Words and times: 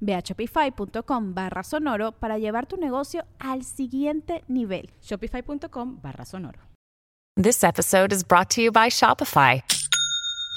Ve 0.00 0.14
a 0.14 0.20
shopify.com 0.20 1.34
barra 1.34 1.62
sonoro 1.62 2.12
para 2.12 2.38
llevar 2.38 2.66
tu 2.66 2.76
negocio 2.76 3.24
al 3.38 3.64
siguiente 3.64 4.44
nivel. 4.48 4.90
Shopify.com 5.00 6.00
barra 6.00 6.24
sonoro. 6.24 6.60
This 7.40 7.62
episode 7.62 8.12
is 8.12 8.24
brought 8.24 8.50
to 8.56 8.62
you 8.62 8.72
by 8.72 8.88
Shopify. 8.90 9.62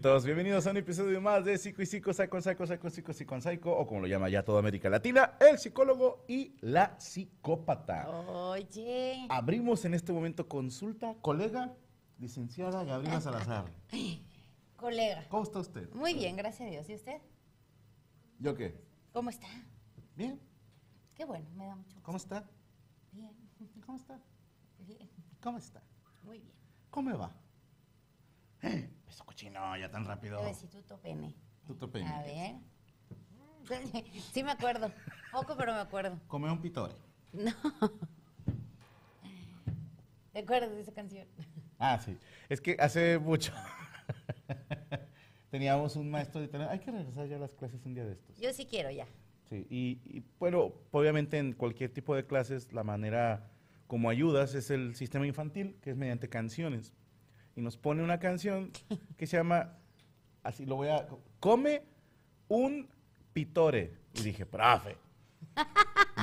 Bienvenidos 0.00 0.64
a 0.64 0.70
un 0.70 0.76
episodio 0.76 1.20
más 1.20 1.44
de 1.44 1.58
Psico 1.58 1.82
y 1.82 1.86
Psico, 1.86 2.12
Psycho, 2.12 2.40
Psycho, 2.40 2.66
Psycho, 2.68 2.88
Psico, 2.88 3.12
Psico, 3.12 3.40
Psycho, 3.40 3.76
o 3.76 3.84
como 3.84 4.02
lo 4.02 4.06
llama 4.06 4.28
ya 4.28 4.44
toda 4.44 4.60
América 4.60 4.88
Latina, 4.88 5.32
el 5.40 5.58
psicólogo 5.58 6.24
y 6.28 6.54
la 6.60 6.94
psicópata. 7.00 8.08
Oye. 8.08 9.26
Abrimos 9.28 9.84
en 9.84 9.94
este 9.94 10.12
momento 10.12 10.46
consulta, 10.46 11.16
colega, 11.20 11.74
licenciada 12.20 12.84
Gabriela 12.84 13.20
Salazar. 13.20 13.64
Colega. 14.76 15.26
¿Cómo 15.30 15.42
está 15.42 15.58
usted? 15.58 15.92
Muy 15.92 16.14
bien, 16.14 16.36
gracias 16.36 16.68
a 16.68 16.70
Dios. 16.70 16.88
¿Y 16.88 16.94
usted? 16.94 17.20
¿Yo 18.38 18.54
qué? 18.54 18.80
¿Cómo 19.12 19.30
está? 19.30 19.48
Bien. 20.14 20.40
Qué 21.16 21.24
bueno, 21.24 21.50
me 21.56 21.66
da 21.66 21.74
mucho 21.74 21.94
gusto. 21.94 22.02
¿Cómo 22.04 22.18
está? 22.18 22.48
Bien. 23.10 23.32
¿Cómo 23.84 23.98
está? 23.98 24.20
Bien. 24.78 25.10
¿Cómo 25.42 25.58
está? 25.58 25.82
Muy 26.22 26.38
bien. 26.38 26.54
¿Cómo 26.88 27.10
me 27.10 27.16
va? 27.16 27.34
Eh, 28.62 28.90
Eso 29.08 29.24
cochino, 29.24 29.76
ya 29.76 29.90
tan 29.90 30.04
rápido. 30.04 30.40
Bebecito 30.40 30.98
pene. 30.98 31.34
Tuto 31.66 31.90
pene. 31.90 32.08
A 32.08 32.22
ver. 32.22 32.56
Sí 34.32 34.42
me 34.42 34.52
acuerdo. 34.52 34.90
Poco, 35.30 35.54
pero 35.56 35.74
me 35.74 35.80
acuerdo. 35.80 36.18
Come 36.26 36.50
un 36.50 36.60
pitore. 36.60 36.94
No. 37.34 37.52
¿Te 40.32 40.38
acuerdas 40.38 40.70
de 40.70 40.80
esa 40.80 40.92
canción? 40.92 41.26
Ah, 41.78 41.98
sí. 41.98 42.16
Es 42.48 42.60
que 42.60 42.76
hace 42.78 43.18
mucho 43.18 43.52
teníamos 45.50 45.96
un 45.96 46.10
maestro 46.10 46.40
de 46.40 46.46
italiano. 46.46 46.72
Hay 46.72 46.78
que 46.78 46.90
regresar 46.90 47.26
ya 47.26 47.36
a 47.36 47.40
las 47.40 47.54
clases 47.54 47.84
un 47.84 47.94
día 47.94 48.04
de 48.04 48.12
estos. 48.12 48.38
Yo 48.38 48.52
sí 48.52 48.64
quiero 48.66 48.90
ya. 48.90 49.06
Sí, 49.48 49.66
y, 49.70 50.00
y, 50.04 50.22
bueno, 50.38 50.72
obviamente 50.90 51.38
en 51.38 51.52
cualquier 51.52 51.92
tipo 51.92 52.14
de 52.14 52.26
clases 52.26 52.72
la 52.72 52.84
manera 52.84 53.50
como 53.86 54.10
ayudas 54.10 54.54
es 54.54 54.70
el 54.70 54.94
sistema 54.94 55.26
infantil, 55.26 55.76
que 55.82 55.90
es 55.90 55.96
mediante 55.96 56.28
canciones. 56.28 56.92
Y 57.58 57.60
nos 57.60 57.76
pone 57.76 58.04
una 58.04 58.20
canción 58.20 58.70
que 59.16 59.26
se 59.26 59.36
llama, 59.36 59.74
así 60.44 60.64
lo 60.64 60.76
voy 60.76 60.90
a, 60.90 61.08
come 61.40 61.82
un 62.46 62.88
pitore. 63.32 63.96
Y 64.14 64.22
dije, 64.22 64.46
profe, 64.46 64.96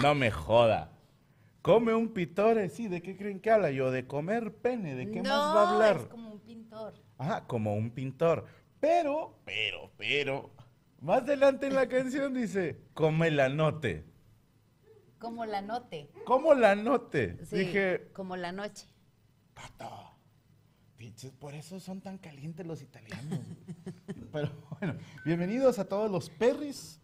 no 0.01 0.15
me 0.15 0.31
joda. 0.31 0.93
Come 1.61 1.93
un 1.93 2.13
pitore, 2.13 2.69
sí, 2.69 2.87
¿de 2.87 3.01
qué 3.01 3.17
creen 3.17 3.41
que 3.41 3.51
habla? 3.51 3.69
Yo, 3.71 3.91
de 3.91 4.07
comer 4.07 4.53
pene, 4.53 4.95
¿de 4.95 5.11
qué 5.11 5.21
no, 5.21 5.29
más 5.29 5.55
va 5.55 5.67
a 5.67 5.73
hablar? 5.73 5.97
es 5.97 6.07
como 6.07 6.31
un 6.31 6.39
pintor. 6.39 6.93
Ajá, 7.17 7.45
como 7.47 7.75
un 7.75 7.91
pintor. 7.91 8.45
Pero, 8.79 9.37
pero, 9.43 9.91
pero, 9.97 10.51
más 11.01 11.23
adelante 11.23 11.67
en 11.67 11.75
la 11.75 11.89
canción 11.89 12.33
dice, 12.33 12.79
come 12.93 13.29
la 13.29 13.49
note. 13.49 14.05
Como 15.19 15.45
la 15.45 15.61
note. 15.61 16.09
¿Cómo 16.23 16.53
la 16.53 16.75
note? 16.75 17.43
Sí, 17.43 17.57
Dije, 17.57 18.07
como 18.13 18.37
la 18.37 18.53
noche. 18.53 18.87
pato, 19.53 20.04
pinches, 21.05 21.31
por 21.33 21.53
eso 21.53 21.79
son 21.79 22.01
tan 22.01 22.17
calientes 22.17 22.65
los 22.65 22.81
italianos. 22.81 23.39
Pero 24.31 24.49
bueno, 24.71 24.95
bienvenidos 25.23 25.77
a 25.77 25.85
todos 25.85 26.09
los 26.09 26.31
perris. 26.31 26.99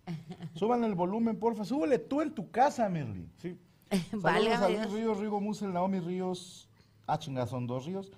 Suban 0.56 0.84
el 0.84 0.96
volumen, 0.96 1.38
porfa. 1.38 1.64
Súbele 1.64 2.00
tú 2.00 2.22
en 2.22 2.34
tu 2.34 2.50
casa, 2.50 2.90
Merly. 2.90 3.30
Sí. 3.38 3.60
Saludos 3.92 4.24
Válgame 4.24 4.66
a 4.66 4.70
Luis. 4.70 4.92
Ríos, 4.92 5.20
Rigo 5.20 5.40
Musel, 5.40 5.72
Naomi 5.72 6.00
Ríos. 6.00 6.68
Ah, 7.06 7.20
chinga, 7.20 7.46
son 7.46 7.68
dos 7.68 7.86
ríos. 7.86 8.12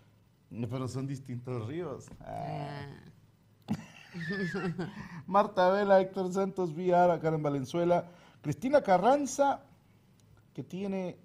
Pero 0.49 0.87
son 0.87 1.05
distintos 1.05 1.67
ríos. 1.67 2.05
Ah. 2.21 2.87
Ah, 3.67 3.73
Marta 5.27 5.69
Vela, 5.69 5.99
Héctor 5.99 6.31
Santos, 6.31 6.73
Villara, 6.73 7.19
Karen 7.19 7.43
Valenzuela, 7.43 8.05
Cristina 8.41 8.81
Carranza, 8.81 9.65
que 10.53 10.63
tiene 10.63 11.17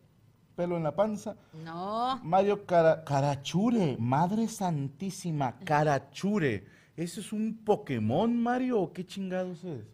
pelo 0.59 0.77
en 0.77 0.83
la 0.83 0.93
panza, 0.93 1.37
no. 1.65 2.19
Mario 2.25 2.67
Cara- 2.67 3.05
Carachure, 3.05 3.97
Madre 3.97 4.49
Santísima, 4.49 5.57
Carachure. 5.61 6.67
¿Eso 6.97 7.21
es 7.21 7.33
un 7.33 7.59
Pokémon, 7.65 8.37
Mario, 8.43 8.81
o 8.81 8.93
qué 8.93 9.07
chingados 9.07 9.63
es? 9.63 9.87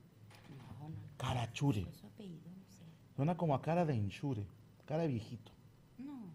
Carachure. 1.18 1.86
Su 1.92 2.06
apellido, 2.06 2.48
no 2.50 2.64
sé. 2.72 2.82
Suena 3.14 3.36
como 3.36 3.54
a 3.54 3.60
cara 3.60 3.84
de 3.84 3.94
Inshure, 3.94 4.46
cara 4.86 5.02
de 5.02 5.08
viejito. 5.08 5.52
No. 5.98 6.30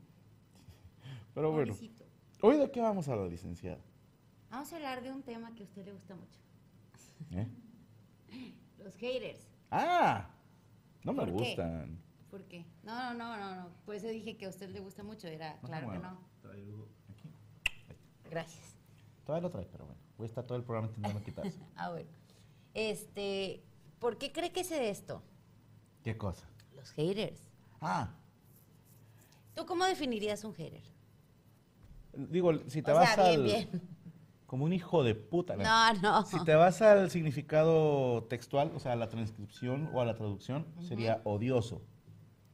Pero 1.33 1.51
bueno, 1.51 1.73
pobrecito. 1.73 2.03
¿hoy 2.43 2.57
de 2.57 2.69
qué 2.69 2.81
vamos 2.81 3.07
a 3.07 3.13
hablar, 3.13 3.29
licenciada? 3.31 3.79
Vamos 4.51 4.71
a 4.71 4.75
hablar 4.75 5.01
de 5.01 5.11
un 5.11 5.23
tema 5.23 5.55
que 5.55 5.63
a 5.63 5.65
usted 5.65 5.85
le 5.85 5.91
gusta 5.93 6.13
mucho. 6.15 6.39
¿Eh? 7.31 7.47
Los 8.83 8.95
haters. 8.95 9.47
Ah, 9.71 10.29
no 11.03 11.13
me 11.13 11.25
¿Por 11.25 11.35
qué? 11.37 11.55
¿Por 12.29 12.43
qué? 12.45 12.65
No, 12.83 13.13
no, 13.13 13.13
no, 13.13 13.37
no, 13.37 13.55
no. 13.55 13.69
Por 13.85 13.95
eso 13.95 14.07
dije 14.07 14.37
que 14.37 14.45
a 14.45 14.49
usted 14.49 14.69
le 14.69 14.79
gusta 14.79 15.03
mucho. 15.03 15.27
Era, 15.27 15.59
claro 15.61 15.91
que 15.91 15.99
no. 15.99 16.19
traigo 16.41 16.87
aquí. 17.09 17.29
Gracias. 18.29 18.75
Todavía 19.25 19.47
lo 19.47 19.51
trae, 19.51 19.67
pero 19.71 19.85
bueno. 19.85 19.99
Voy 20.17 20.25
a 20.25 20.29
estar 20.29 20.45
todo 20.45 20.57
el 20.57 20.63
programa 20.63 20.87
intentando 20.87 21.23
quitarse. 21.23 21.59
Ah, 21.75 21.89
bueno. 21.89 22.09
Este, 22.73 23.63
¿por 23.99 24.17
qué 24.17 24.31
cree 24.31 24.51
que 24.51 24.63
sé 24.63 24.75
de 24.75 24.89
esto? 24.89 25.23
¿Qué 26.03 26.17
cosa? 26.17 26.47
Los 26.75 26.91
haters. 26.91 27.41
Ah, 27.81 28.13
¿Tú 29.55 29.65
cómo 29.65 29.85
definirías 29.85 30.43
un 30.43 30.53
hater? 30.53 30.83
digo, 32.13 32.51
si 32.67 32.81
te 32.81 32.91
o 32.91 32.95
vas 32.95 33.13
sea, 33.15 33.29
bien, 33.29 33.39
al... 33.39 33.45
bien. 33.45 33.81
como 34.45 34.65
un 34.65 34.73
hijo 34.73 35.03
de 35.03 35.15
puta. 35.15 35.55
No, 35.55 35.93
no. 36.01 36.25
Si 36.25 36.43
te 36.43 36.55
vas 36.55 36.81
al 36.81 37.09
significado 37.09 38.23
textual, 38.23 38.71
o 38.75 38.79
sea, 38.79 38.93
a 38.93 38.95
la 38.95 39.09
transcripción 39.09 39.89
o 39.93 40.01
a 40.01 40.05
la 40.05 40.15
traducción, 40.15 40.65
sería 40.81 41.21
odioso 41.23 41.81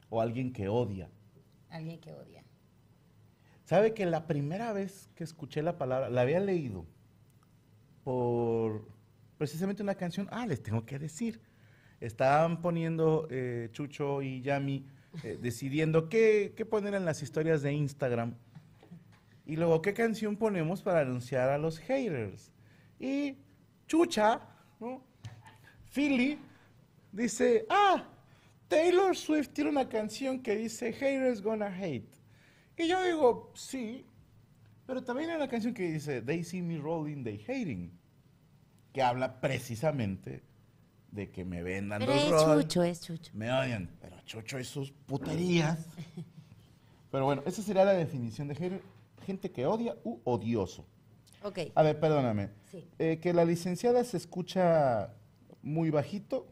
o 0.10 0.22
alguien 0.22 0.54
que 0.54 0.68
odia. 0.68 1.10
Alguien 1.70 2.00
que 2.00 2.12
odia. 2.14 2.44
¿Sabe 3.66 3.94
que 3.94 4.06
la 4.06 4.28
primera 4.28 4.74
vez 4.74 5.10
que 5.16 5.24
escuché 5.24 5.64
la 5.64 5.78
palabra, 5.78 6.10
la 6.10 6.22
había 6.22 6.40
leído 6.40 6.86
por 8.04 8.88
precisamente 9.38 9.82
una 9.82 9.96
canción? 9.96 10.28
Ah, 10.32 10.46
les 10.46 10.62
tengo 10.62 10.86
que 10.86 11.00
decir. 11.00 11.42
Estaban 12.00 12.62
poniendo 12.62 13.28
eh, 13.32 13.70
Chucho 13.72 14.22
y 14.22 14.42
Yami 14.42 14.86
eh, 15.24 15.40
decidiendo 15.42 16.10
qué, 16.10 16.54
qué 16.56 16.66
poner 16.66 16.94
en 16.94 17.06
las 17.06 17.24
historias 17.24 17.62
de 17.62 17.74
Instagram. 17.74 18.36
Y 19.46 19.56
luego, 19.56 19.82
¿qué 19.82 19.94
canción 19.94 20.36
ponemos 20.38 20.82
para 20.82 21.02
anunciar 21.02 21.50
a 21.50 21.58
los 21.58 21.80
haters? 21.80 22.52
Y 23.00 23.38
Chucha, 23.88 24.42
¿no? 24.80 25.04
Philly, 25.92 26.40
dice, 27.12 27.66
ah, 27.70 28.04
Taylor 28.68 29.16
Swift 29.16 29.50
tiene 29.50 29.70
una 29.70 29.88
canción 29.88 30.42
que 30.42 30.56
dice 30.56 30.92
Haters 30.94 31.42
Gonna 31.42 31.68
Hate. 31.68 32.10
Y 32.78 32.88
yo 32.88 33.04
digo, 33.04 33.52
sí, 33.56 34.06
pero 34.86 35.04
también 35.04 35.30
hay 35.30 35.36
una 35.38 35.48
canción 35.48 35.74
que 35.74 35.92
dice 35.92 36.22
They 36.22 36.44
See 36.44 36.62
Me 36.62 36.78
Rolling, 36.78 37.24
They 37.24 37.44
Hating, 37.48 37.92
que 38.92 39.02
habla 39.02 39.40
precisamente 39.40 40.44
de 41.12 41.32
que 41.32 41.46
me 41.46 41.64
ven 41.64 41.90
dando 41.90 42.08
Pero 42.08 42.54
el 42.54 42.60
es. 42.60 42.68
Chucho, 42.68 42.84
es 42.84 43.02
Chucho. 43.02 43.32
Me 43.34 43.52
odian, 43.52 43.90
pero 44.02 44.20
Chucho 44.26 44.60
y 44.60 44.64
sus 44.64 44.92
puterías. 44.92 45.88
Pero 47.12 47.24
bueno, 47.24 47.44
esa 47.46 47.62
sería 47.62 47.86
la 47.86 47.94
definición 47.94 48.50
de 48.50 48.56
hater, 48.56 48.82
gente 49.26 49.50
que 49.50 49.66
odia 49.66 49.96
u 50.04 50.20
odioso. 50.26 50.86
Ok. 51.44 51.60
A 51.74 51.82
ver, 51.82 51.98
perdóname. 51.98 52.50
Sí. 52.70 52.86
Eh, 53.00 53.20
que 53.22 53.32
la 53.32 53.46
licenciada 53.46 54.04
se 54.04 54.18
escucha 54.18 55.14
muy 55.62 55.92
bajito. 55.92 56.46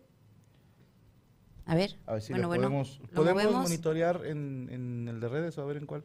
A 1.65 1.75
ver. 1.75 1.95
A 2.05 2.13
ver 2.13 2.21
si 2.21 2.33
bueno, 2.33 2.43
lo 2.43 2.47
bueno, 2.49 2.63
podemos, 2.63 2.99
lo 2.99 3.07
podemos 3.07 3.43
movemos. 3.43 3.63
monitorear 3.63 4.25
en, 4.25 4.69
en 4.71 5.07
el 5.07 5.19
de 5.19 5.29
redes 5.29 5.57
o 5.57 5.61
a 5.61 5.65
ver 5.65 5.77
en 5.77 5.85
cuál. 5.85 6.03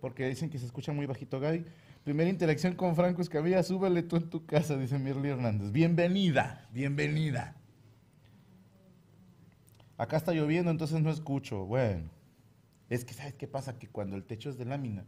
Porque 0.00 0.28
dicen 0.28 0.48
que 0.48 0.58
se 0.58 0.66
escucha 0.66 0.92
muy 0.92 1.06
bajito, 1.06 1.40
Gaby. 1.40 1.64
Primera 2.04 2.30
interacción 2.30 2.74
con 2.74 2.96
Franco 2.96 3.20
Escamilla, 3.20 3.62
súbele 3.62 4.02
tú 4.02 4.16
en 4.16 4.30
tu 4.30 4.46
casa, 4.46 4.76
dice 4.76 4.98
Mirly 4.98 5.28
Hernández. 5.30 5.72
Bienvenida, 5.72 6.66
bienvenida. 6.72 7.56
Acá 9.98 10.16
está 10.16 10.32
lloviendo, 10.32 10.70
entonces 10.70 11.02
no 11.02 11.10
escucho. 11.10 11.66
Bueno, 11.66 12.08
es 12.88 13.04
que 13.04 13.12
¿sabes 13.12 13.34
qué 13.34 13.48
pasa? 13.48 13.78
Que 13.78 13.88
cuando 13.88 14.16
el 14.16 14.24
techo 14.24 14.48
es 14.48 14.56
de 14.56 14.64
lámina 14.64 15.04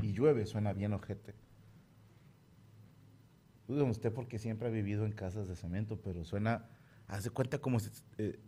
y 0.00 0.12
llueve, 0.12 0.46
suena 0.46 0.72
bien 0.72 0.94
ojete. 0.94 1.34
Dude 3.68 3.82
usted 3.84 4.12
porque 4.12 4.38
siempre 4.38 4.68
ha 4.68 4.70
vivido 4.70 5.04
en 5.04 5.12
casas 5.12 5.46
de 5.46 5.54
cemento, 5.54 6.00
pero 6.00 6.24
suena, 6.24 6.66
hace 7.06 7.30
cuenta 7.30 7.58
como 7.58 7.78
si, 7.78 7.90
eh, 8.18 8.40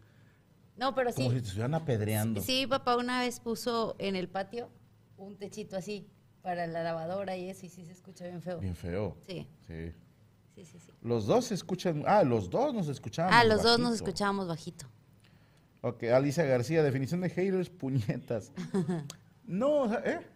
No, 0.76 0.94
pero 0.94 1.10
sí. 1.12 1.16
como 1.16 1.30
si 1.30 1.36
te 1.36 1.42
estuvieran 1.46 1.74
apedreando. 1.74 2.40
Sí, 2.40 2.66
papá 2.66 2.96
una 2.96 3.20
vez 3.20 3.40
puso 3.40 3.94
en 3.98 4.16
el 4.16 4.28
patio 4.28 4.68
un 5.16 5.36
techito 5.36 5.76
así 5.76 6.08
para 6.42 6.66
la 6.66 6.82
lavadora 6.82 7.36
y 7.36 7.48
eso, 7.48 7.66
y 7.66 7.68
sí 7.68 7.84
se 7.84 7.92
escucha 7.92 8.26
bien 8.26 8.42
feo. 8.42 8.58
Bien 8.58 8.74
feo. 8.76 9.16
Sí, 9.26 9.46
Sí. 9.66 9.92
sí, 10.54 10.64
sí, 10.64 10.78
sí. 10.78 10.92
Los 11.02 11.26
dos 11.26 11.46
se 11.46 11.54
escuchan. 11.54 12.02
Ah, 12.06 12.22
los 12.24 12.50
dos 12.50 12.74
nos 12.74 12.88
escuchamos. 12.88 13.32
Ah, 13.34 13.44
los 13.44 13.62
dos 13.62 13.78
nos 13.78 13.94
escuchábamos 13.94 14.48
bajito. 14.48 14.86
Ok, 15.82 16.04
Alicia 16.04 16.44
García, 16.44 16.82
definición 16.82 17.20
de 17.20 17.30
haters, 17.30 17.70
puñetas. 17.70 18.52
No, 19.46 19.82
o 19.82 19.88
sea, 19.90 19.98
¿eh? 20.06 20.26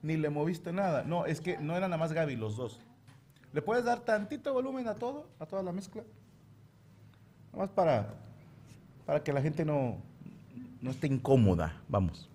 Ni 0.00 0.16
le 0.16 0.30
moviste 0.30 0.72
nada. 0.72 1.04
No, 1.04 1.26
es 1.26 1.42
que 1.42 1.58
no 1.58 1.76
eran 1.76 1.90
nada 1.90 1.98
más 2.00 2.12
Gaby, 2.14 2.36
los 2.36 2.56
dos. 2.56 2.80
¿Le 3.52 3.60
puedes 3.60 3.84
dar 3.84 4.00
tantito 4.00 4.52
volumen 4.54 4.88
a 4.88 4.94
todo, 4.94 5.28
a 5.38 5.44
toda 5.44 5.62
la 5.62 5.72
mezcla? 5.72 6.02
Nada 7.52 7.66
más 7.66 7.68
para, 7.70 8.14
para 9.08 9.24
que 9.24 9.32
la 9.32 9.40
gente 9.40 9.64
no, 9.64 9.96
no 10.82 10.90
esté 10.90 11.06
incómoda. 11.06 11.80
Vamos. 11.88 12.28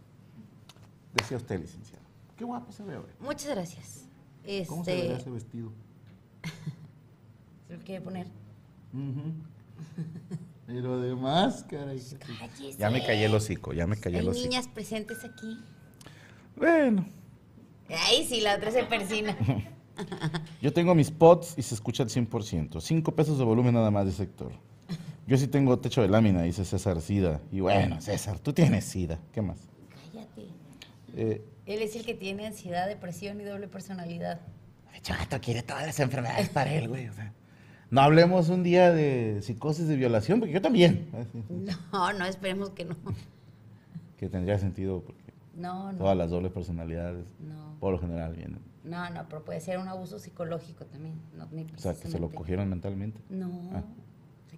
Decía 1.13 1.37
usted, 1.37 1.61
licenciado. 1.61 2.03
Qué 2.35 2.43
guapo 2.43 2.71
se 2.71 2.81
ve 2.81 2.97
hoy. 2.97 3.05
Muchas 3.19 3.49
gracias. 3.51 4.07
¿Cómo 4.67 4.83
se 4.83 4.91
ve 4.95 5.01
Este, 5.01 5.21
ese 5.21 5.29
vestido? 5.29 5.71
¿se 7.67 7.77
lo 7.77 7.83
quiere 7.83 8.01
poner? 8.01 8.25
Pero 10.65 10.99
de 10.99 11.13
máscara. 11.13 11.93
hija. 11.93 12.17
Cállese. 12.39 12.79
Ya 12.79 12.89
me 12.89 13.05
callé 13.05 13.25
el 13.25 13.35
hocico, 13.35 13.71
ya 13.73 13.85
me 13.85 13.95
callé 13.95 14.17
el 14.17 14.29
hocico. 14.29 14.49
niñas 14.49 14.67
presentes 14.67 15.23
aquí. 15.23 15.59
Bueno, 16.55 17.05
Ahí 17.87 18.25
sí, 18.25 18.41
la 18.41 18.55
otra 18.55 18.71
se 18.71 18.83
persina. 18.85 19.37
yo 20.61 20.73
tengo 20.73 20.95
mis 20.95 21.11
pods 21.11 21.53
y 21.55 21.61
se 21.61 21.75
escucha 21.75 22.01
al 22.01 22.09
100%. 22.09 22.81
Cinco 22.81 23.11
pesos 23.11 23.37
de 23.37 23.43
volumen 23.43 23.75
nada 23.75 23.91
más 23.91 24.07
de 24.07 24.11
sector. 24.11 24.53
Yo 25.27 25.37
sí 25.37 25.47
tengo 25.47 25.79
techo 25.79 26.01
de 26.01 26.09
lámina, 26.09 26.41
dice 26.43 26.65
César 26.65 26.99
Sida. 27.01 27.39
Y 27.51 27.59
bueno, 27.61 28.01
César, 28.01 28.39
tú 28.39 28.51
tienes 28.53 28.83
Sida. 28.85 29.19
¿Qué 29.31 29.41
más? 29.41 29.57
Cállate. 30.11 30.47
Eh, 31.15 31.41
Él 31.65 31.81
es 31.81 31.95
el 31.95 32.05
que 32.05 32.13
tiene 32.13 32.45
ansiedad, 32.47 32.87
depresión 32.87 33.39
y 33.39 33.43
doble 33.43 33.67
personalidad. 33.67 34.41
Chato 35.01 35.39
quiere 35.41 35.63
todas 35.63 35.85
las 35.85 35.99
enfermedades 35.99 36.49
para 36.49 36.73
él, 36.73 36.87
güey. 36.87 37.07
o 37.09 37.13
sea. 37.13 37.33
no 37.89 38.01
hablemos 38.01 38.49
un 38.49 38.63
día 38.63 38.91
de 38.91 39.41
psicosis 39.41 39.87
de 39.87 39.95
violación, 39.95 40.39
porque 40.39 40.53
yo 40.53 40.61
también. 40.61 41.09
sí. 41.31 41.43
No, 41.91 42.13
no, 42.13 42.25
esperemos 42.25 42.69
que 42.71 42.85
no. 42.85 42.95
Que 44.17 44.29
tendría 44.29 44.57
sentido, 44.59 45.01
porque 45.01 45.21
No, 45.55 45.91
no. 45.91 45.97
todas 45.97 46.15
las 46.15 46.29
dobles 46.29 46.51
personalidades, 46.53 47.25
No. 47.39 47.75
por 47.81 47.91
lo 47.93 47.99
general, 47.99 48.33
vienen. 48.35 48.59
No, 48.85 49.09
no, 49.09 49.25
pero 49.27 49.43
puede 49.43 49.59
ser 49.59 49.79
un 49.79 49.87
abuso 49.89 50.19
psicológico 50.19 50.85
también. 50.85 51.15
No, 51.35 51.47
ni 51.51 51.63
O 51.63 51.77
sea, 51.77 51.93
que 51.93 52.07
se 52.09 52.19
lo 52.19 52.29
cogieron 52.29 52.69
mentalmente. 52.69 53.19
No. 53.29 53.69
Ah. 53.73 53.83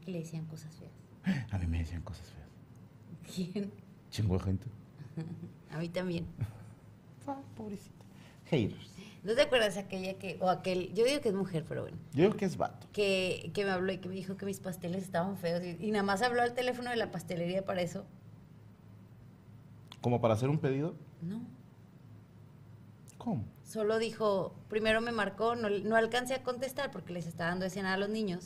Que 0.06 0.12
le 0.12 0.20
decían 0.20 0.46
cosas 0.46 0.74
feas. 0.76 0.94
A 1.52 1.58
mí 1.58 1.66
me 1.68 1.80
decían 1.80 2.02
cosas 2.04 2.28
feas. 2.32 2.48
¿Quién? 3.36 3.72
Chingo 4.12 4.38
de 4.38 4.44
gente. 4.44 4.68
A 5.72 5.80
mí 5.80 5.90
también. 5.90 6.26
Ah, 7.28 7.42
pobrecita. 7.58 8.06
Haters. 8.52 8.92
¿No 9.24 9.34
te 9.34 9.42
acuerdas 9.42 9.78
aquella 9.78 10.14
que, 10.20 10.38
o 10.42 10.48
aquel, 10.52 10.94
yo 10.94 11.04
digo 11.06 11.22
que 11.22 11.30
es 11.30 11.34
mujer, 11.34 11.66
pero 11.68 11.82
bueno, 11.82 11.98
Yo 12.14 12.26
creo 12.28 12.38
que 12.38 12.46
es 12.46 12.56
vato. 12.56 12.86
que, 12.94 13.50
que 13.56 13.66
me 13.66 13.72
habló 13.72 13.92
y 13.92 13.98
que 13.98 14.08
me 14.08 14.14
dijo 14.14 14.38
que 14.38 14.46
mis 14.46 14.60
pasteles 14.60 15.02
estaban 15.02 15.36
feos 15.36 15.64
y, 15.64 15.84
y 15.84 15.90
nada 15.90 16.04
más 16.04 16.22
habló 16.22 16.44
al 16.44 16.54
teléfono 16.54 16.92
de 16.92 16.98
la 16.98 17.10
pastelería 17.10 17.66
para 17.66 17.82
eso? 17.82 18.06
¿Como 20.02 20.22
para 20.22 20.36
hacer 20.36 20.50
un 20.50 20.60
pedido? 20.60 20.96
No. 21.24 21.42
¿Cómo? 23.26 23.44
Solo 23.64 23.98
dijo, 23.98 24.54
primero 24.70 25.02
me 25.02 25.12
marcó, 25.12 25.56
no, 25.56 25.68
no 25.68 25.96
alcancé 25.96 26.36
a 26.36 26.44
contestar 26.44 26.92
porque 26.92 27.12
les 27.12 27.26
estaba 27.26 27.50
dando 27.50 27.64
de 27.64 27.72
cenar 27.72 27.96
a 27.96 27.98
los 27.98 28.10
niños. 28.10 28.46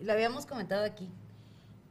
Lo 0.00 0.12
habíamos 0.12 0.46
comentado 0.46 0.84
aquí. 0.84 1.10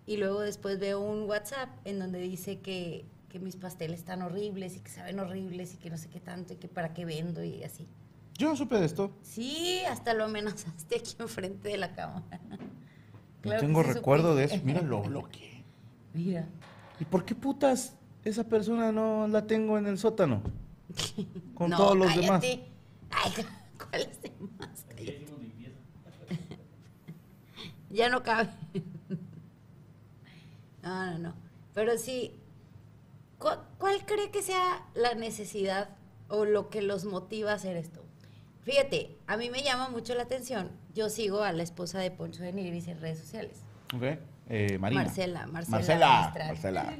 Y 0.05 0.15
luego 0.15 0.39
después 0.39 0.79
veo 0.79 1.01
un 1.01 1.29
WhatsApp 1.29 1.67
en 1.83 1.99
donde 1.99 2.19
dice 2.19 2.59
que, 2.61 3.05
que 3.27 3.39
mis 3.39 3.57
pasteles 3.57 3.99
están 3.99 4.21
horribles 4.21 4.77
y 4.77 4.79
que 4.79 4.89
saben 4.89 5.19
horribles 5.19 5.73
y 5.73 5.77
que 5.77 5.89
no 5.89 5.97
sé 5.97 6.07
qué 6.07 6.21
tanto 6.21 6.53
y 6.53 6.55
que 6.55 6.69
para 6.69 6.93
qué 6.93 7.03
vendo 7.03 7.43
y 7.43 7.61
así. 7.65 7.85
Yo 8.37 8.47
no 8.47 8.55
supe 8.55 8.79
de 8.79 8.85
esto. 8.85 9.11
Sí, 9.21 9.81
hasta 9.89 10.13
lo 10.13 10.23
amenazaste 10.23 10.95
aquí 10.95 11.15
enfrente 11.19 11.67
de 11.67 11.77
la 11.77 11.93
cámara. 11.93 12.39
No 13.41 13.51
Claro 13.51 13.61
tengo 13.61 13.83
sí 13.83 13.91
recuerdo 13.93 14.35
de 14.35 14.45
eso. 14.45 14.55
Mira, 14.65 14.81
lo 14.81 15.01
bloqueé. 15.01 15.63
Mira. 16.13 16.45
¿Y 16.99 17.05
por 17.05 17.23
qué 17.23 17.35
putas 17.35 17.95
esa 18.25 18.43
persona 18.45 18.91
no 18.91 19.29
la 19.29 19.47
tengo 19.47 19.77
en 19.77 19.87
el 19.87 19.97
sótano? 19.97 20.41
Con 21.55 21.69
No, 21.69 21.77
todos 21.77 21.97
los 21.97 22.07
cállate. 22.07 22.47
demás. 22.47 22.69
Ay, 23.11 23.45
¿cuáles 23.77 24.21
demás? 24.21 24.85
Cállate. 24.89 25.25
Ya 27.91 28.09
no 28.09 28.21
cabe. 28.23 28.49
No, 30.81 31.05
no, 31.11 31.17
no. 31.19 31.33
Pero 31.73 31.97
sí, 31.97 32.33
¿cu- 33.37 33.49
¿cuál 33.77 34.05
cree 34.05 34.31
que 34.31 34.41
sea 34.41 34.85
la 34.95 35.13
necesidad 35.13 35.89
o 36.29 36.45
lo 36.45 36.69
que 36.69 36.81
los 36.81 37.03
motiva 37.03 37.51
a 37.51 37.55
hacer 37.55 37.75
esto? 37.75 38.01
Fíjate, 38.63 39.17
a 39.27 39.35
mí 39.35 39.49
me 39.49 39.61
llama 39.61 39.89
mucho 39.89 40.15
la 40.15 40.23
atención. 40.23 40.71
Yo 40.95 41.09
sigo 41.09 41.41
a 41.43 41.51
la 41.51 41.63
esposa 41.63 41.99
de 41.99 42.11
Poncho 42.11 42.43
de 42.43 42.53
Nigris 42.53 42.87
en 42.87 43.01
redes 43.01 43.19
sociales. 43.19 43.57
Ok. 43.93 44.19
Eh, 44.47 44.77
Marina. 44.79 45.03
Marcela, 45.03 45.47
Marcela 45.47 45.77
Marcela. 45.77 46.47
Marcela. 46.47 46.93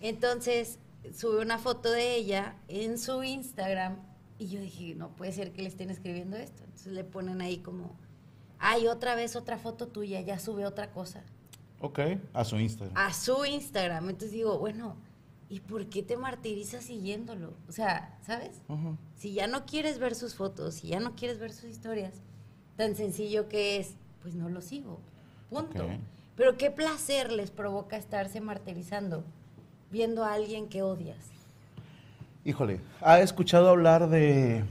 Entonces, 0.00 0.79
sube 1.14 1.40
una 1.40 1.58
foto 1.58 1.90
de 1.90 2.14
ella 2.14 2.56
en 2.68 2.98
su 2.98 3.22
Instagram 3.22 3.98
y 4.38 4.48
yo 4.48 4.60
dije, 4.60 4.94
no 4.94 5.10
puede 5.16 5.32
ser 5.32 5.52
que 5.52 5.62
le 5.62 5.68
estén 5.68 5.90
escribiendo 5.90 6.36
esto. 6.36 6.62
Entonces 6.64 6.92
le 6.92 7.04
ponen 7.04 7.42
ahí 7.42 7.58
como, 7.58 7.94
ay, 8.58 8.86
otra 8.86 9.14
vez 9.14 9.36
otra 9.36 9.58
foto 9.58 9.88
tuya, 9.88 10.20
ya 10.22 10.38
sube 10.38 10.66
otra 10.66 10.92
cosa. 10.92 11.22
Ok. 11.80 12.00
A 12.32 12.44
su 12.44 12.58
Instagram. 12.58 12.96
A 12.96 13.12
su 13.12 13.44
Instagram. 13.44 14.08
Entonces 14.08 14.32
digo, 14.32 14.58
bueno, 14.58 14.96
¿y 15.48 15.60
por 15.60 15.86
qué 15.88 16.02
te 16.02 16.16
martirizas 16.16 16.84
siguiéndolo? 16.84 17.54
O 17.68 17.72
sea, 17.72 18.18
¿sabes? 18.22 18.62
Si 19.16 19.34
ya 19.34 19.46
no 19.46 19.66
quieres 19.66 19.98
ver 19.98 20.14
sus 20.14 20.34
fotos, 20.34 20.74
si 20.74 20.88
ya 20.88 21.00
no 21.00 21.16
quieres 21.16 21.38
ver 21.38 21.52
sus 21.52 21.64
historias, 21.64 22.14
tan 22.76 22.96
sencillo 22.96 23.48
que 23.48 23.78
es, 23.78 23.96
pues 24.22 24.34
no 24.34 24.48
lo 24.48 24.60
sigo. 24.62 25.00
Punto. 25.50 25.86
Pero 26.36 26.56
qué 26.56 26.70
placer 26.70 27.30
les 27.30 27.50
provoca 27.50 27.98
estarse 27.98 28.40
martirizando 28.40 29.24
viendo 29.90 30.24
a 30.24 30.34
alguien 30.34 30.68
que 30.68 30.82
odias. 30.82 31.30
Híjole, 32.44 32.80
¿ha 33.00 33.20
escuchado 33.20 33.68
hablar 33.68 34.08
de 34.08 34.64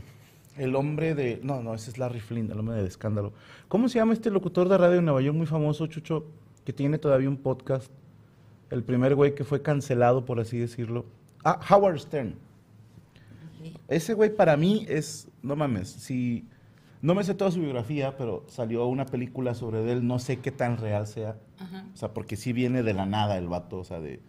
el 0.58 0.76
hombre 0.76 1.16
de... 1.16 1.40
No, 1.44 1.62
no, 1.62 1.74
ese 1.74 1.92
es 1.92 1.98
Larry 1.98 2.20
Flynn, 2.20 2.52
el 2.52 2.60
hombre 2.60 2.82
de 2.82 2.88
escándalo. 2.88 3.34
¿Cómo 3.68 3.90
se 3.90 4.00
llama 4.00 4.14
este 4.14 4.32
locutor 4.32 4.68
de 4.70 4.78
radio 4.78 5.00
en 5.00 5.06
Nueva 5.06 5.22
York 5.22 5.38
muy 5.38 5.46
famoso, 5.46 5.88
Chucho, 5.88 6.26
que 6.66 6.74
tiene 6.74 6.98
todavía 6.98 7.30
un 7.30 7.38
podcast? 7.38 7.92
El 8.70 8.84
primer 8.84 9.16
güey 9.16 9.36
que 9.36 9.44
fue 9.44 9.62
cancelado, 9.62 10.26
por 10.26 10.40
así 10.40 10.58
decirlo. 10.58 11.06
Ah, 11.44 11.60
Howard 11.70 12.00
Stern. 12.00 12.36
Ese 13.88 14.14
güey 14.14 14.36
para 14.36 14.58
mí 14.58 14.86
es, 14.88 15.28
no 15.42 15.56
mames, 15.56 15.90
si 15.90 16.46
no 17.02 17.16
me 17.16 17.24
sé 17.24 17.34
toda 17.34 17.52
su 17.52 17.60
biografía, 17.60 18.18
pero 18.18 18.44
salió 18.48 18.86
una 18.88 19.06
película 19.06 19.54
sobre 19.54 19.92
él, 19.92 20.06
no 20.06 20.20
sé 20.20 20.40
qué 20.40 20.52
tan 20.52 20.78
real 20.78 21.08
sea. 21.08 21.38
O 21.94 21.98
sea, 21.98 22.14
porque 22.14 22.36
sí 22.36 22.54
viene 22.54 22.84
de 22.84 22.94
la 22.94 23.06
nada 23.06 23.38
el 23.38 23.48
vato, 23.48 23.78
o 23.78 23.84
sea, 23.84 24.00
de, 24.00 24.22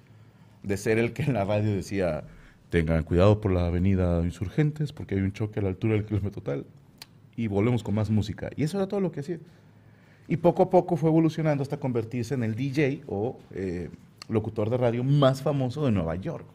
de 0.62 0.76
ser 0.76 0.98
el 0.98 1.12
que 1.12 1.22
en 1.22 1.34
la 1.34 1.44
radio 1.44 1.74
decía, 1.74 2.24
tengan 2.70 3.02
cuidado 3.02 3.40
por 3.40 3.52
la 3.52 3.66
avenida 3.66 4.22
Insurgentes, 4.22 4.92
porque 4.92 5.14
hay 5.14 5.20
un 5.20 5.32
choque 5.32 5.60
a 5.60 5.62
la 5.62 5.68
altura 5.68 5.94
del 5.94 6.04
kilómetro 6.04 6.42
total. 6.42 6.66
Y 7.36 7.46
volvemos 7.46 7.82
con 7.82 7.94
más 7.94 8.10
música. 8.10 8.50
Y 8.56 8.64
eso 8.64 8.76
era 8.76 8.86
todo 8.86 9.00
lo 9.00 9.12
que 9.12 9.20
hacía. 9.20 9.38
Y 10.28 10.36
poco 10.36 10.62
a 10.62 10.70
poco 10.70 10.96
fue 10.96 11.10
evolucionando 11.10 11.62
hasta 11.62 11.78
convertirse 11.78 12.34
en 12.34 12.44
el 12.44 12.54
DJ 12.54 13.02
o 13.06 13.38
eh, 13.52 13.90
locutor 14.28 14.70
de 14.70 14.76
radio 14.76 15.02
más 15.02 15.42
famoso 15.42 15.84
de 15.84 15.90
Nueva 15.90 16.14
York. 16.16 16.46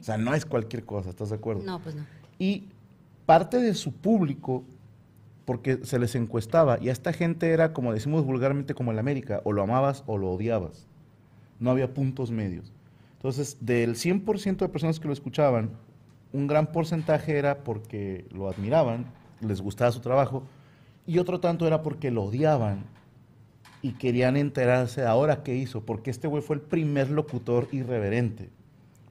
O 0.00 0.04
sea, 0.04 0.16
no 0.16 0.34
es 0.34 0.46
cualquier 0.46 0.84
cosa, 0.84 1.10
¿estás 1.10 1.30
de 1.30 1.36
acuerdo? 1.36 1.62
No, 1.64 1.80
pues 1.80 1.94
no. 1.94 2.04
Y 2.38 2.68
parte 3.24 3.58
de 3.58 3.74
su 3.74 3.92
público, 3.92 4.62
porque 5.44 5.80
se 5.84 5.98
les 5.98 6.14
encuestaba, 6.14 6.78
y 6.80 6.88
a 6.88 6.92
esta 6.92 7.12
gente 7.12 7.50
era, 7.50 7.72
como 7.72 7.92
decimos 7.92 8.24
vulgarmente, 8.24 8.74
como 8.74 8.92
en 8.92 8.98
América, 8.98 9.40
o 9.44 9.52
lo 9.52 9.62
amabas 9.62 10.04
o 10.06 10.18
lo 10.18 10.30
odiabas. 10.30 10.86
No 11.58 11.70
había 11.70 11.92
puntos 11.92 12.30
medios. 12.30 12.72
Entonces, 13.26 13.56
del 13.60 13.96
100% 13.96 14.58
de 14.58 14.68
personas 14.68 15.00
que 15.00 15.08
lo 15.08 15.12
escuchaban, 15.12 15.70
un 16.32 16.46
gran 16.46 16.70
porcentaje 16.70 17.36
era 17.36 17.64
porque 17.64 18.24
lo 18.30 18.48
admiraban, 18.48 19.06
les 19.40 19.60
gustaba 19.60 19.90
su 19.90 19.98
trabajo, 19.98 20.44
y 21.08 21.18
otro 21.18 21.40
tanto 21.40 21.66
era 21.66 21.82
porque 21.82 22.12
lo 22.12 22.22
odiaban 22.22 22.84
y 23.82 23.94
querían 23.94 24.36
enterarse 24.36 25.04
ahora 25.04 25.42
qué 25.42 25.56
hizo, 25.56 25.84
porque 25.84 26.12
este 26.12 26.28
güey 26.28 26.40
fue 26.40 26.54
el 26.54 26.62
primer 26.62 27.10
locutor 27.10 27.66
irreverente. 27.72 28.50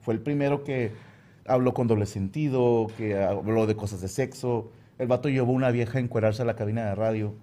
Fue 0.00 0.14
el 0.14 0.20
primero 0.20 0.64
que 0.64 0.92
habló 1.46 1.74
con 1.74 1.86
doble 1.86 2.06
sentido, 2.06 2.86
que 2.96 3.22
habló 3.22 3.66
de 3.66 3.76
cosas 3.76 4.00
de 4.00 4.08
sexo. 4.08 4.72
El 4.96 5.08
vato 5.08 5.28
llevó 5.28 5.52
una 5.52 5.70
vieja 5.70 5.98
a 5.98 6.00
encuerarse 6.00 6.40
a 6.40 6.46
la 6.46 6.56
cabina 6.56 6.86
de 6.86 6.94
radio. 6.94 7.34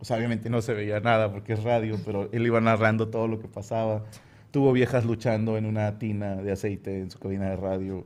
O 0.00 0.04
sea, 0.04 0.16
obviamente 0.16 0.50
no 0.50 0.60
se 0.60 0.74
veía 0.74 0.98
nada 0.98 1.30
porque 1.30 1.52
es 1.52 1.62
radio, 1.62 2.00
pero 2.04 2.28
él 2.32 2.44
iba 2.44 2.60
narrando 2.60 3.10
todo 3.10 3.28
lo 3.28 3.38
que 3.38 3.46
pasaba. 3.46 4.02
Tuvo 4.50 4.72
viejas 4.72 5.04
luchando 5.04 5.56
en 5.56 5.66
una 5.66 5.98
tina 5.98 6.36
de 6.36 6.52
aceite 6.52 6.98
en 7.00 7.10
su 7.10 7.18
cabina 7.18 7.50
de 7.50 7.56
radio. 7.56 8.04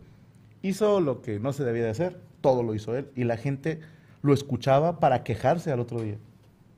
Hizo 0.62 1.00
lo 1.00 1.22
que 1.22 1.38
no 1.40 1.52
se 1.52 1.64
debía 1.64 1.84
de 1.84 1.90
hacer, 1.90 2.20
todo 2.40 2.62
lo 2.62 2.74
hizo 2.74 2.96
él. 2.96 3.10
Y 3.16 3.24
la 3.24 3.36
gente 3.36 3.80
lo 4.22 4.34
escuchaba 4.34 5.00
para 5.00 5.24
quejarse 5.24 5.70
al 5.72 5.80
otro 5.80 6.02
día. 6.02 6.16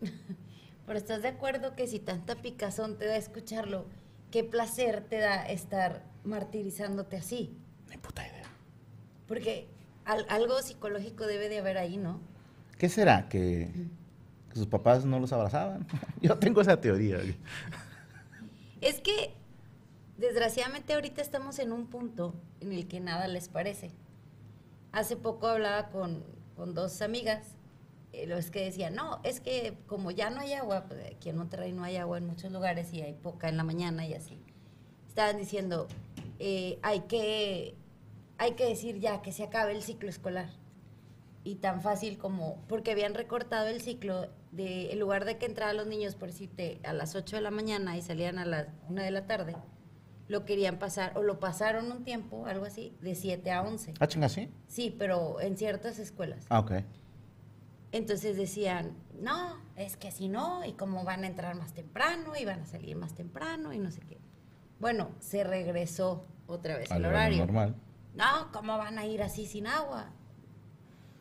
Pero 0.87 0.99
estás 0.99 1.23
de 1.23 1.29
acuerdo 1.29 1.75
que 1.75 1.89
si 1.89 1.99
tanta 1.99 2.37
picazón 2.37 2.97
te 2.97 3.07
da 3.07 3.17
escucharlo, 3.17 3.87
qué 4.31 4.45
placer 4.45 5.01
te 5.09 5.19
da 5.19 5.45
estar 5.49 6.05
martirizándote 6.25 7.17
así. 7.17 7.57
Ni 7.91 7.97
puta 7.97 8.27
idea. 8.27 8.45
Porque 9.27 9.67
al- 10.05 10.27
algo 10.29 10.61
psicológico 10.63 11.27
debe 11.27 11.49
de 11.49 11.59
haber 11.59 11.79
ahí, 11.79 11.97
¿no? 11.97 12.21
¿Qué 12.79 12.89
será? 12.89 13.29
¿Que, 13.29 13.69
que 14.51 14.55
sus 14.57 14.67
papás 14.69 15.05
no 15.05 15.19
los 15.19 15.33
abrazaban? 15.33 15.87
Yo 16.23 16.39
tengo 16.39 16.61
esa 16.61 16.81
teoría. 16.81 17.19
Es 18.81 19.01
que, 19.01 19.33
desgraciadamente, 20.19 20.95
ahorita 20.95 21.23
estamos 21.23 21.59
en 21.59 21.73
un 21.73 21.87
punto 21.87 22.35
en 22.61 22.73
el 22.73 22.89
que 22.89 23.01
nada 23.01 23.29
les 23.29 23.49
parece. 23.49 23.91
Hace 24.93 25.17
poco 25.17 25.49
hablaba 25.49 25.91
con, 25.91 26.25
con 26.57 26.75
dos 26.75 27.03
amigas, 27.03 27.57
eh, 28.13 28.27
los 28.27 28.51
que 28.51 28.65
decían, 28.65 28.95
no, 28.95 29.21
es 29.25 29.41
que 29.41 29.77
como 29.87 30.11
ya 30.11 30.31
no 30.31 30.41
hay 30.41 30.55
agua, 30.55 30.87
pues, 30.89 31.05
aquí 31.15 31.29
en 31.29 31.37
Monterrey 31.37 31.73
no 31.73 31.85
hay 31.85 31.97
agua 31.97 32.19
en 32.19 32.27
muchos 32.27 32.51
lugares 32.51 32.93
y 32.93 33.03
hay 33.03 33.13
poca 33.13 33.49
en 33.49 33.57
la 33.57 33.65
mañana 33.65 34.07
y 34.07 34.15
así. 34.15 34.41
Estaban 35.07 35.37
diciendo, 35.37 35.87
eh, 36.39 36.79
hay, 36.83 37.01
que, 37.01 37.75
hay 38.39 38.53
que 38.53 38.67
decir 38.67 38.99
ya 39.01 39.21
que 39.23 39.33
se 39.33 39.45
acabe 39.45 39.73
el 39.73 39.83
ciclo 39.83 40.09
escolar. 40.09 40.49
Y 41.45 41.57
tan 41.57 41.81
fácil 41.81 42.19
como, 42.19 42.65
porque 42.69 42.91
habían 42.91 43.15
recortado 43.15 43.69
el 43.69 43.81
ciclo, 43.81 44.29
de, 44.51 44.93
en 44.93 44.99
lugar 44.99 45.27
de 45.27 45.37
que 45.39 45.47
entraran 45.47 45.77
los 45.77 45.87
niños, 45.87 46.17
por 46.17 46.29
decirte, 46.29 46.81
a 46.85 46.93
las 46.93 47.15
8 47.15 47.37
de 47.37 47.43
la 47.43 47.51
mañana 47.51 47.97
y 47.97 48.03
salían 48.03 48.39
a 48.39 48.47
las 48.47 48.69
1 48.89 49.03
de 49.03 49.11
la 49.11 49.27
tarde, 49.27 49.55
lo 50.29 50.45
querían 50.45 50.79
pasar, 50.79 51.17
o 51.17 51.23
lo 51.23 51.39
pasaron 51.39 51.91
un 51.93 52.03
tiempo, 52.05 52.47
algo 52.47 52.65
así, 52.65 52.97
de 53.01 53.15
7 53.15 53.51
a 53.53 53.63
11. 53.63 53.95
¿Ah, 54.01 54.07
chinga, 54.09 54.29
sí? 54.29 54.51
Sí, 54.67 54.95
pero 54.99 55.41
en 55.41 55.57
ciertas 55.57 55.99
escuelas. 55.99 56.47
Ah, 56.49 56.59
ok. 56.61 56.73
Entonces 57.93 58.37
decían, 58.37 58.97
no, 59.21 59.57
es 59.77 59.97
que 59.97 60.11
si 60.11 60.29
no, 60.29 60.65
y 60.65 60.73
cómo 60.73 61.05
van 61.05 61.25
a 61.25 61.27
entrar 61.29 61.55
más 61.55 61.73
temprano, 61.73 62.35
y 62.39 62.45
van 62.45 62.61
a 62.61 62.67
salir 62.67 62.97
más 62.97 63.15
temprano, 63.15 63.73
y 63.73 63.79
no 63.79 63.91
sé 63.91 64.01
qué. 64.01 64.19
Bueno, 64.81 65.11
se 65.21 65.45
regresó 65.45 66.27
otra 66.47 66.77
vez 66.77 66.91
Al 66.91 66.99
el 66.99 67.07
horario 67.07 67.39
normal. 67.39 67.77
No, 68.15 68.51
¿cómo 68.53 68.77
van 68.79 68.99
a 68.99 69.07
ir 69.07 69.23
así 69.23 69.47
sin 69.47 69.67
agua? 69.67 70.11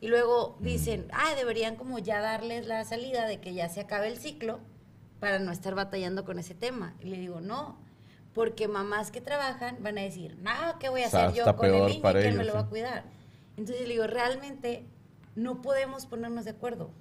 Y 0.01 0.07
luego 0.07 0.57
Mm. 0.59 0.63
dicen, 0.63 1.07
ah, 1.13 1.33
deberían 1.35 1.75
como 1.75 1.99
ya 1.99 2.19
darles 2.21 2.67
la 2.67 2.83
salida 2.83 3.25
de 3.27 3.39
que 3.39 3.53
ya 3.53 3.69
se 3.69 3.81
acabe 3.81 4.07
el 4.07 4.17
ciclo 4.17 4.59
para 5.19 5.39
no 5.39 5.51
estar 5.51 5.75
batallando 5.75 6.25
con 6.25 6.39
ese 6.39 6.55
tema. 6.55 6.95
Y 6.99 7.05
le 7.05 7.17
digo, 7.17 7.39
no, 7.39 7.77
porque 8.35 8.67
mamás 8.67 9.11
que 9.11 9.21
trabajan 9.21 9.77
van 9.81 9.97
a 9.97 10.01
decir, 10.01 10.37
no, 10.41 10.51
¿qué 10.77 10.89
voy 10.89 11.03
a 11.03 11.07
O 11.07 11.09
sea, 11.09 11.27
hacer 11.27 11.45
yo 11.45 11.55
con 11.55 11.73
el 11.73 11.85
niño? 11.85 12.01
¿Quién 12.01 12.13
me 12.13 12.29
ellos, 12.29 12.45
lo 12.47 12.53
va 12.53 12.59
a 12.59 12.67
cuidar? 12.67 13.05
Entonces 13.55 13.87
le 13.87 13.93
digo, 13.93 14.05
realmente 14.07 14.83
no 15.35 15.61
podemos 15.61 16.05
ponernos 16.05 16.43
de 16.43 16.51
acuerdo, 16.51 16.91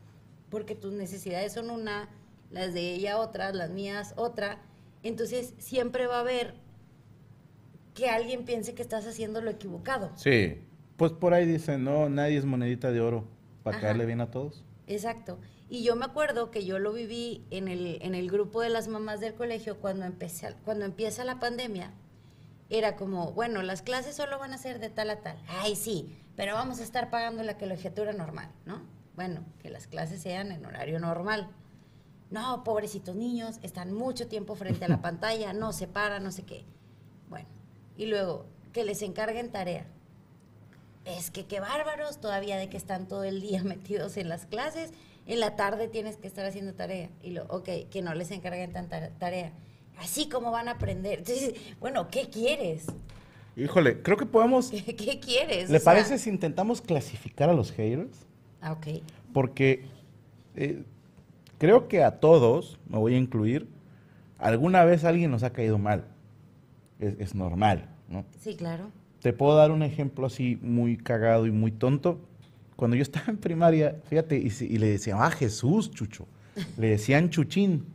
porque 0.48 0.76
tus 0.76 0.92
necesidades 0.92 1.52
son 1.52 1.70
una, 1.70 2.08
las 2.52 2.72
de 2.72 2.94
ella 2.94 3.18
otra, 3.18 3.52
las 3.52 3.70
mías 3.70 4.14
otra. 4.16 4.62
Entonces 5.02 5.54
siempre 5.58 6.06
va 6.06 6.18
a 6.18 6.20
haber 6.20 6.54
que 7.94 8.08
alguien 8.08 8.44
piense 8.44 8.74
que 8.74 8.82
estás 8.82 9.04
haciendo 9.04 9.40
lo 9.40 9.50
equivocado. 9.50 10.12
Sí. 10.14 10.62
Pues 10.96 11.10
por 11.10 11.34
ahí 11.34 11.46
dicen, 11.46 11.82
no, 11.82 12.08
nadie 12.08 12.38
es 12.38 12.44
monedita 12.44 12.92
de 12.92 13.00
oro 13.00 13.24
para 13.64 13.76
Ajá. 13.76 13.88
caerle 13.88 14.06
bien 14.06 14.20
a 14.20 14.30
todos. 14.30 14.64
Exacto. 14.86 15.38
Y 15.68 15.82
yo 15.82 15.96
me 15.96 16.04
acuerdo 16.04 16.50
que 16.50 16.64
yo 16.64 16.78
lo 16.78 16.92
viví 16.92 17.44
en 17.50 17.68
el, 17.68 17.98
en 18.02 18.14
el 18.14 18.30
grupo 18.30 18.60
de 18.60 18.68
las 18.68 18.88
mamás 18.88 19.20
del 19.20 19.34
colegio 19.34 19.78
cuando, 19.78 20.04
empecé, 20.04 20.54
cuando 20.64 20.84
empieza 20.84 21.24
la 21.24 21.40
pandemia. 21.40 21.92
Era 22.70 22.96
como, 22.96 23.32
bueno, 23.32 23.62
las 23.62 23.82
clases 23.82 24.16
solo 24.16 24.38
van 24.38 24.52
a 24.52 24.58
ser 24.58 24.78
de 24.78 24.90
tal 24.90 25.10
a 25.10 25.20
tal. 25.20 25.38
Ay, 25.48 25.76
sí, 25.76 26.16
pero 26.36 26.54
vamos 26.54 26.80
a 26.80 26.82
estar 26.82 27.10
pagando 27.10 27.42
la 27.42 27.58
colegiatura 27.58 28.12
normal, 28.12 28.50
¿no? 28.66 28.82
Bueno, 29.16 29.44
que 29.60 29.70
las 29.70 29.86
clases 29.86 30.22
sean 30.22 30.50
en 30.50 30.64
horario 30.64 30.98
normal. 30.98 31.48
No, 32.30 32.64
pobrecitos 32.64 33.14
niños, 33.14 33.58
están 33.62 33.92
mucho 33.92 34.26
tiempo 34.26 34.56
frente 34.56 34.84
a 34.84 34.88
la 34.88 35.00
pantalla, 35.02 35.52
no 35.52 35.72
se 35.72 35.86
paran, 35.86 36.24
no 36.24 36.32
sé 36.32 36.42
qué. 36.42 36.64
Bueno, 37.28 37.48
y 37.96 38.06
luego, 38.06 38.46
que 38.72 38.84
les 38.84 39.02
encarguen 39.02 39.52
tarea. 39.52 39.86
Es 41.04 41.30
que 41.30 41.46
qué 41.46 41.60
bárbaros, 41.60 42.18
todavía 42.18 42.56
de 42.56 42.68
que 42.68 42.76
están 42.76 43.06
todo 43.06 43.24
el 43.24 43.40
día 43.40 43.62
metidos 43.64 44.16
en 44.16 44.28
las 44.28 44.46
clases, 44.46 44.92
en 45.26 45.40
la 45.40 45.56
tarde 45.56 45.88
tienes 45.88 46.16
que 46.16 46.26
estar 46.26 46.44
haciendo 46.44 46.74
tarea. 46.74 47.10
Y 47.22 47.30
lo, 47.30 47.44
ok, 47.44 47.68
que 47.90 48.02
no 48.02 48.14
les 48.14 48.30
encarguen 48.30 48.72
tanta 48.72 49.10
tarea. 49.10 49.52
Así 49.98 50.28
como 50.28 50.50
van 50.50 50.68
a 50.68 50.72
aprender. 50.72 51.20
Entonces, 51.20 51.54
bueno, 51.80 52.08
¿qué 52.10 52.28
quieres? 52.28 52.86
Híjole, 53.56 54.02
creo 54.02 54.16
que 54.16 54.26
podemos... 54.26 54.70
¿Qué, 54.70 54.82
qué 54.96 55.20
quieres? 55.20 55.70
¿Le 55.70 55.76
O 55.76 55.80
sea, 55.80 55.92
parece 55.92 56.18
si 56.18 56.30
intentamos 56.30 56.80
clasificar 56.80 57.48
a 57.48 57.54
los 57.54 57.70
haters? 57.72 58.26
Ah, 58.60 58.72
ok. 58.72 59.02
Porque 59.32 59.84
eh, 60.56 60.82
creo 61.58 61.88
que 61.88 62.02
a 62.02 62.18
todos, 62.18 62.78
me 62.88 62.98
voy 62.98 63.14
a 63.14 63.18
incluir, 63.18 63.68
alguna 64.38 64.84
vez 64.84 65.04
alguien 65.04 65.30
nos 65.30 65.42
ha 65.42 65.50
caído 65.50 65.78
mal. 65.78 66.06
Es, 66.98 67.14
es 67.18 67.34
normal, 67.34 67.88
¿no? 68.08 68.24
Sí, 68.40 68.56
claro. 68.56 68.90
Te 69.20 69.32
puedo 69.32 69.56
dar 69.56 69.70
un 69.70 69.82
ejemplo 69.82 70.26
así 70.26 70.58
muy 70.60 70.96
cagado 70.96 71.46
y 71.46 71.50
muy 71.50 71.70
tonto. 71.70 72.20
Cuando 72.76 72.96
yo 72.96 73.02
estaba 73.02 73.26
en 73.28 73.38
primaria, 73.38 74.00
fíjate, 74.08 74.36
y, 74.36 74.78
le 74.78 74.88
decían, 74.88 75.18
ah, 75.20 75.30
Jesús, 75.30 75.90
Chucho. 75.90 76.26
Le 76.76 76.90
decían 76.90 77.30
Chuchín. 77.30 77.86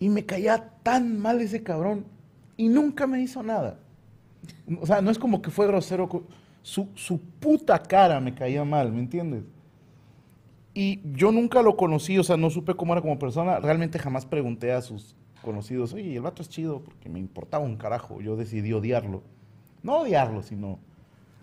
Y 0.00 0.08
me 0.08 0.24
caía 0.24 0.70
tan 0.82 1.18
mal 1.18 1.40
ese 1.40 1.62
cabrón. 1.62 2.04
Y 2.56 2.68
nunca 2.68 3.06
me 3.06 3.20
hizo 3.20 3.42
nada. 3.42 3.78
O 4.80 4.86
sea, 4.86 5.00
no 5.00 5.10
es 5.10 5.18
como 5.18 5.42
que 5.42 5.50
fue 5.50 5.66
grosero. 5.66 6.26
Su, 6.62 6.88
su 6.94 7.20
puta 7.20 7.82
cara 7.82 8.20
me 8.20 8.34
caía 8.34 8.64
mal, 8.64 8.92
¿me 8.92 9.00
entiendes? 9.00 9.44
Y 10.74 11.00
yo 11.12 11.32
nunca 11.32 11.62
lo 11.62 11.76
conocí, 11.76 12.18
o 12.18 12.22
sea, 12.22 12.36
no 12.36 12.50
supe 12.50 12.74
cómo 12.74 12.92
era 12.92 13.02
como 13.02 13.18
persona. 13.18 13.58
Realmente 13.58 13.98
jamás 13.98 14.26
pregunté 14.26 14.72
a 14.72 14.82
sus 14.82 15.16
conocidos, 15.42 15.92
oye, 15.92 16.14
el 16.14 16.22
vato 16.22 16.42
es 16.42 16.48
chido, 16.48 16.82
porque 16.82 17.08
me 17.08 17.18
importaba 17.18 17.64
un 17.64 17.76
carajo. 17.76 18.20
Yo 18.20 18.36
decidí 18.36 18.72
odiarlo. 18.72 19.22
No 19.82 20.00
odiarlo, 20.00 20.42
sino. 20.42 20.78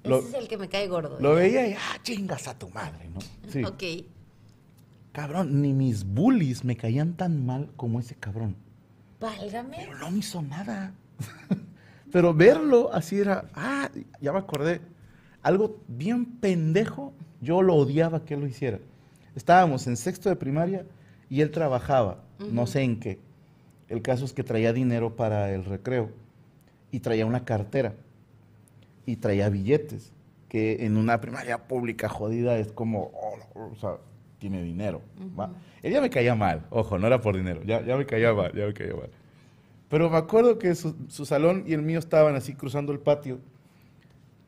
Lo, 0.05 0.19
Ese 0.19 0.29
es 0.29 0.33
el 0.35 0.47
que 0.47 0.57
me 0.57 0.69
cae 0.69 0.88
gordo. 0.88 1.17
lo 1.19 1.35
veía 1.35 1.67
y, 1.67 1.74
ah, 1.74 1.97
chingas 2.03 2.47
a 2.47 2.57
tu 2.57 2.69
madre, 2.69 3.09
¿no? 3.13 3.19
Sí. 3.50 3.63
Ok. 3.65 3.83
Cabrón, 5.12 5.62
ni 5.62 5.71
mis 5.71 6.03
bullies 6.03 6.65
me 6.65 6.75
caían 6.75 7.13
tan 7.13 7.45
mal 7.45 7.71
como 7.77 8.01
ese 8.01 8.15
cabrón. 8.15 8.57
Válgame. 9.19 9.77
Pero 9.77 9.97
no 9.97 10.12
me 10.12 10.17
hizo 10.19 10.41
nada. 10.41 10.93
Pero 12.12 12.33
verlo 12.33 12.93
así 12.93 13.19
era, 13.19 13.50
ah, 13.53 13.89
ya 14.19 14.33
me 14.33 14.39
acordé. 14.39 14.81
algo 15.41 15.81
bien 15.88 16.25
pendejo, 16.25 17.13
yo 17.39 17.62
lo 17.62 17.75
odiaba 17.75 18.25
que 18.25 18.33
él 18.33 18.41
lo 18.41 18.47
hiciera. 18.47 18.79
Estábamos 19.35 19.88
en 19.88 19.95
sexto 19.95 20.29
de 20.29 20.35
primaria 20.35 20.85
y 21.29 21.41
él 21.41 21.51
trabajaba, 21.51 22.24
no 22.51 22.67
sé 22.67 22.81
en 22.81 23.00
qué. 23.00 23.19
El 23.88 24.01
caso 24.01 24.25
es 24.25 24.33
que 24.33 24.43
traía 24.43 24.74
dinero 24.74 25.15
para 25.15 25.51
el 25.53 25.63
recreo 25.63 26.09
y 26.91 27.00
traía 27.00 27.25
una 27.25 27.45
cartera 27.45 27.95
y 29.05 29.17
traía 29.17 29.50
billetes, 29.50 30.12
que 30.50 30.85
en 30.85 30.97
una 30.97 31.21
primaria 31.21 31.67
pública 31.67 32.09
jodida 32.09 32.57
es 32.57 32.71
como, 32.71 33.12
oh, 33.13 33.71
o 33.71 33.75
sea, 33.75 33.97
tiene 34.39 34.62
dinero. 34.62 35.01
¿va? 35.38 35.51
Él 35.81 35.93
ya 35.93 36.01
me 36.01 36.09
caía 36.09 36.35
mal, 36.35 36.65
ojo, 36.69 36.97
no 36.97 37.07
era 37.07 37.21
por 37.21 37.35
dinero, 37.35 37.63
ya, 37.63 37.85
ya 37.85 37.97
me 37.97 38.05
caía 38.05 38.33
mal, 38.33 38.53
ya 38.53 38.65
me 38.65 38.74
caía 38.74 38.95
mal. 38.95 39.09
Pero 39.89 40.09
me 40.09 40.17
acuerdo 40.17 40.57
que 40.57 40.74
su, 40.75 40.95
su 41.09 41.25
salón 41.25 41.63
y 41.67 41.74
el 41.74 41.81
mío 41.81 42.00
estaban 42.00 42.35
así 42.35 42.53
cruzando 42.53 42.91
el 42.91 43.00
patio 43.00 43.39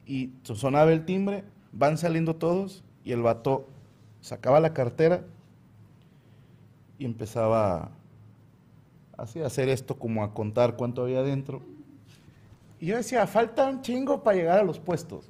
y 0.05 0.31
sonaba 0.43 0.91
el 0.91 1.05
timbre, 1.05 1.43
van 1.71 1.97
saliendo 1.97 2.35
todos 2.35 2.83
y 3.03 3.11
el 3.11 3.21
vato 3.21 3.67
sacaba 4.21 4.59
la 4.59 4.73
cartera 4.73 5.23
y 6.97 7.05
empezaba 7.05 7.91
así 9.17 9.41
a 9.41 9.47
hacer 9.47 9.69
esto 9.69 9.97
como 9.97 10.23
a 10.23 10.33
contar 10.33 10.75
cuánto 10.75 11.03
había 11.03 11.19
adentro. 11.19 11.61
Y 12.79 12.87
yo 12.87 12.97
decía, 12.97 13.25
falta 13.27 13.65
un 13.65 13.81
chingo 13.81 14.23
para 14.23 14.37
llegar 14.37 14.59
a 14.59 14.63
los 14.63 14.79
puestos. 14.79 15.29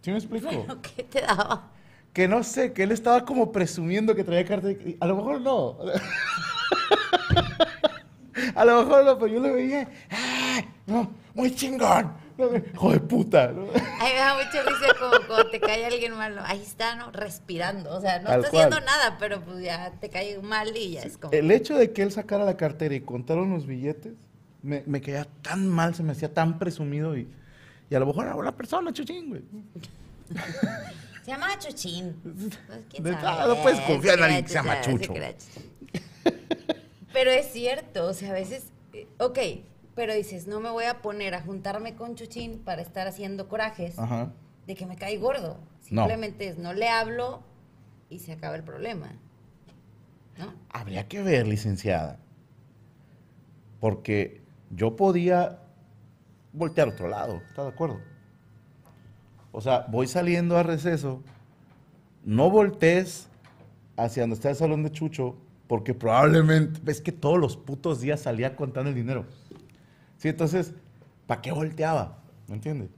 ¿Sí 0.00 0.10
me 0.10 0.18
explico? 0.18 0.48
¿Qué 0.96 1.02
te 1.04 1.20
daba? 1.20 1.70
Que 2.12 2.28
no 2.28 2.42
sé, 2.42 2.72
que 2.72 2.82
él 2.82 2.92
estaba 2.92 3.24
como 3.24 3.52
presumiendo 3.52 4.14
que 4.14 4.24
traía 4.24 4.44
cartera. 4.44 4.78
y 4.84 4.96
A 5.00 5.06
lo 5.06 5.16
mejor 5.16 5.40
no. 5.40 5.78
A 8.54 8.64
lo 8.64 8.82
mejor 8.84 9.04
no, 9.04 9.18
pero 9.18 9.32
yo 9.34 9.40
le 9.40 9.50
veía, 9.52 9.88
¡ay! 10.10 10.68
No, 10.86 11.10
muy 11.34 11.54
chingón. 11.54 12.12
No, 12.36 12.46
Hijo 12.56 12.92
de 12.92 13.00
puta. 13.00 13.48
¿no? 13.52 13.66
Ay, 14.00 14.12
me 14.14 14.18
da 14.18 14.34
mucha 14.34 14.62
risa 14.62 14.94
como 14.98 15.12
cuando 15.26 15.50
te 15.50 15.60
cae 15.60 15.84
alguien 15.86 16.14
malo. 16.14 16.40
Ahí 16.44 16.62
está, 16.62 16.96
¿no? 16.96 17.10
Respirando. 17.12 17.90
O 17.94 18.00
sea, 18.00 18.20
no 18.20 18.28
Tal 18.28 18.40
está 18.40 18.50
cual. 18.50 18.64
haciendo 18.72 18.86
nada, 18.86 19.16
pero 19.18 19.40
pues 19.42 19.62
ya 19.62 19.92
te 20.00 20.08
cae 20.08 20.38
mal 20.40 20.74
y 20.76 20.92
ya 20.92 21.02
es 21.02 21.18
como. 21.18 21.32
El 21.32 21.50
hecho 21.50 21.76
de 21.76 21.92
que 21.92 22.02
él 22.02 22.10
sacara 22.10 22.44
la 22.44 22.56
cartera 22.56 22.94
y 22.94 23.00
contara 23.02 23.42
unos 23.42 23.66
billetes, 23.66 24.14
me, 24.62 24.82
me 24.86 25.00
caía 25.00 25.26
tan 25.42 25.68
mal, 25.68 25.94
se 25.94 26.02
me 26.02 26.12
hacía 26.12 26.32
tan 26.32 26.58
presumido 26.58 27.16
y, 27.16 27.28
y 27.90 27.94
a 27.94 28.00
lo 28.00 28.06
mejor 28.06 28.26
era 28.26 28.36
una 28.36 28.56
persona, 28.56 28.92
chuchín, 28.92 29.28
güey. 29.28 29.42
Se 31.24 31.30
llama 31.30 31.56
Chuchín. 31.58 32.16
Pues, 32.22 32.84
¿quién 32.90 33.04
De- 33.04 33.12
sabe? 33.12 33.54
no 33.54 33.62
puedes 33.62 33.80
confiar 33.80 34.18
en 34.18 34.24
alguien 34.24 34.42
que 34.42 34.48
se 34.48 34.54
llama 34.54 34.80
Chucho. 34.80 35.14
Pero 37.12 37.30
es 37.30 37.46
cierto, 37.52 38.06
o 38.06 38.14
sea, 38.14 38.30
a 38.30 38.32
veces, 38.32 38.64
eh, 38.92 39.06
ok, 39.18 39.38
pero 39.94 40.14
dices, 40.14 40.46
no 40.48 40.58
me 40.60 40.70
voy 40.70 40.84
a 40.86 41.02
poner 41.02 41.34
a 41.34 41.42
juntarme 41.42 41.94
con 41.94 42.14
Chuchín 42.16 42.58
para 42.60 42.82
estar 42.82 43.06
haciendo 43.06 43.48
corajes 43.48 43.98
Ajá. 43.98 44.32
de 44.66 44.74
que 44.74 44.86
me 44.86 44.96
cae 44.96 45.18
gordo. 45.18 45.58
No. 45.90 46.02
Simplemente 46.02 46.48
es, 46.48 46.58
no 46.58 46.72
le 46.72 46.88
hablo 46.88 47.42
y 48.08 48.18
se 48.20 48.32
acaba 48.32 48.56
el 48.56 48.62
problema. 48.64 49.12
¿No? 50.38 50.54
Habría 50.70 51.06
que 51.06 51.22
ver, 51.22 51.46
licenciada. 51.46 52.18
Porque 53.78 54.41
yo 54.74 54.96
podía 54.96 55.60
voltear 56.52 56.88
a 56.88 56.90
otro 56.92 57.08
lado, 57.08 57.42
¿está 57.48 57.62
de 57.62 57.68
acuerdo? 57.68 58.00
O 59.52 59.60
sea, 59.60 59.86
voy 59.90 60.06
saliendo 60.06 60.56
a 60.56 60.62
receso, 60.62 61.22
no 62.24 62.50
voltees 62.50 63.28
hacia 63.96 64.22
donde 64.22 64.34
está 64.34 64.50
el 64.50 64.56
salón 64.56 64.82
de 64.82 64.90
Chucho, 64.90 65.36
porque 65.66 65.94
probablemente, 65.94 66.80
ves 66.82 67.00
que 67.00 67.12
todos 67.12 67.38
los 67.38 67.56
putos 67.56 68.00
días 68.00 68.20
salía 68.20 68.56
contando 68.56 68.88
el 68.88 68.96
dinero. 68.96 69.26
Sí, 70.16 70.28
entonces, 70.28 70.74
¿para 71.26 71.42
qué 71.42 71.52
volteaba? 71.52 72.18
¿Me 72.48 72.54
entiendes? 72.54 72.90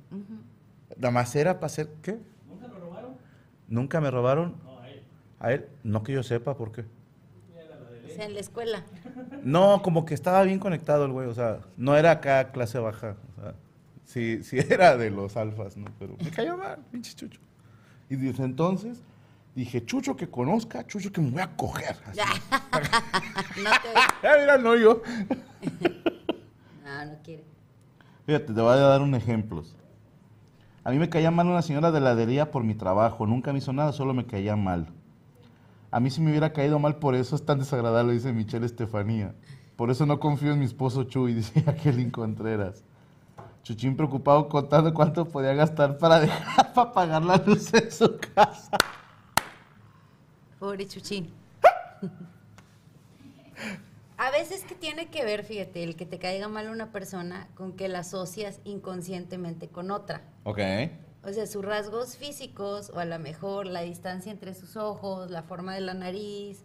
Nada 0.96 1.10
más 1.10 1.34
era 1.34 1.54
para 1.54 1.66
hacer, 1.66 1.88
¿qué? 2.02 2.18
¿Nunca 2.48 2.68
me 2.68 2.78
robaron? 2.78 3.16
¿Nunca 3.68 4.00
me 4.00 4.10
robaron? 4.10 4.54
No, 4.64 4.78
a 4.78 4.90
él. 4.90 5.02
A 5.40 5.52
él, 5.52 5.68
no 5.82 6.02
que 6.02 6.12
yo 6.12 6.22
sepa, 6.22 6.56
¿por 6.56 6.70
qué? 6.70 6.84
O 8.14 8.16
sea, 8.16 8.26
en 8.26 8.34
la 8.34 8.40
escuela. 8.40 8.84
No, 9.42 9.82
como 9.82 10.04
que 10.04 10.14
estaba 10.14 10.42
bien 10.42 10.58
conectado 10.58 11.04
el 11.04 11.12
güey, 11.12 11.28
o 11.28 11.34
sea, 11.34 11.60
no 11.76 11.96
era 11.96 12.12
acá 12.12 12.52
clase 12.52 12.78
baja, 12.78 13.16
o 13.36 13.40
sea, 13.40 13.54
sí, 14.04 14.42
sí 14.44 14.58
era 14.70 14.96
de 14.96 15.10
los 15.10 15.36
alfas, 15.36 15.76
¿no? 15.76 15.86
Pero 15.98 16.16
me 16.22 16.30
cayó 16.30 16.56
mal, 16.56 16.78
pinche 16.90 17.14
Chucho. 17.14 17.40
Y 18.08 18.16
desde 18.16 18.44
entonces 18.44 19.02
dije, 19.54 19.84
Chucho 19.84 20.16
que 20.16 20.28
conozca, 20.28 20.86
Chucho 20.86 21.10
que 21.12 21.20
me 21.20 21.30
voy 21.30 21.42
a 21.42 21.56
coger. 21.56 21.96
Así. 22.06 22.20
no 23.62 23.70
te 24.22 24.38
mira, 24.40 24.58
no 24.58 24.76
yo. 24.76 25.02
No, 26.84 27.04
no 27.04 27.18
quiere. 27.22 27.44
Fíjate, 28.26 28.52
te 28.52 28.60
voy 28.60 28.72
a 28.72 28.76
dar 28.76 29.02
un 29.02 29.14
ejemplo. 29.14 29.62
A 30.84 30.90
mí 30.90 30.98
me 30.98 31.08
caía 31.08 31.30
mal 31.30 31.46
una 31.46 31.62
señora 31.62 31.90
de 31.90 31.98
heladería 31.98 32.50
por 32.50 32.62
mi 32.62 32.74
trabajo, 32.74 33.26
nunca 33.26 33.52
me 33.52 33.58
hizo 33.58 33.72
nada, 33.72 33.92
solo 33.92 34.14
me 34.14 34.26
caía 34.26 34.54
mal. 34.54 34.88
A 35.94 36.00
mí 36.00 36.10
si 36.10 36.20
me 36.20 36.30
hubiera 36.30 36.52
caído 36.52 36.80
mal 36.80 36.96
por 36.96 37.14
eso 37.14 37.36
es 37.36 37.46
tan 37.46 37.60
desagradable, 37.60 38.14
dice 38.14 38.32
Michelle 38.32 38.66
Estefanía. 38.66 39.32
Por 39.76 39.92
eso 39.92 40.06
no 40.06 40.18
confío 40.18 40.50
en 40.50 40.58
mi 40.58 40.64
esposo 40.64 41.04
Chuy, 41.04 41.34
dice 41.34 41.62
Jacqueline 41.62 42.10
Contreras. 42.10 42.82
Chuchín 43.62 43.94
preocupado 43.94 44.48
contando 44.48 44.92
cuánto 44.92 45.24
podía 45.24 45.54
gastar 45.54 45.96
para 45.98 46.18
dejar 46.18 46.72
para 46.74 46.92
pagar 46.92 47.22
la 47.22 47.36
luz 47.36 47.72
en 47.74 47.92
su 47.92 48.18
casa. 48.34 48.76
Pobre 50.58 50.88
Chuchín. 50.88 51.32
A 54.16 54.30
veces 54.32 54.64
que 54.64 54.74
tiene 54.74 55.10
que 55.10 55.24
ver, 55.24 55.44
fíjate, 55.44 55.84
el 55.84 55.94
que 55.94 56.06
te 56.06 56.18
caiga 56.18 56.48
mal 56.48 56.70
una 56.70 56.90
persona 56.90 57.46
con 57.54 57.72
que 57.74 57.86
la 57.86 58.00
asocias 58.00 58.58
inconscientemente 58.64 59.68
con 59.68 59.92
otra. 59.92 60.22
Ok. 60.42 60.58
O 61.26 61.32
sea, 61.32 61.46
sus 61.46 61.64
rasgos 61.64 62.16
físicos 62.16 62.90
o 62.94 62.98
a 62.98 63.04
lo 63.04 63.18
mejor 63.18 63.66
la 63.66 63.80
distancia 63.80 64.30
entre 64.30 64.54
sus 64.54 64.76
ojos, 64.76 65.30
la 65.30 65.42
forma 65.42 65.74
de 65.74 65.80
la 65.80 65.94
nariz, 65.94 66.62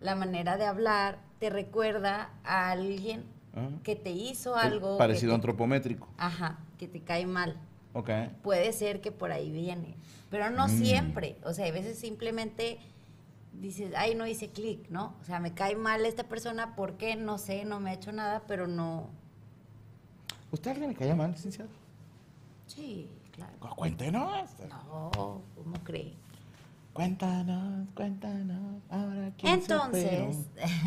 la 0.00 0.14
manera 0.16 0.56
de 0.56 0.64
hablar, 0.64 1.18
te 1.38 1.48
recuerda 1.50 2.30
a 2.44 2.70
alguien 2.70 3.24
Ajá. 3.54 3.68
que 3.84 3.94
te 3.96 4.10
hizo 4.10 4.56
algo. 4.56 4.98
Parecido 4.98 5.30
te- 5.32 5.36
antropométrico. 5.36 6.08
Ajá, 6.18 6.58
que 6.78 6.88
te 6.88 7.00
cae 7.00 7.26
mal. 7.26 7.56
Ok. 7.92 8.10
Puede 8.42 8.72
ser 8.72 9.00
que 9.00 9.12
por 9.12 9.30
ahí 9.32 9.50
viene, 9.50 9.96
pero 10.30 10.50
no 10.50 10.66
Mm. 10.66 10.70
siempre. 10.70 11.36
O 11.44 11.52
sea, 11.54 11.66
a 11.66 11.70
veces 11.72 11.98
simplemente 11.98 12.78
dices, 13.52 13.92
ay, 13.96 14.14
no 14.14 14.26
hice 14.26 14.48
clic, 14.48 14.88
¿no? 14.90 15.14
O 15.20 15.24
sea, 15.24 15.38
me 15.40 15.54
cae 15.54 15.76
mal 15.76 16.04
esta 16.06 16.24
persona, 16.24 16.74
¿por 16.76 16.96
qué? 16.96 17.14
No 17.16 17.36
sé, 17.38 17.64
no 17.64 17.78
me 17.80 17.90
ha 17.90 17.94
hecho 17.94 18.10
nada, 18.12 18.42
pero 18.46 18.66
no. 18.66 19.08
¿Usted 20.52 20.70
a 20.70 20.72
alguien 20.72 20.90
le 20.90 20.96
caía 20.96 21.14
mal, 21.14 21.30
licenciado? 21.32 21.70
Sí, 22.66 23.08
claro. 23.60 23.76
Cuéntenos. 23.76 24.50
No, 24.68 25.10
¿cómo 25.54 25.76
cree? 25.84 26.14
Cuéntanos, 26.92 27.88
cuéntanos. 27.94 28.82
Ahora 28.90 29.32
quién 29.38 29.62
se 29.62 29.72
Entonces, 29.72 30.36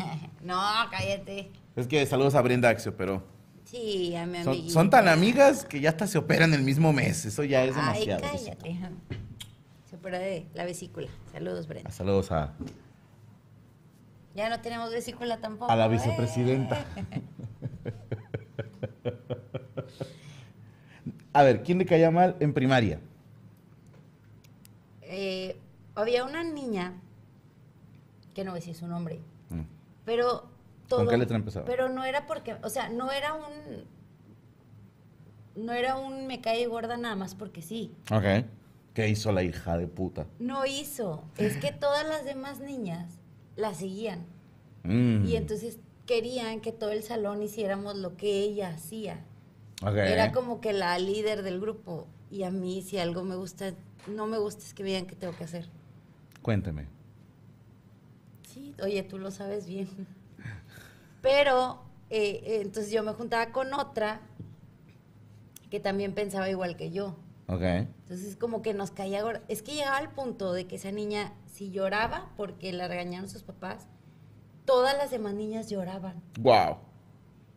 no, 0.42 0.60
cállate. 0.90 1.50
Es 1.76 1.86
que 1.86 2.04
saludos 2.06 2.34
a 2.34 2.42
Brenda 2.42 2.68
Axio, 2.68 2.96
pero 2.96 3.22
Sí, 3.64 4.14
a 4.14 4.26
mi 4.26 4.42
son, 4.44 4.70
son 4.70 4.90
tan 4.90 5.08
amigas 5.08 5.64
que 5.64 5.80
ya 5.80 5.88
hasta 5.90 6.06
se 6.06 6.18
operan 6.18 6.52
el 6.54 6.62
mismo 6.62 6.92
mes. 6.92 7.24
Eso 7.24 7.42
ya 7.44 7.64
es 7.64 7.74
Ay, 7.76 8.06
demasiado. 8.06 8.20
cállate. 8.20 8.78
Se 9.88 9.96
opera 9.96 10.18
de 10.18 10.46
la 10.54 10.64
vesícula. 10.64 11.08
Saludos, 11.32 11.66
Brenda. 11.66 11.90
Saludos 11.90 12.30
a, 12.30 12.52
Ya 14.34 14.48
no 14.50 14.60
tenemos 14.60 14.90
vesícula 14.90 15.38
tampoco. 15.38 15.72
a 15.72 15.76
la 15.76 15.86
¿eh? 15.86 15.88
vicepresidenta. 15.88 16.84
a 21.34 21.42
ver, 21.42 21.62
¿quién 21.62 21.78
le 21.78 21.84
caía 21.84 22.10
mal 22.10 22.36
en 22.40 22.54
primaria? 22.54 23.00
Eh, 25.02 25.56
había 25.94 26.24
una 26.24 26.42
niña, 26.42 26.94
que 28.34 28.44
no 28.44 28.52
voy 28.52 28.58
a 28.58 28.60
decir 28.60 28.74
su 28.74 28.86
nombre, 28.86 29.20
Mm. 29.50 29.60
pero 30.04 30.44
todo... 30.88 31.00
¿Con 31.00 31.08
qué 31.08 31.18
letra 31.18 31.36
empezaba? 31.36 31.66
Pero 31.66 31.88
no 31.88 32.04
era 32.04 32.26
porque, 32.26 32.56
o 32.62 32.70
sea, 32.70 32.88
no 32.88 33.12
era 33.12 33.34
un... 33.34 33.84
No 35.56 35.72
era 35.72 35.96
un 35.96 36.26
me 36.26 36.40
cae 36.40 36.66
gorda 36.66 36.96
nada 36.96 37.14
más 37.14 37.34
porque 37.36 37.62
sí. 37.62 37.92
Ok. 38.10 38.44
¿Qué 38.92 39.08
hizo 39.08 39.30
la 39.30 39.42
hija 39.44 39.76
de 39.78 39.86
puta? 39.86 40.26
No 40.40 40.66
hizo. 40.66 41.24
Es 41.36 41.56
que 41.58 41.70
todas 41.72 42.06
las 42.08 42.24
demás 42.24 42.58
niñas 42.60 43.18
la 43.56 43.72
seguían. 43.74 44.24
Mm. 44.82 45.24
Y 45.26 45.36
entonces 45.36 45.78
querían 46.06 46.60
que 46.60 46.72
todo 46.72 46.90
el 46.90 47.02
salón 47.04 47.40
hiciéramos 47.42 47.96
lo 47.96 48.16
que 48.16 48.40
ella 48.40 48.70
hacía. 48.70 49.24
Era 49.82 50.32
como 50.32 50.60
que 50.60 50.72
la 50.72 50.98
líder 50.98 51.42
del 51.42 51.60
grupo. 51.60 52.06
Y 52.30 52.42
a 52.44 52.50
mí, 52.50 52.82
si 52.82 52.98
algo 52.98 53.22
me 53.22 53.36
gusta, 53.36 53.74
no 54.08 54.26
me 54.26 54.38
gusta, 54.38 54.64
es 54.64 54.74
que 54.74 54.82
vean 54.82 55.06
qué 55.06 55.14
tengo 55.14 55.36
que 55.36 55.44
hacer. 55.44 55.68
Cuénteme. 56.42 56.86
Sí, 58.52 58.74
oye, 58.82 59.02
tú 59.02 59.18
lo 59.18 59.30
sabes 59.30 59.66
bien. 59.66 59.88
Pero, 61.22 61.82
eh, 62.10 62.42
eh, 62.44 62.60
entonces 62.62 62.92
yo 62.92 63.02
me 63.02 63.12
juntaba 63.12 63.52
con 63.52 63.72
otra 63.74 64.20
que 65.70 65.80
también 65.80 66.14
pensaba 66.14 66.48
igual 66.48 66.76
que 66.76 66.90
yo. 66.90 67.16
Ok. 67.48 67.62
Entonces, 67.62 68.36
como 68.36 68.62
que 68.62 68.74
nos 68.74 68.90
caía. 68.90 69.22
Es 69.48 69.62
que 69.62 69.74
llegaba 69.74 69.96
al 69.96 70.10
punto 70.12 70.52
de 70.52 70.66
que 70.66 70.76
esa 70.76 70.92
niña, 70.92 71.32
si 71.46 71.70
lloraba 71.70 72.30
porque 72.36 72.72
la 72.72 72.88
regañaron 72.88 73.28
sus 73.28 73.42
papás, 73.42 73.86
todas 74.64 74.96
las 74.96 75.10
demás 75.10 75.34
niñas 75.34 75.68
lloraban. 75.68 76.22
Wow. 76.40 76.78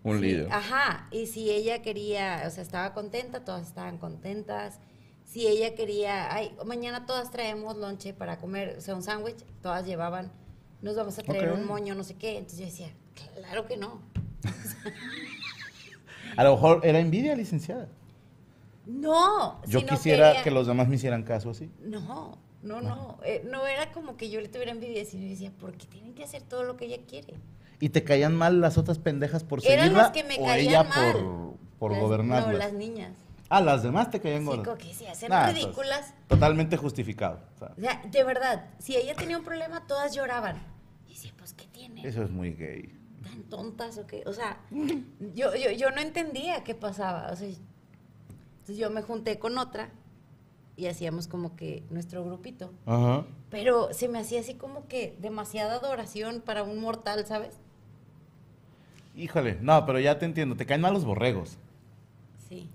Un 0.10 0.20
Sí, 0.20 0.26
líder. 0.26 0.48
Ajá, 0.52 1.08
y 1.12 1.28
si 1.28 1.50
ella 1.52 1.82
quería, 1.82 2.44
o 2.48 2.50
sea, 2.50 2.64
estaba 2.64 2.94
contenta, 2.94 3.44
todas 3.46 3.68
estaban 3.68 3.98
contentas. 3.98 4.80
si 5.26 5.46
ella 5.46 5.76
quería, 5.76 6.34
ay, 6.34 6.56
mañana 6.66 7.06
todas 7.06 7.30
traemos 7.32 7.76
lonche 7.76 8.14
para 8.14 8.38
comer, 8.40 8.76
o 8.78 8.82
sea, 8.82 8.96
un 8.96 9.04
sándwich, 9.04 9.44
todas 9.62 9.86
llevaban, 9.86 10.32
nos 10.82 10.96
vamos 10.96 11.20
a 11.20 11.24
traer 11.24 11.52
un 11.52 11.66
moño, 11.68 11.96
no 11.96 12.04
sé 12.06 12.16
qué. 12.16 12.38
Entonces 12.38 12.60
yo 12.60 12.66
decía, 12.66 12.90
claro 13.36 13.66
que 13.68 13.76
no. 13.76 14.02
A 16.38 16.44
lo 16.44 16.52
mejor 16.56 16.82
era 16.84 17.00
envidia, 17.00 17.36
licenciada. 17.36 17.90
No. 18.86 19.62
Yo 19.68 19.86
quisiera 19.86 20.28
quería- 20.30 20.44
que 20.44 20.52
los 20.52 20.68
demás 20.68 20.88
me 20.88 20.96
hicieran 20.96 21.24
caso 21.24 21.50
así. 21.50 21.70
No, 21.82 22.38
no, 22.64 22.80
no. 22.82 23.18
eh, 23.26 23.44
no 23.50 23.66
era 23.68 23.92
como 23.92 24.16
que 24.18 24.30
yo 24.30 24.40
le 24.40 24.48
tuviera 24.48 24.72
envidia, 24.72 25.04
sino 25.06 25.24
yo 25.24 25.30
decía, 25.30 25.52
¿por 25.60 25.74
qué 25.74 25.88
tienen 25.88 26.14
que 26.14 26.24
hacer 26.24 26.44
todo 26.44 26.64
lo 26.64 26.78
que 26.78 26.86
ella 26.86 27.00
quiere? 27.08 27.34
¿Y 27.80 27.90
te 27.90 28.04
caían 28.04 28.36
mal 28.36 28.60
las 28.62 28.78
otras 28.78 28.98
pendejas 29.00 29.44
por 29.44 29.60
Eran 29.66 29.80
seguirla 29.80 30.04
las 30.04 30.12
que 30.12 30.24
me 30.24 30.36
o 30.40 30.46
caían 30.46 30.68
ella 30.70 30.84
mal. 30.84 31.14
por, 31.14 31.58
por 31.80 31.92
Las- 31.92 32.02
gobernarlas? 32.02 32.48
No, 32.52 32.58
las 32.58 32.74
niñas. 32.74 33.14
Ah, 33.50 33.62
las 33.62 33.82
demás 33.84 34.10
te 34.12 34.20
caían 34.20 34.42
Sí, 34.42 34.46
gordas. 34.46 34.66
como 34.66 34.78
que 34.78 34.94
se 34.94 35.08
hacen 35.08 35.30
Nah, 35.30 35.48
ridículas. 35.52 36.00
entonces, 36.08 36.28
totalmente 36.28 36.76
justificado. 36.78 37.40
O 37.56 37.60
sea, 37.60 38.02
de 38.12 38.24
verdad, 38.24 38.66
si 38.80 38.96
ella 38.96 39.14
tenía 39.16 39.38
un 39.38 39.44
problema, 39.46 39.86
todas 39.88 40.14
lloraban. 40.16 40.58
Y 41.08 41.14
decía, 41.14 41.32
pues, 41.38 41.54
¿qué 41.54 41.66
tiene? 41.68 42.06
eso 42.08 42.24
es 42.24 42.30
muy 42.30 42.52
gay. 42.54 42.94
¿Tan 43.24 43.44
tontas 43.44 43.98
o 43.98 44.06
qué? 44.08 44.24
O 44.26 44.34
sea, 44.34 44.60
yo, 45.36 45.56
yo, 45.56 45.72
yo 45.72 45.92
no 45.92 46.02
entendía 46.02 46.64
qué 46.64 46.76
pasaba. 46.76 47.30
O 47.32 47.36
sea, 47.36 47.48
entonces 47.48 48.78
yo 48.78 48.90
me 48.90 49.02
junté 49.02 49.40
con 49.40 49.58
otra 49.58 49.92
y 50.76 50.88
hacíamos 50.88 51.28
como 51.28 51.56
que 51.56 51.84
nuestro 51.90 52.24
grupito. 52.26 52.74
Ajá. 52.86 53.26
Pero 53.50 53.94
se 53.94 54.08
me 54.10 54.20
hacía 54.20 54.42
así 54.42 54.56
como 54.56 54.88
que 54.88 55.16
demasiada 55.22 55.76
adoración 55.76 56.42
para 56.42 56.64
un 56.64 56.80
mortal, 56.82 57.26
¿sabes? 57.26 57.56
Híjole, 59.18 59.58
no, 59.62 59.86
pero 59.86 60.00
ya 60.00 60.20
te 60.20 60.26
entiendo, 60.26 60.56
te 60.56 60.66
caen 60.68 60.82
mal 60.82 60.94
los 60.94 61.04
borregos. 61.04 61.58
Sí. 62.48 62.70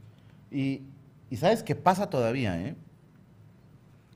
Y, 0.50 0.82
y 1.30 1.36
sabes 1.36 1.62
qué 1.62 1.76
pasa 1.76 2.10
todavía, 2.10 2.60
¿eh? 2.60 2.74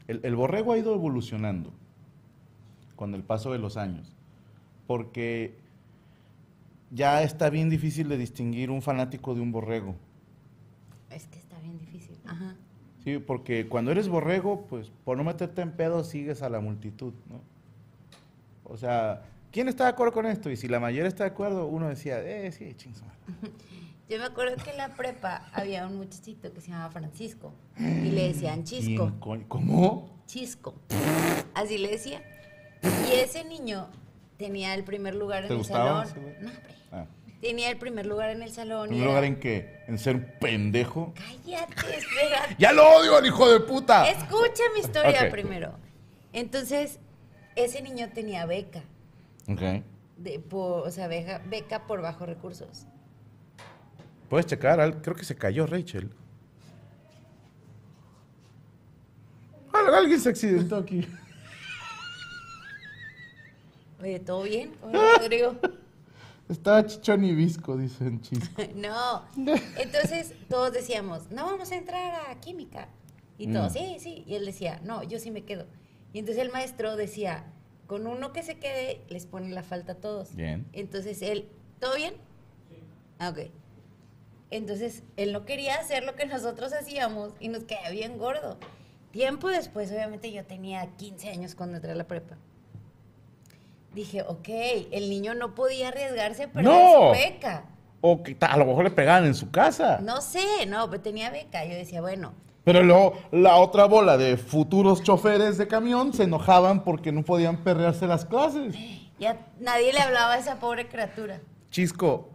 El, 0.09 0.21
el 0.25 0.35
borrego 0.35 0.73
ha 0.73 0.79
ido 0.79 0.93
evolucionando 0.93 1.73
con 2.97 3.15
el 3.15 3.23
paso 3.23 3.53
de 3.53 3.59
los 3.59 3.77
años. 3.77 4.13
Porque 4.89 5.57
ya 6.91 7.23
está 7.23 7.49
bien 7.49 7.71
difícil 7.71 8.09
de 8.09 8.19
distinguir 8.19 8.71
un 8.71 8.83
fanático 8.83 9.35
de 9.35 9.41
un 9.41 9.53
borrego. 9.53 9.95
Es 11.11 11.27
que 11.27 11.39
está 11.39 11.59
bien 11.61 11.79
difícil. 11.79 12.19
Ajá. 12.27 12.57
Sí, 13.05 13.19
porque 13.19 13.69
cuando 13.69 13.93
eres 13.93 14.09
borrego, 14.09 14.67
pues 14.67 14.91
por 15.05 15.17
no 15.17 15.23
meterte 15.23 15.63
en 15.63 15.71
pedo 15.71 16.03
sigues 16.03 16.43
a 16.43 16.49
la 16.49 16.59
multitud, 16.59 17.13
¿no? 17.31 17.41
O 18.65 18.77
sea, 18.77 19.23
¿quién 19.57 19.69
está 19.69 19.85
de 19.85 19.91
acuerdo 19.91 20.13
con 20.13 20.27
esto? 20.27 20.51
Y 20.51 20.57
si 20.59 20.69
la 20.69 20.79
mayoría 20.79 21.09
está 21.09 21.25
de 21.25 21.31
acuerdo, 21.31 21.67
uno 21.67 21.89
decía, 21.89 22.21
eh, 22.23 22.53
sí, 22.53 22.75
chingos. 22.77 23.01
Yo 24.11 24.19
me 24.19 24.25
acuerdo 24.27 24.63
que 24.63 24.69
en 24.69 24.77
la 24.77 24.91
prepa 24.91 25.49
había 25.51 25.87
un 25.87 25.97
muchachito 25.97 26.53
que 26.53 26.61
se 26.61 26.69
llamaba 26.69 26.91
Francisco 26.91 27.55
y 27.79 28.11
le 28.11 28.29
decían 28.29 28.65
Chisco. 28.65 29.15
¿Cómo? 29.49 30.23
Chisco. 30.27 30.75
Así 31.55 31.79
le 31.79 31.89
decía. 31.89 32.23
Y 33.09 33.15
ese 33.15 33.45
niño 33.45 33.89
tenía 34.37 34.75
el 34.75 34.85
primer 34.85 35.15
lugar 35.15 35.45
en 35.45 35.49
¿Te 35.49 35.55
el 35.55 35.59
gustaba 35.61 36.05
salón. 36.05 36.23
No, 36.43 36.51
hombre. 36.51 36.63
Ah. 36.93 37.07
Tenía 37.41 37.71
el 37.71 37.79
primer 37.79 38.05
lugar 38.05 38.29
en 38.29 38.43
el 38.43 38.53
salón. 38.53 38.89
¿En 38.89 38.93
y 38.93 38.97
primer 38.97 39.07
lugar 39.09 39.25
era- 39.25 39.33
en 39.33 39.41
qué? 39.41 39.81
¿En 39.89 39.99
ser 39.99 40.17
un 40.17 40.27
pendejo? 40.39 41.15
Cállate, 41.15 41.97
espera. 41.97 42.43
¡Ya 42.59 42.73
lo 42.75 42.87
odio, 42.99 43.17
al 43.17 43.25
hijo 43.27 43.49
de 43.51 43.61
puta! 43.61 44.07
Escucha 44.11 44.65
mi 44.75 44.81
historia 44.81 45.31
primero. 45.31 45.73
Entonces, 46.35 47.01
ese 47.55 47.81
niño 47.81 48.11
tenía 48.13 48.45
beca. 48.45 48.83
Ok. 49.49 49.85
De, 50.19 50.39
por, 50.41 50.87
o 50.87 50.91
sea, 50.91 51.09
beca, 51.09 51.43
beca 51.47 51.87
por 51.87 52.01
bajos 52.03 52.27
recursos. 52.29 52.87
Puedes 54.29 54.47
checar, 54.47 55.03
creo 55.03 55.15
que 55.15 55.25
se 55.25 55.37
cayó 55.37 55.67
Rachel. 55.67 56.11
Al- 59.73 59.95
Alguien 59.95 60.21
se 60.21 60.31
accidentó 60.31 60.77
aquí. 60.77 61.07
Oye, 64.01 64.21
¿todo 64.21 64.43
bien? 64.43 64.73
Rodrigo. 65.21 65.57
Estaba 66.49 66.87
chichón 66.87 67.25
y 67.25 67.35
visco, 67.35 67.77
dicen 67.77 68.21
chisco. 68.21 68.63
No. 68.75 69.25
Entonces 69.79 70.33
todos 70.49 70.73
decíamos, 70.73 71.31
no 71.31 71.45
vamos 71.47 71.73
a 71.73 71.77
entrar 71.77 72.31
a 72.31 72.41
química. 72.41 72.89
Y 73.39 73.53
todos, 73.53 73.73
Mm. 73.73 73.77
sí, 73.77 73.97
sí. 74.01 74.25
Y 74.27 74.35
él 74.35 74.47
decía, 74.47 74.81
no, 74.85 75.03
yo 75.03 75.19
sí 75.19 75.31
me 75.31 75.43
quedo. 75.43 75.67
Y 76.13 76.21
entonces 76.21 76.43
el 76.43 76.51
maestro 76.53 76.97
decía, 76.97 77.45
con 77.87 78.07
uno 78.07 78.33
que 78.33 78.43
se 78.43 78.59
quede, 78.59 79.01
les 79.09 79.27
pone 79.27 79.49
la 79.51 79.63
falta 79.63 79.93
a 79.93 79.97
todos. 79.97 80.35
Bien. 80.35 80.67
Entonces 80.73 81.23
él, 81.23 81.49
¿todo 81.81 81.95
bien? 81.97 82.15
Ah, 83.19 83.31
ok. 83.31 83.51
Entonces 84.51 85.03
él 85.17 85.33
no 85.33 85.45
quería 85.45 85.77
hacer 85.77 86.05
lo 86.05 86.15
que 86.15 86.27
nosotros 86.27 86.73
hacíamos 86.73 87.33
y 87.41 87.49
nos 87.49 87.65
caía 87.65 87.91
bien 87.91 88.19
gordo. 88.19 88.59
Tiempo 89.11 89.49
después, 89.49 89.91
obviamente 89.91 90.31
yo 90.31 90.45
tenía 90.45 90.87
15 90.97 91.31
años 91.31 91.55
cuando 91.55 91.77
entré 91.77 91.93
a 91.93 91.95
la 91.95 92.07
prepa. 92.07 92.37
Dije, 93.95 94.23
ok, 94.23 94.49
el 94.91 95.09
niño 95.09 95.35
no 95.35 95.55
podía 95.55 95.89
arriesgarse 95.89 96.45
a 96.45 96.53
perder 96.53 96.71
¡No! 96.71 97.15
su 97.15 97.19
beca. 97.19 97.65
O 98.03 98.23
que 98.23 98.37
a 98.39 98.57
lo 98.59 98.67
mejor 98.67 98.85
le 98.85 98.91
pegaban 98.91 99.25
en 99.25 99.35
su 99.35 99.51
casa. 99.51 99.99
No 100.03 100.21
sé, 100.21 100.67
no, 100.69 100.89
pero 100.91 101.03
tenía 101.03 101.31
beca. 101.31 101.65
Yo 101.65 101.75
decía, 101.75 102.03
bueno, 102.03 102.35
Pero 102.67 102.83
luego 102.83 103.17
la 103.31 103.59
otra 103.59 103.85
bola 103.85 104.17
de 104.19 104.37
futuros 104.37 105.01
choferes 105.05 105.57
de 105.57 105.69
camión 105.69 106.13
se 106.13 106.25
enojaban 106.25 106.83
porque 106.83 107.13
no 107.13 107.23
podían 107.23 107.59
perrearse 107.63 108.09
las 108.09 108.25
clases. 108.25 108.75
ya 109.21 109.39
nadie 109.61 109.93
le 109.93 110.01
hablaba 110.01 110.33
a 110.33 110.39
esa 110.39 110.59
pobre 110.59 110.89
criatura. 110.89 111.41
Chisco. 111.71 112.29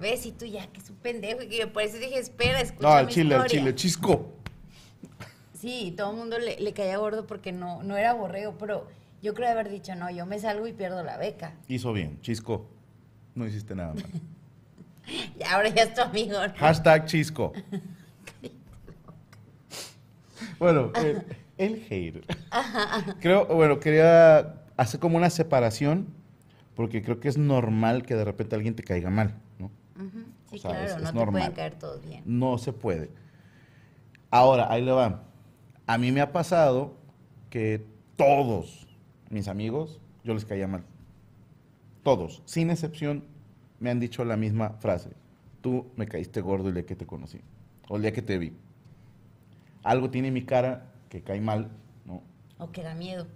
¿Ves? 0.00 0.24
Y 0.24 0.32
tú 0.32 0.46
ya, 0.46 0.66
que 0.68 0.80
es 0.80 0.88
un 0.88 0.96
pendejo. 0.96 1.42
Y 1.42 1.48
que 1.50 1.66
por 1.66 1.82
eso 1.82 1.98
dije, 1.98 2.18
espera, 2.18 2.62
escucha 2.62 2.88
No, 2.88 2.94
al 2.94 3.06
mi 3.08 3.12
chile, 3.12 3.34
al 3.34 3.40
historia. 3.42 3.60
chile, 3.60 3.74
chisco. 3.74 4.32
Sí, 5.52 5.92
todo 5.94 6.12
el 6.12 6.16
mundo 6.16 6.38
le, 6.38 6.58
le 6.58 6.72
caía 6.72 6.96
gordo 6.96 7.26
porque 7.26 7.52
no, 7.52 7.82
no 7.82 7.98
era 7.98 8.14
borrego, 8.14 8.54
pero 8.58 8.86
yo 9.20 9.34
creo 9.34 9.50
haber 9.50 9.68
dicho, 9.68 9.94
no, 9.96 10.08
yo 10.10 10.24
me 10.24 10.38
salgo 10.38 10.66
y 10.66 10.72
pierdo 10.72 11.02
la 11.02 11.18
beca. 11.18 11.52
Hizo 11.68 11.92
bien, 11.92 12.18
chisco. 12.22 12.70
No 13.34 13.46
hiciste 13.46 13.74
nada 13.74 13.92
mal. 13.92 14.04
Y 15.38 15.42
ahora 15.42 15.68
ya 15.68 15.82
es 15.82 15.94
tu 15.94 16.00
amigo. 16.00 16.38
¿no? 16.46 16.54
Hashtag 16.56 17.04
chisco. 17.04 17.52
Bueno, 20.58 20.92
el, 20.96 21.22
el 21.56 21.76
hater. 21.82 22.24
Creo, 23.20 23.46
bueno, 23.46 23.80
quería 23.80 24.62
hacer 24.76 25.00
como 25.00 25.16
una 25.16 25.30
separación 25.30 26.06
porque 26.74 27.02
creo 27.02 27.18
que 27.20 27.28
es 27.28 27.36
normal 27.38 28.04
que 28.04 28.14
de 28.14 28.24
repente 28.24 28.54
alguien 28.54 28.74
te 28.74 28.82
caiga 28.84 29.10
mal, 29.10 29.34
¿no? 29.58 29.70
Sí, 30.50 30.56
O 30.56 30.58
sea, 30.58 30.70
claro, 30.70 30.86
es- 30.86 30.96
no 30.96 31.02
es 31.04 31.08
te 31.10 31.14
normal. 31.18 31.40
pueden 31.42 31.52
caer 31.56 31.74
todos 31.74 32.04
bien. 32.06 32.22
No 32.24 32.56
se 32.58 32.72
puede. 32.72 33.10
Ahora, 34.30 34.70
ahí 34.70 34.84
le 34.84 34.92
va. 34.92 35.22
A 35.86 35.98
mí 35.98 36.12
me 36.12 36.20
ha 36.20 36.32
pasado 36.32 36.96
que 37.50 37.84
todos 38.16 38.86
mis 39.30 39.48
amigos, 39.48 40.00
yo 40.24 40.34
les 40.34 40.44
caía 40.44 40.68
mal. 40.68 40.84
Todos, 42.02 42.42
sin 42.46 42.70
excepción, 42.70 43.24
me 43.80 43.90
han 43.90 44.00
dicho 44.00 44.24
la 44.24 44.36
misma 44.36 44.70
frase. 44.80 45.10
Tú 45.60 45.86
me 45.96 46.06
caíste 46.06 46.40
gordo 46.40 46.68
el 46.68 46.74
día 46.74 46.86
que 46.86 46.94
te 46.96 47.06
conocí. 47.06 47.40
O 47.88 47.96
el 47.96 48.02
día 48.02 48.12
que 48.12 48.22
te 48.22 48.38
vi. 48.38 48.52
Algo 49.88 50.10
tiene 50.10 50.30
mi 50.30 50.44
cara 50.44 50.92
que 51.08 51.22
cae 51.22 51.40
mal, 51.40 51.70
¿no? 52.04 52.22
O 52.58 52.70
que 52.70 52.82
da 52.82 52.94
miedo. 52.94 53.26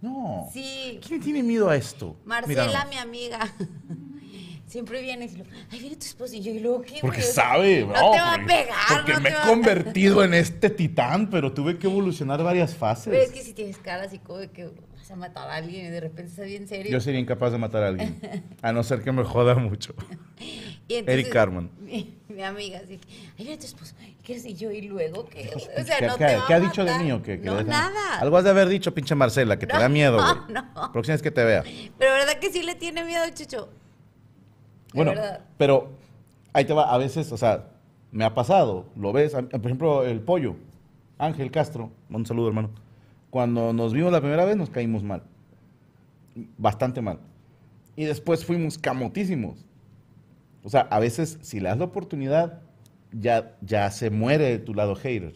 No. 0.00 0.48
Sí, 0.52 1.00
¿Quién 1.06 1.20
tiene 1.20 1.42
miedo 1.42 1.68
a 1.68 1.74
esto? 1.76 2.16
Marcela, 2.24 2.84
mi 2.88 2.96
amiga, 2.96 3.40
siempre 4.66 5.00
viene 5.00 5.24
y 5.24 5.28
dice, 5.28 5.42
ay, 5.70 5.80
viene 5.80 5.96
tu 5.96 6.06
esposo. 6.06 6.34
Y 6.34 6.40
yo, 6.42 6.52
¿y 6.52 6.60
luego 6.60 6.82
qué? 6.82 6.98
Porque 7.00 7.20
güey? 7.22 7.32
Sabe, 7.32 7.80
No 7.80 7.86
¿no? 7.88 8.10
te 8.12 8.18
va 8.18 8.34
a 8.34 8.36
Porque- 8.36 8.46
pegar. 8.46 8.76
Porque 8.94 9.12
no 9.14 9.20
me 9.20 9.28
he 9.30 9.32
va 9.34 9.42
a- 9.44 9.48
convertido 9.48 10.22
en 10.24 10.34
este 10.34 10.70
titán, 10.70 11.28
pero 11.30 11.52
tuve 11.52 11.78
que 11.78 11.86
evolucionar 11.86 12.42
varias 12.42 12.74
fases. 12.76 13.08
Pero 13.10 13.22
es 13.22 13.32
que 13.32 13.42
si 13.42 13.52
tienes 13.52 13.78
cara 13.78 14.04
así 14.04 14.18
como 14.18 14.38
de 14.38 14.50
que 14.50 14.70
vas 15.06 15.10
a 15.12 15.16
matar 15.16 15.48
a 15.48 15.54
alguien 15.54 15.86
y 15.86 15.88
de 15.90 16.00
repente 16.00 16.30
está 16.30 16.42
bien 16.42 16.66
serio. 16.66 16.90
Yo 16.90 17.00
sería 17.00 17.20
incapaz 17.20 17.52
de 17.52 17.58
matar 17.58 17.84
a 17.84 17.88
alguien, 17.88 18.20
a 18.62 18.72
no 18.72 18.82
ser 18.82 19.02
que 19.02 19.12
me 19.12 19.22
joda 19.24 19.54
mucho. 19.54 19.94
Y 20.88 20.94
entonces, 20.94 21.14
Eric 21.24 21.32
Carman. 21.32 21.68
Mi, 21.80 22.14
mi 22.28 22.42
amiga 22.44 22.78
así, 22.78 23.00
ay, 23.36 23.44
viene 23.44 23.56
tu 23.58 23.66
esposo. 23.66 23.92
¿Y 24.06 24.22
qué 24.22 24.34
y 24.36 24.54
yo? 24.54 24.70
¿Y 24.70 24.82
luego 24.82 25.24
qué? 25.26 25.50
O 25.56 25.82
sea, 25.82 25.98
¿Qué, 25.98 26.06
no 26.06 26.16
qué- 26.16 26.26
te 26.26 26.36
va 26.36 26.46
qué 26.46 26.54
ha 26.54 26.60
dicho 26.60 26.84
de 26.84 26.96
mí 27.00 27.10
o 27.10 27.20
qué? 27.24 27.40
¿Qué 27.40 27.44
No, 27.46 27.60
nada. 27.64 28.20
Algo 28.20 28.36
has 28.36 28.44
de 28.44 28.50
haber 28.50 28.68
dicho, 28.68 28.94
pinche 28.94 29.16
Marcela, 29.16 29.58
que 29.58 29.66
te 29.66 29.72
No, 29.74 29.80
da 29.80 29.88
miedo, 29.88 30.16
güey. 30.22 30.36
no. 30.54 30.92
Próxima 30.92 31.14
vez 31.14 31.22
que 31.22 31.32
te 31.32 31.42
vea. 31.44 31.64
Pero 31.98 32.12
verdad 32.12 32.34
que 32.38 32.52
sí 32.52 32.62
le 32.62 32.76
tiene 32.76 33.02
miedo, 33.04 33.24
Chucho. 33.34 33.66
De 33.66 33.72
Bueno, 34.94 35.10
verdad. 35.10 35.40
pero 35.58 35.90
ahí 36.52 36.64
te 36.64 36.72
va, 36.72 36.94
a 36.94 36.98
veces, 36.98 37.32
o 37.32 37.36
sea, 37.36 37.64
me 38.12 38.24
ha 38.24 38.32
pasado, 38.32 38.86
lo 38.94 39.12
ves, 39.12 39.32
por 39.32 39.66
ejemplo, 39.66 40.04
el 40.06 40.20
pollo, 40.20 40.54
Ángel 41.18 41.50
Castro, 41.50 41.90
un 42.10 42.24
saludo 42.26 42.46
hermano, 42.46 42.70
cuando 43.30 43.72
nos 43.72 43.92
vimos 43.92 44.12
la 44.12 44.20
primera 44.20 44.44
vez 44.44 44.56
nos 44.56 44.70
caímos 44.70 45.02
mal, 45.02 45.22
bastante 46.58 47.00
mal, 47.00 47.18
y 47.96 48.04
después 48.04 48.44
fuimos 48.44 48.78
camotísimos. 48.78 49.64
O 50.62 50.68
sea, 50.68 50.82
a 50.82 50.98
veces 50.98 51.38
si 51.42 51.60
le 51.60 51.68
das 51.68 51.78
la 51.78 51.84
oportunidad, 51.84 52.60
ya, 53.12 53.56
ya 53.60 53.90
se 53.90 54.10
muere 54.10 54.58
tu 54.58 54.74
lado 54.74 54.94
hater. 54.96 55.34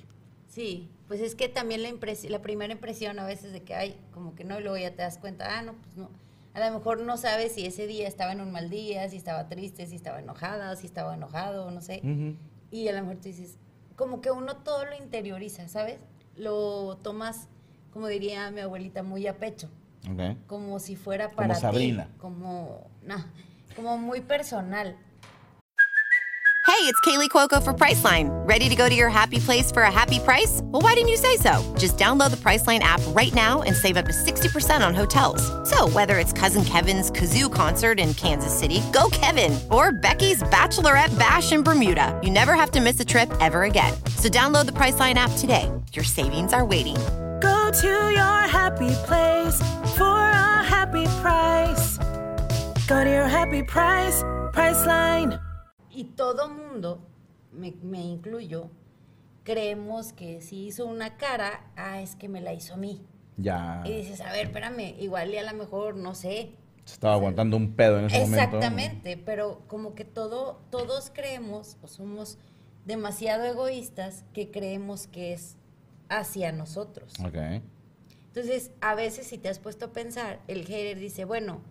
Sí, 0.48 0.88
pues 1.06 1.20
es 1.20 1.34
que 1.34 1.48
también 1.48 1.82
la, 1.82 1.88
impres- 1.88 2.28
la 2.28 2.42
primera 2.42 2.72
impresión 2.72 3.18
a 3.18 3.26
veces 3.26 3.52
de 3.52 3.62
que 3.62 3.74
hay, 3.74 3.96
como 4.12 4.34
que 4.34 4.44
no, 4.44 4.58
y 4.58 4.62
luego 4.62 4.76
ya 4.76 4.90
te 4.90 5.02
das 5.02 5.18
cuenta, 5.18 5.58
ah, 5.58 5.62
no, 5.62 5.74
pues 5.74 5.96
no. 5.96 6.10
A 6.52 6.58
lo 6.68 6.78
mejor 6.78 7.00
no 7.00 7.16
sabes 7.16 7.52
si 7.52 7.64
ese 7.64 7.86
día 7.86 8.08
estaba 8.08 8.32
en 8.32 8.40
un 8.40 8.50
mal 8.50 8.70
día, 8.70 9.08
si 9.08 9.16
estaba 9.16 9.48
triste, 9.48 9.86
si 9.86 9.94
estaba 9.94 10.18
enojada, 10.18 10.74
si 10.74 10.86
estaba 10.86 11.14
enojado, 11.14 11.70
no 11.70 11.80
sé. 11.80 12.00
Ujú. 12.02 12.34
Y 12.72 12.88
a 12.88 12.92
lo 12.92 13.02
mejor 13.02 13.18
tú 13.18 13.28
dices, 13.28 13.56
como 13.94 14.20
que 14.20 14.32
uno 14.32 14.56
todo 14.56 14.84
lo 14.84 14.96
interioriza, 14.96 15.68
¿sabes? 15.68 16.00
Lo 16.36 16.96
tomas, 17.02 17.48
como 17.92 18.06
diría 18.08 18.50
mi 18.50 18.60
abuelita, 18.60 19.02
muy 19.02 19.26
a 19.26 19.36
pecho. 19.36 19.68
Ok. 20.10 20.36
Como 20.46 20.78
si 20.78 20.96
fuera 20.96 21.26
Como 21.26 21.36
para 21.36 21.54
ti. 21.54 21.60
Sabrina. 21.60 22.08
Como, 22.18 22.90
no, 23.02 23.16
como 23.76 23.98
muy 23.98 24.20
personal. 24.20 24.96
Hey, 26.66 26.86
it's 26.86 27.00
Kaylee 27.00 27.28
Cuoco 27.28 27.62
for 27.62 27.74
Priceline. 27.74 28.30
Ready 28.48 28.70
to 28.70 28.74
go 28.76 28.88
to 28.88 28.94
your 28.94 29.10
happy 29.10 29.38
place 29.38 29.70
for 29.70 29.82
a 29.82 29.90
happy 29.90 30.18
price? 30.20 30.62
Well, 30.64 30.80
why 30.80 30.94
didn't 30.94 31.10
you 31.10 31.18
say 31.18 31.36
so? 31.36 31.60
Just 31.76 31.98
download 31.98 32.30
the 32.30 32.38
Priceline 32.38 32.78
app 32.78 33.02
right 33.08 33.34
now 33.34 33.60
and 33.60 33.76
save 33.76 33.98
up 33.98 34.06
to 34.06 34.12
60% 34.12 34.86
on 34.86 34.94
hotels. 34.94 35.42
So, 35.68 35.88
whether 35.90 36.16
it's 36.18 36.32
Cousin 36.32 36.64
Kevin's 36.64 37.10
Kazoo 37.10 37.52
concert 37.52 38.00
in 38.00 38.14
Kansas 38.14 38.56
City, 38.58 38.80
go 38.94 39.10
Kevin, 39.12 39.58
or 39.70 39.92
Becky's 39.92 40.42
Bachelorette 40.44 41.18
Bash 41.18 41.52
in 41.52 41.62
Bermuda, 41.62 42.18
you 42.22 42.30
never 42.30 42.54
have 42.54 42.70
to 42.70 42.80
miss 42.80 42.98
a 42.98 43.04
trip 43.04 43.30
ever 43.40 43.64
again. 43.64 43.92
So, 44.16 44.30
download 44.30 44.64
the 44.64 44.72
Priceline 44.72 45.16
app 45.16 45.32
today. 45.36 45.70
Your 45.92 46.04
savings 46.04 46.54
are 46.54 46.64
waiting. 46.64 46.96
Go 47.70 47.76
to 47.82 48.10
your 48.10 48.48
happy 48.50 48.90
place 49.06 49.62
for 49.96 50.18
a 50.18 50.64
happy 50.64 51.06
price. 51.22 51.98
Go 52.88 53.04
to 53.04 53.08
your 53.08 53.28
happy 53.28 53.62
price, 53.62 54.24
Priceline. 54.52 55.38
Y 55.88 56.16
todo 56.16 56.48
mundo, 56.48 57.06
me, 57.52 57.72
me 57.80 58.00
incluyo, 58.00 58.70
creemos 59.44 60.12
que 60.12 60.40
si 60.40 60.66
hizo 60.66 60.84
una 60.84 61.16
cara, 61.16 61.70
ah, 61.76 62.00
es 62.00 62.16
que 62.16 62.28
me 62.28 62.40
la 62.40 62.52
hizo 62.54 62.74
a 62.74 62.76
mí. 62.76 63.06
Ya. 63.36 63.84
Y 63.84 63.98
dices, 63.98 64.20
a 64.20 64.32
ver, 64.32 64.46
espérame, 64.46 64.96
igual 64.98 65.32
y 65.32 65.36
a 65.36 65.44
lo 65.44 65.56
mejor, 65.56 65.94
no 65.94 66.16
sé. 66.16 66.56
Se 66.84 66.94
estaba 66.94 67.14
aguantando 67.14 67.56
un 67.56 67.76
pedo 67.76 68.00
en 68.00 68.06
ese 68.06 68.18
momento. 68.18 68.56
Exactamente, 68.56 69.16
pero 69.16 69.62
como 69.68 69.94
que 69.94 70.04
todo, 70.04 70.60
todos 70.70 71.12
creemos 71.14 71.76
o 71.82 71.86
somos 71.86 72.36
demasiado 72.84 73.44
egoístas 73.44 74.24
que 74.32 74.50
creemos 74.50 75.06
que 75.06 75.34
es 75.34 75.56
hacia 76.10 76.52
nosotros. 76.52 77.14
Ok. 77.24 77.62
Entonces, 78.26 78.72
a 78.82 78.94
veces 78.94 79.26
si 79.26 79.38
te 79.38 79.48
has 79.48 79.58
puesto 79.58 79.86
a 79.86 79.92
pensar, 79.92 80.40
el 80.46 80.64
hater 80.66 80.98
dice, 80.98 81.24
bueno, 81.24 81.62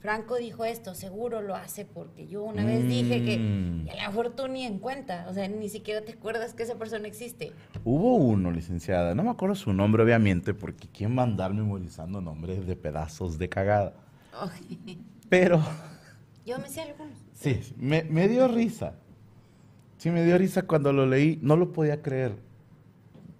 Franco 0.00 0.36
dijo 0.36 0.64
esto, 0.64 0.94
seguro 0.94 1.42
lo 1.42 1.54
hace 1.56 1.84
porque 1.84 2.26
yo 2.28 2.42
una 2.44 2.64
vez 2.64 2.86
dije 2.88 3.24
que, 3.24 3.36
Mm. 3.38 3.86
y 3.86 3.90
a 3.90 3.94
lo 4.04 4.08
mejor 4.10 4.30
tú 4.30 4.46
ni 4.48 4.64
en 4.64 4.78
cuenta, 4.78 5.26
o 5.28 5.34
sea, 5.34 5.48
ni 5.48 5.68
siquiera 5.68 6.02
te 6.02 6.12
acuerdas 6.12 6.54
que 6.54 6.62
esa 6.62 6.76
persona 6.76 7.06
existe. 7.08 7.52
Hubo 7.84 8.14
uno, 8.16 8.50
licenciada, 8.52 9.14
no 9.14 9.24
me 9.24 9.30
acuerdo 9.30 9.54
su 9.56 9.72
nombre 9.72 10.02
obviamente, 10.04 10.54
porque 10.54 10.88
¿quién 10.88 11.16
va 11.18 11.22
a 11.22 11.26
andar 11.26 11.52
memorizando 11.52 12.20
nombres 12.20 12.64
de 12.66 12.76
pedazos 12.76 13.38
de 13.38 13.48
cagada? 13.48 13.94
Pero 15.28 15.60
yo 16.46 16.58
me 16.58 16.68
sé 16.68 16.80
algunos. 16.82 17.14
sí, 17.34 17.60
me, 17.76 18.04
me 18.04 18.28
dio 18.28 18.46
risa. 18.48 18.94
Sí, 19.98 20.10
me 20.10 20.24
dio 20.24 20.38
risa 20.38 20.62
cuando 20.62 20.92
lo 20.92 21.06
leí, 21.06 21.38
no 21.42 21.56
lo 21.56 21.72
podía 21.72 22.02
creer. 22.02 22.36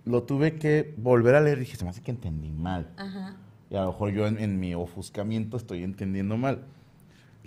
Lo 0.08 0.22
tuve 0.22 0.56
que 0.56 0.94
volver 0.96 1.34
a 1.34 1.40
leer 1.40 1.58
y 1.58 1.60
dije, 1.60 1.76
se 1.76 1.84
me 1.84 1.90
hace 1.90 2.00
que 2.02 2.10
entendí 2.10 2.50
mal. 2.50 2.90
Ajá. 2.96 3.36
Y 3.70 3.76
a 3.76 3.82
lo 3.82 3.88
mejor 3.88 4.10
yo 4.10 4.26
en, 4.26 4.38
en 4.38 4.58
mi 4.58 4.74
ofuscamiento 4.74 5.56
estoy 5.58 5.82
entendiendo 5.84 6.36
mal. 6.36 6.64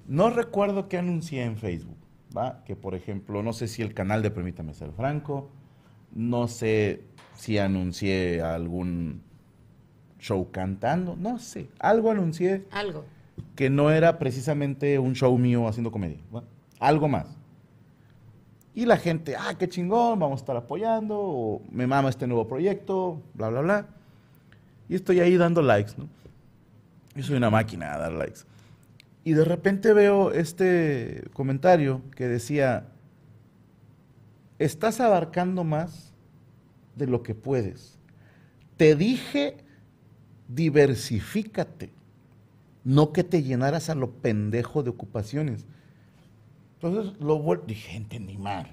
No 0.08 0.30
recuerdo 0.30 0.88
qué 0.88 0.98
anuncié 1.00 1.44
en 1.44 1.58
Facebook, 1.58 1.98
¿va? 2.36 2.64
Que 2.64 2.76
por 2.76 2.94
ejemplo, 2.94 3.42
no 3.42 3.54
sé 3.54 3.68
si 3.68 3.82
el 3.82 3.94
canal 3.94 4.22
de 4.22 4.30
Permítame 4.30 4.74
Ser 4.74 4.92
Franco, 4.92 5.50
no 6.14 6.48
sé 6.48 7.02
si 7.36 7.58
anuncié 7.58 8.42
algún 8.42 9.22
show 10.20 10.52
cantando, 10.52 11.16
no 11.16 11.40
sé, 11.40 11.70
algo 11.80 12.12
anuncié 12.12 12.66
Algo. 12.72 13.06
que 13.56 13.72
no 13.72 13.90
era 13.90 14.20
precisamente 14.20 15.00
un 15.00 15.16
show 15.16 15.36
mío 15.38 15.68
haciendo 15.68 15.92
comedia, 15.92 16.20
¿va? 16.36 16.44
algo 16.80 17.08
más. 17.08 17.38
Y 18.74 18.86
la 18.86 18.98
gente, 18.98 19.36
ah, 19.36 19.56
qué 19.58 19.68
chingón, 19.68 20.20
vamos 20.20 20.40
a 20.40 20.42
estar 20.42 20.56
apoyando, 20.56 21.18
o 21.20 21.62
me 21.72 21.88
mama 21.88 22.10
este 22.10 22.26
nuevo 22.26 22.48
proyecto, 22.48 23.22
bla, 23.34 23.50
bla, 23.50 23.62
bla. 23.62 23.88
Y 24.88 24.96
estoy 24.96 25.20
ahí 25.20 25.36
dando 25.38 25.62
likes, 25.62 25.94
¿no? 25.98 26.08
Yo 27.16 27.24
soy 27.24 27.36
una 27.36 27.50
máquina 27.50 27.94
de 27.94 28.00
dar 28.00 28.12
likes. 28.14 28.42
Y 29.24 29.34
de 29.34 29.44
repente 29.44 29.94
veo 29.94 30.32
este 30.32 31.26
comentario 31.34 32.02
que 32.16 32.28
decía, 32.28 32.88
estás 34.58 35.00
abarcando 35.00 35.64
más 35.64 36.14
de 36.96 37.08
lo 37.08 37.24
que 37.24 37.36
puedes. 37.36 38.00
Te 38.78 38.96
dije, 38.96 39.58
diversifícate, 40.48 41.92
no 42.84 43.12
que 43.12 43.24
te 43.24 43.44
llenaras 43.44 43.90
a 43.90 43.96
lo 43.96 44.12
pendejo 44.12 44.82
de 44.82 44.90
ocupaciones. 44.90 45.66
Entonces 46.82 47.14
lo 47.20 47.38
vuel- 47.42 47.66
dije, 47.66 47.96
entendí 47.96 48.38
mal. 48.38 48.68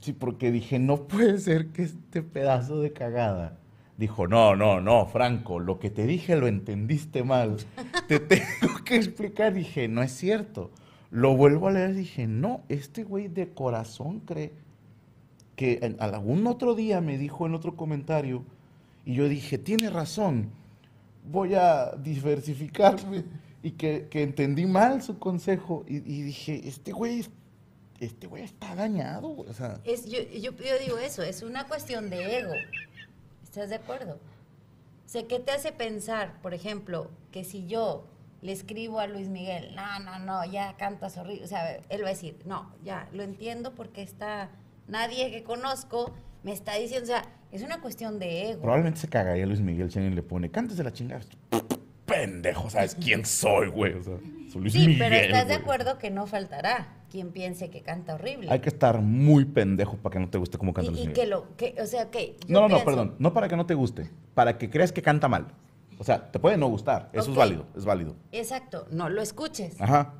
Sí, 0.00 0.12
porque 0.12 0.52
dije, 0.52 0.78
no 0.78 1.04
puede 1.08 1.38
ser 1.38 1.68
que 1.68 1.82
este 1.84 2.22
pedazo 2.22 2.80
de 2.80 2.92
cagada. 2.92 3.58
Dijo, 3.96 4.26
no, 4.26 4.54
no, 4.56 4.80
no, 4.80 5.06
Franco, 5.06 5.60
lo 5.60 5.78
que 5.78 5.88
te 5.88 6.06
dije 6.06 6.36
lo 6.36 6.46
entendiste 6.46 7.22
mal. 7.24 7.56
Te 8.08 8.18
tengo 8.20 8.84
que 8.84 8.96
explicar. 8.96 9.54
Dije, 9.54 9.88
no 9.88 10.02
es 10.02 10.12
cierto. 10.12 10.70
Lo 11.10 11.36
vuelvo 11.36 11.68
a 11.68 11.72
leer. 11.72 11.94
Dije, 11.94 12.26
no, 12.26 12.62
este 12.68 13.04
güey 13.04 13.28
de 13.28 13.48
corazón 13.54 14.20
cree 14.20 14.52
que 15.56 15.78
en- 15.82 15.96
algún 16.00 16.46
otro 16.46 16.74
día 16.74 17.00
me 17.00 17.16
dijo 17.16 17.46
en 17.46 17.54
otro 17.54 17.76
comentario. 17.76 18.44
Y 19.06 19.14
yo 19.14 19.28
dije, 19.28 19.56
tiene 19.56 19.88
razón. 19.88 20.50
Voy 21.30 21.54
a 21.54 21.92
diversificarme. 22.02 23.24
Y 23.64 23.72
que, 23.72 24.08
que 24.10 24.22
entendí 24.22 24.66
mal 24.66 25.02
su 25.02 25.18
consejo. 25.18 25.84
Y, 25.88 25.96
y 25.96 26.22
dije, 26.22 26.60
este 26.68 26.92
güey, 26.92 27.26
este 27.98 28.26
güey 28.26 28.42
está 28.42 28.74
dañado. 28.74 29.34
O 29.36 29.54
sea, 29.54 29.80
Es, 29.84 30.04
yo, 30.04 30.20
yo, 30.20 30.52
yo 30.52 30.78
digo 30.78 30.98
eso, 30.98 31.22
es 31.22 31.42
una 31.42 31.66
cuestión 31.66 32.10
de 32.10 32.38
ego. 32.40 32.52
¿Estás 33.42 33.70
de 33.70 33.76
acuerdo? 33.76 34.20
O 35.06 35.08
sea, 35.08 35.26
¿qué 35.26 35.40
te 35.40 35.52
hace 35.52 35.72
pensar, 35.72 36.40
por 36.42 36.52
ejemplo, 36.54 37.10
que 37.32 37.42
si 37.44 37.66
yo 37.66 38.04
le 38.42 38.52
escribo 38.52 39.00
a 39.00 39.06
Luis 39.06 39.28
Miguel, 39.28 39.74
no, 39.74 39.98
no, 40.00 40.18
no, 40.18 40.44
ya 40.44 40.76
cantas 40.76 41.16
horrible? 41.16 41.44
O 41.44 41.48
sea, 41.48 41.76
él 41.88 42.02
va 42.02 42.08
a 42.08 42.10
decir, 42.10 42.36
no, 42.44 42.70
ya, 42.84 43.08
lo 43.12 43.22
entiendo 43.22 43.74
porque 43.74 44.02
está, 44.02 44.50
nadie 44.88 45.30
que 45.30 45.42
conozco 45.42 46.12
me 46.42 46.52
está 46.52 46.74
diciendo, 46.74 47.04
o 47.04 47.06
sea, 47.06 47.24
es 47.50 47.62
una 47.62 47.80
cuestión 47.80 48.18
de 48.18 48.50
ego. 48.50 48.60
Probablemente 48.60 49.00
se 49.00 49.08
cagaría 49.08 49.46
Luis 49.46 49.60
Miguel 49.60 49.90
si 49.90 49.98
alguien 49.98 50.14
le 50.14 50.22
pone, 50.22 50.50
cantes 50.50 50.76
de 50.76 50.84
la 50.84 50.92
chingada. 50.92 51.22
Pendejo, 52.06 52.68
¿sabes 52.70 52.94
quién 52.94 53.24
soy, 53.24 53.68
güey? 53.68 53.94
O 53.94 54.02
sea, 54.02 54.14
soy 54.52 54.60
Luis 54.62 54.72
Sí, 54.74 54.80
Miguel. 54.80 54.98
pero 54.98 55.14
estás 55.16 55.48
de 55.48 55.54
acuerdo 55.54 55.98
que 55.98 56.10
no 56.10 56.26
faltará 56.26 56.88
quien 57.10 57.30
piense 57.30 57.70
que 57.70 57.80
canta 57.80 58.14
horrible. 58.16 58.50
Hay 58.50 58.60
que 58.60 58.68
estar 58.68 59.00
muy 59.00 59.44
pendejo 59.46 59.96
para 59.96 60.12
que 60.14 60.18
no 60.20 60.28
te 60.28 60.36
guste 60.38 60.58
cómo 60.58 60.74
canta 60.74 60.90
y, 60.90 60.94
Luis 60.94 61.08
y 61.08 61.12
que 61.12 61.26
lo, 61.26 61.56
que, 61.56 61.74
o 61.80 61.86
sea, 61.86 62.10
que 62.10 62.36
No, 62.48 62.60
no, 62.68 62.78
no, 62.78 62.84
perdón. 62.84 63.14
No 63.18 63.32
para 63.32 63.48
que 63.48 63.56
no 63.56 63.64
te 63.66 63.74
guste. 63.74 64.10
Para 64.34 64.58
que 64.58 64.68
creas 64.68 64.92
que 64.92 65.00
canta 65.00 65.28
mal. 65.28 65.46
O 65.98 66.04
sea, 66.04 66.30
te 66.30 66.38
puede 66.38 66.56
no 66.58 66.66
gustar. 66.68 67.08
Eso 67.12 67.30
es 67.30 67.36
válido. 67.36 67.66
Es 67.76 67.84
válido. 67.84 68.16
Exacto, 68.32 68.86
no 68.90 69.08
lo 69.08 69.22
escuches. 69.22 69.80
Ajá. 69.80 70.12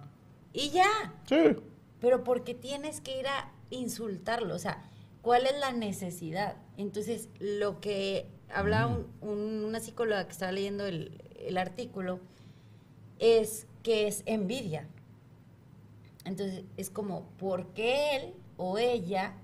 Y 0.53 0.71
ya. 0.71 0.87
Sí. 1.29 1.57
Pero 2.01 2.23
porque 2.25 2.55
tienes 2.55 3.01
que 3.01 3.19
ir 3.19 3.27
a 3.27 3.51
insultarlo, 3.71 4.55
o 4.55 4.59
sea, 4.59 4.85
¿cuál 5.21 5.47
es 5.47 5.59
la 5.59 5.73
necesidad? 5.73 6.57
Entonces, 6.77 7.29
lo 7.41 7.81
que 7.81 8.27
hablaba 8.55 8.87
un- 8.87 9.07
un- 9.21 9.65
una 9.65 9.81
psicóloga 9.81 10.25
que 10.27 10.33
estaba 10.33 10.53
leyendo 10.53 10.87
el, 10.87 11.24
el 11.47 11.59
artículo 11.59 12.21
es 13.19 13.67
que 13.83 14.07
es 14.07 14.23
envidia. 14.27 14.89
Entonces, 16.25 16.65
es 16.77 16.91
como, 16.91 17.23
¿por 17.39 17.67
qué 17.69 18.17
él 18.17 18.35
o 18.57 18.79
ella 18.79 19.35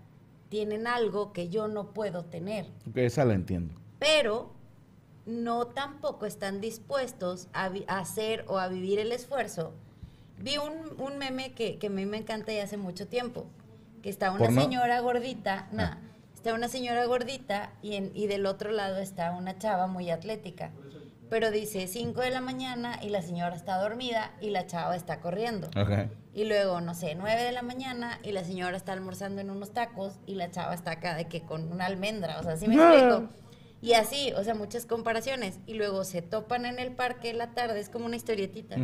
tienen 0.48 0.86
algo 0.86 1.32
que 1.32 1.48
yo 1.48 1.68
no 1.68 1.92
puedo 1.92 2.24
tener? 2.24 2.66
Esa 2.94 3.24
la 3.24 3.34
entiendo. 3.34 3.74
pero 3.98 4.50
no 5.26 5.66
tampoco 5.66 6.26
están 6.26 6.60
dispuestos 6.60 7.48
a, 7.52 7.70
hacer 7.86 8.44
o 8.48 8.58
a 8.58 8.68
vivir 8.68 8.98
el 8.98 9.12
esfuerzo. 9.12 9.72
Vi 10.38 10.56
un, 10.56 11.00
un 11.00 11.18
meme 11.18 11.52
que, 11.52 11.78
que 11.78 11.88
a 11.88 11.90
mí 11.90 12.06
me 12.06 12.16
encanta 12.16 12.52
ya 12.52 12.64
hace 12.64 12.78
mucho 12.78 13.06
tiempo, 13.06 13.46
que 14.02 14.08
está 14.08 14.32
una 14.32 14.50
señora 14.50 15.00
gordita, 15.00 15.68
no, 15.72 15.84
está 16.34 16.54
una 16.54 16.68
señora 16.68 17.04
gordita 17.04 17.72
y, 17.82 17.96
en, 17.96 18.10
y 18.14 18.26
del 18.26 18.46
otro 18.46 18.72
lado 18.72 18.98
está 18.98 19.32
una 19.32 19.58
chava 19.58 19.86
muy 19.86 20.10
atlética. 20.10 20.72
Pero 21.30 21.50
dice 21.52 21.86
5 21.86 22.20
de 22.20 22.30
la 22.30 22.40
mañana 22.40 22.98
y 23.02 23.08
la 23.08 23.22
señora 23.22 23.54
está 23.54 23.78
dormida 23.78 24.32
y 24.40 24.50
la 24.50 24.66
chava 24.66 24.96
está 24.96 25.20
corriendo. 25.20 25.68
Ok. 25.68 26.10
Y 26.34 26.44
luego, 26.44 26.80
no 26.80 26.94
sé, 26.94 27.14
9 27.14 27.42
de 27.42 27.52
la 27.52 27.62
mañana 27.62 28.18
y 28.24 28.32
la 28.32 28.42
señora 28.44 28.76
está 28.76 28.92
almorzando 28.92 29.40
en 29.40 29.48
unos 29.50 29.72
tacos 29.72 30.18
y 30.26 30.34
la 30.34 30.50
chava 30.50 30.74
está 30.74 30.90
acá 30.92 31.14
de 31.14 31.28
que 31.28 31.42
con 31.42 31.70
una 31.72 31.86
almendra, 31.86 32.38
o 32.40 32.42
sea, 32.42 32.56
¿sí 32.56 32.66
me 32.68 32.74
explico? 32.74 33.28
Y 33.80 33.94
así, 33.94 34.32
o 34.36 34.44
sea, 34.44 34.54
muchas 34.54 34.84
comparaciones. 34.86 35.58
Y 35.66 35.74
luego 35.74 36.04
se 36.04 36.20
topan 36.20 36.66
en 36.66 36.78
el 36.78 36.92
parque 36.92 37.30
en 37.30 37.38
la 37.38 37.52
tarde, 37.54 37.80
es 37.80 37.88
como 37.88 38.06
una 38.06 38.16
historietita. 38.16 38.76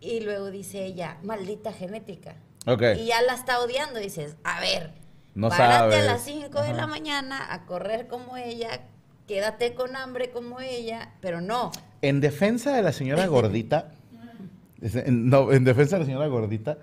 Y 0.00 0.20
luego 0.20 0.50
dice 0.50 0.84
ella, 0.84 1.18
maldita 1.22 1.72
genética. 1.72 2.36
Y 2.66 3.06
ya 3.06 3.22
la 3.22 3.34
está 3.34 3.60
odiando, 3.60 4.00
dices, 4.00 4.36
a 4.42 4.60
ver, 4.60 4.92
No 5.34 5.48
párate 5.50 5.74
a 5.74 5.78
sabes. 5.78 6.06
las 6.06 6.22
5 6.22 6.62
de 6.62 6.72
la 6.74 6.86
mañana 6.86 7.52
a 7.54 7.64
correr 7.64 8.06
como 8.08 8.36
ella, 8.36 8.80
quédate 9.26 9.74
con 9.74 9.96
hambre 9.96 10.30
como 10.30 10.60
ella, 10.60 11.12
pero 11.20 11.40
no. 11.40 11.70
En 12.02 12.20
defensa 12.20 12.74
de 12.74 12.82
la 12.82 12.92
señora 12.92 13.26
gordita, 13.26 13.92
en- 14.82 15.28
no, 15.28 15.52
en 15.52 15.64
defensa 15.64 15.96
de 15.96 16.00
la 16.00 16.06
señora 16.06 16.26
gordita, 16.26 16.78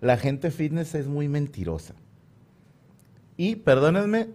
la 0.00 0.16
gente 0.16 0.50
fitness 0.50 0.94
es 0.94 1.06
muy 1.06 1.28
mentirosa. 1.28 1.94
Y 3.36 3.56
perdónenme, 3.56 4.28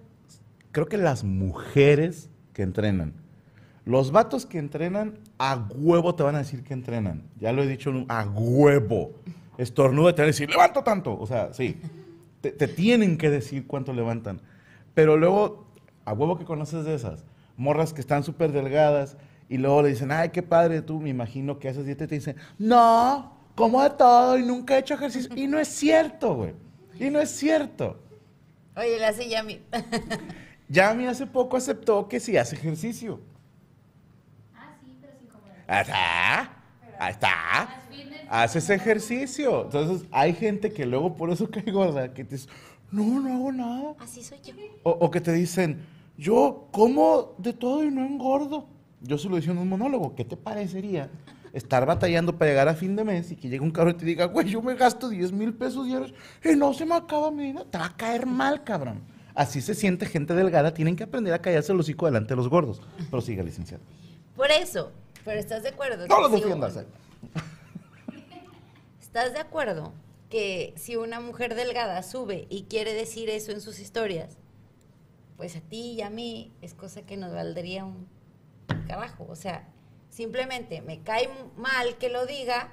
creo 0.71 0.88
que 0.88 0.97
las 0.97 1.23
mujeres 1.23 2.29
que 2.53 2.63
entrenan. 2.63 3.13
Los 3.86 4.12
vatos 4.12 4.45
que 4.45 4.57
entrenan, 4.57 5.17
a 5.38 5.55
huevo 5.73 6.15
te 6.15 6.23
van 6.23 6.36
a 6.36 6.39
decir 6.39 6.63
que 6.63 6.73
entrenan. 6.73 7.23
Ya 7.39 7.53
lo 7.53 7.63
he 7.63 7.67
dicho, 7.67 7.93
a 8.10 8.25
huevo. 8.25 9.12
Estornuda 9.57 10.13
te 10.13 10.21
van 10.23 10.25
a 10.25 10.27
decir, 10.27 10.49
levanto 10.49 10.83
tanto. 10.83 11.17
O 11.17 11.25
sea, 11.25 11.53
sí. 11.53 11.77
Te, 12.41 12.51
te 12.51 12.67
tienen 12.67 13.17
que 13.17 13.29
decir 13.29 13.65
cuánto 13.65 13.93
levantan. 13.93 14.41
Pero 14.93 15.15
luego, 15.15 15.67
a 16.03 16.12
huevo 16.12 16.38
que 16.38 16.43
conoces 16.43 16.83
de 16.83 16.95
esas. 16.95 17.23
Morras 17.58 17.93
que 17.93 18.02
están 18.02 18.24
súper 18.24 18.52
delgadas 18.52 19.17
y 19.50 19.58
luego 19.58 19.82
le 19.82 19.89
dicen, 19.89 20.12
ay, 20.12 20.30
qué 20.30 20.43
padre 20.43 20.82
tú, 20.82 21.00
me 21.00 21.10
imagino 21.10 21.60
que 21.60 21.70
haces 21.70 21.86
dieta 21.86 22.04
y 22.06 22.08
te 22.08 22.15
dicen, 22.15 22.36
no, 22.58 23.36
como 23.56 23.82
de 23.82 23.89
todo 23.91 24.38
y 24.38 24.43
nunca 24.43 24.76
he 24.76 24.80
hecho 24.80 24.93
ejercicio. 24.93 25.36
Y 25.36 25.48
no 25.48 25.60
es 25.60 25.67
cierto, 25.67 26.36
güey. 26.36 26.54
Y 27.00 27.10
no 27.10 27.20
es 27.20 27.32
cierto. 27.32 28.00
Oye, 28.76 29.00
la 29.00 29.10
hace 29.10 29.28
Yami. 29.28 29.62
Yami 30.70 31.08
hace 31.08 31.26
poco 31.26 31.58
aceptó 31.58 32.08
que 32.08 32.20
sí 32.20 32.38
hace 32.38 32.56
ejercicio. 32.56 33.20
Ah, 34.56 34.76
sí, 34.82 34.98
pero 35.02 35.13
sin 35.17 35.30
Ahí 37.00 37.12
está. 37.12 37.70
Haces 38.30 38.70
ejercicio. 38.70 39.63
Entonces, 39.63 40.08
hay 40.12 40.34
gente 40.34 40.72
que 40.72 40.86
luego 40.86 41.15
por 41.15 41.30
eso 41.30 41.50
cae 41.52 41.72
gorda, 41.72 42.13
que 42.13 42.24
te 42.24 42.36
dice, 42.36 42.50
no, 42.91 43.20
no 43.22 43.34
hago 43.34 43.52
nada. 43.52 43.96
Así 44.00 44.24
soy 44.24 44.39
yo. 44.43 44.54
O, 44.84 44.91
o 44.91 45.12
que 45.12 45.22
te 45.22 45.32
dicen, 45.32 45.80
yo 46.17 46.67
como 46.71 47.36
de 47.38 47.53
todo 47.53 47.84
y 47.84 47.91
no 47.91 48.06
engordo. 48.06 48.67
Yo 49.01 49.17
se 49.17 49.30
lo 49.30 49.36
decía 49.36 49.51
en 49.51 49.60
un 49.60 49.69
monólogo. 49.69 50.15
¿Qué 50.15 50.25
te 50.25 50.36
parecería 50.38 51.10
estar 51.53 51.86
batallando 51.86 52.38
para 52.38 52.51
llegar 52.51 52.67
a 52.67 52.73
fin 52.73 52.95
de 52.95 53.03
mes 53.03 53.32
y 53.32 53.36
que 53.36 53.47
llegue 53.49 53.62
un 53.63 53.71
cabrón 53.71 53.95
y 53.95 53.99
te 53.99 54.06
diga, 54.06 54.25
güey, 54.25 54.47
yo 54.49 54.62
me 54.62 54.75
gasto 54.75 55.10
10 55.10 55.32
mil 55.32 55.53
pesos 55.53 55.86
diarios 55.86 56.13
y 56.43 56.56
no 56.56 56.73
se 56.73 56.86
me 56.86 56.95
acaba 56.95 57.32
mi 57.32 57.43
dinero? 57.43 57.65
Te 57.65 57.77
va 57.77 57.86
a 57.86 57.95
caer 57.95 58.25
mal, 58.25 58.63
cabrón. 58.63 59.01
Así 59.36 59.62
se 59.62 59.75
siente 59.75 60.08
gente 60.08 60.34
delgada. 60.34 60.73
Tienen 60.73 60.95
que 60.95 61.03
aprender 61.03 61.34
a 61.34 61.39
callarse 61.41 61.71
el 61.71 61.80
hocico 61.80 62.08
delante 62.08 62.30
de 62.30 62.36
los 62.38 62.49
gordos. 62.49 62.82
Pero 63.12 63.21
siga, 63.21 63.43
licenciado. 63.43 63.84
Por 64.36 64.49
eso. 64.51 64.91
Pero 65.23 65.39
¿estás 65.39 65.62
de 65.63 65.69
acuerdo? 65.69 66.08
No 66.08 66.27
si 66.30 66.36
defiendas. 66.36 66.75
un- 66.75 66.82
eh. 66.82 66.86
¿Estás 69.01 69.34
de 69.34 69.39
acuerdo 69.39 69.93
que 70.30 70.73
si 70.75 70.95
una 70.95 71.19
mujer 71.19 71.56
delgada 71.56 72.01
sube 72.03 72.47
y 72.49 72.63
quiere 72.63 72.93
decir 72.93 73.30
eso 73.30 73.51
en 73.51 73.62
sus 73.62 73.80
historias, 73.80 74.38
pues 75.38 75.56
a 75.56 75.62
ti 75.62 75.91
y 75.93 76.02
a 76.02 76.10
mí 76.10 76.52
es 76.62 76.73
cosa 76.73 77.04
que 77.04 77.15
nos 77.17 77.32
valdría 77.34 77.86
un 77.86 78.08
carajo? 78.88 79.26
O 79.30 79.36
sea, 79.36 79.67
simplemente 80.10 80.82
me 80.82 81.02
cae 81.02 81.30
mal 81.56 81.97
que 81.97 82.10
lo 82.10 82.26
diga, 82.26 82.69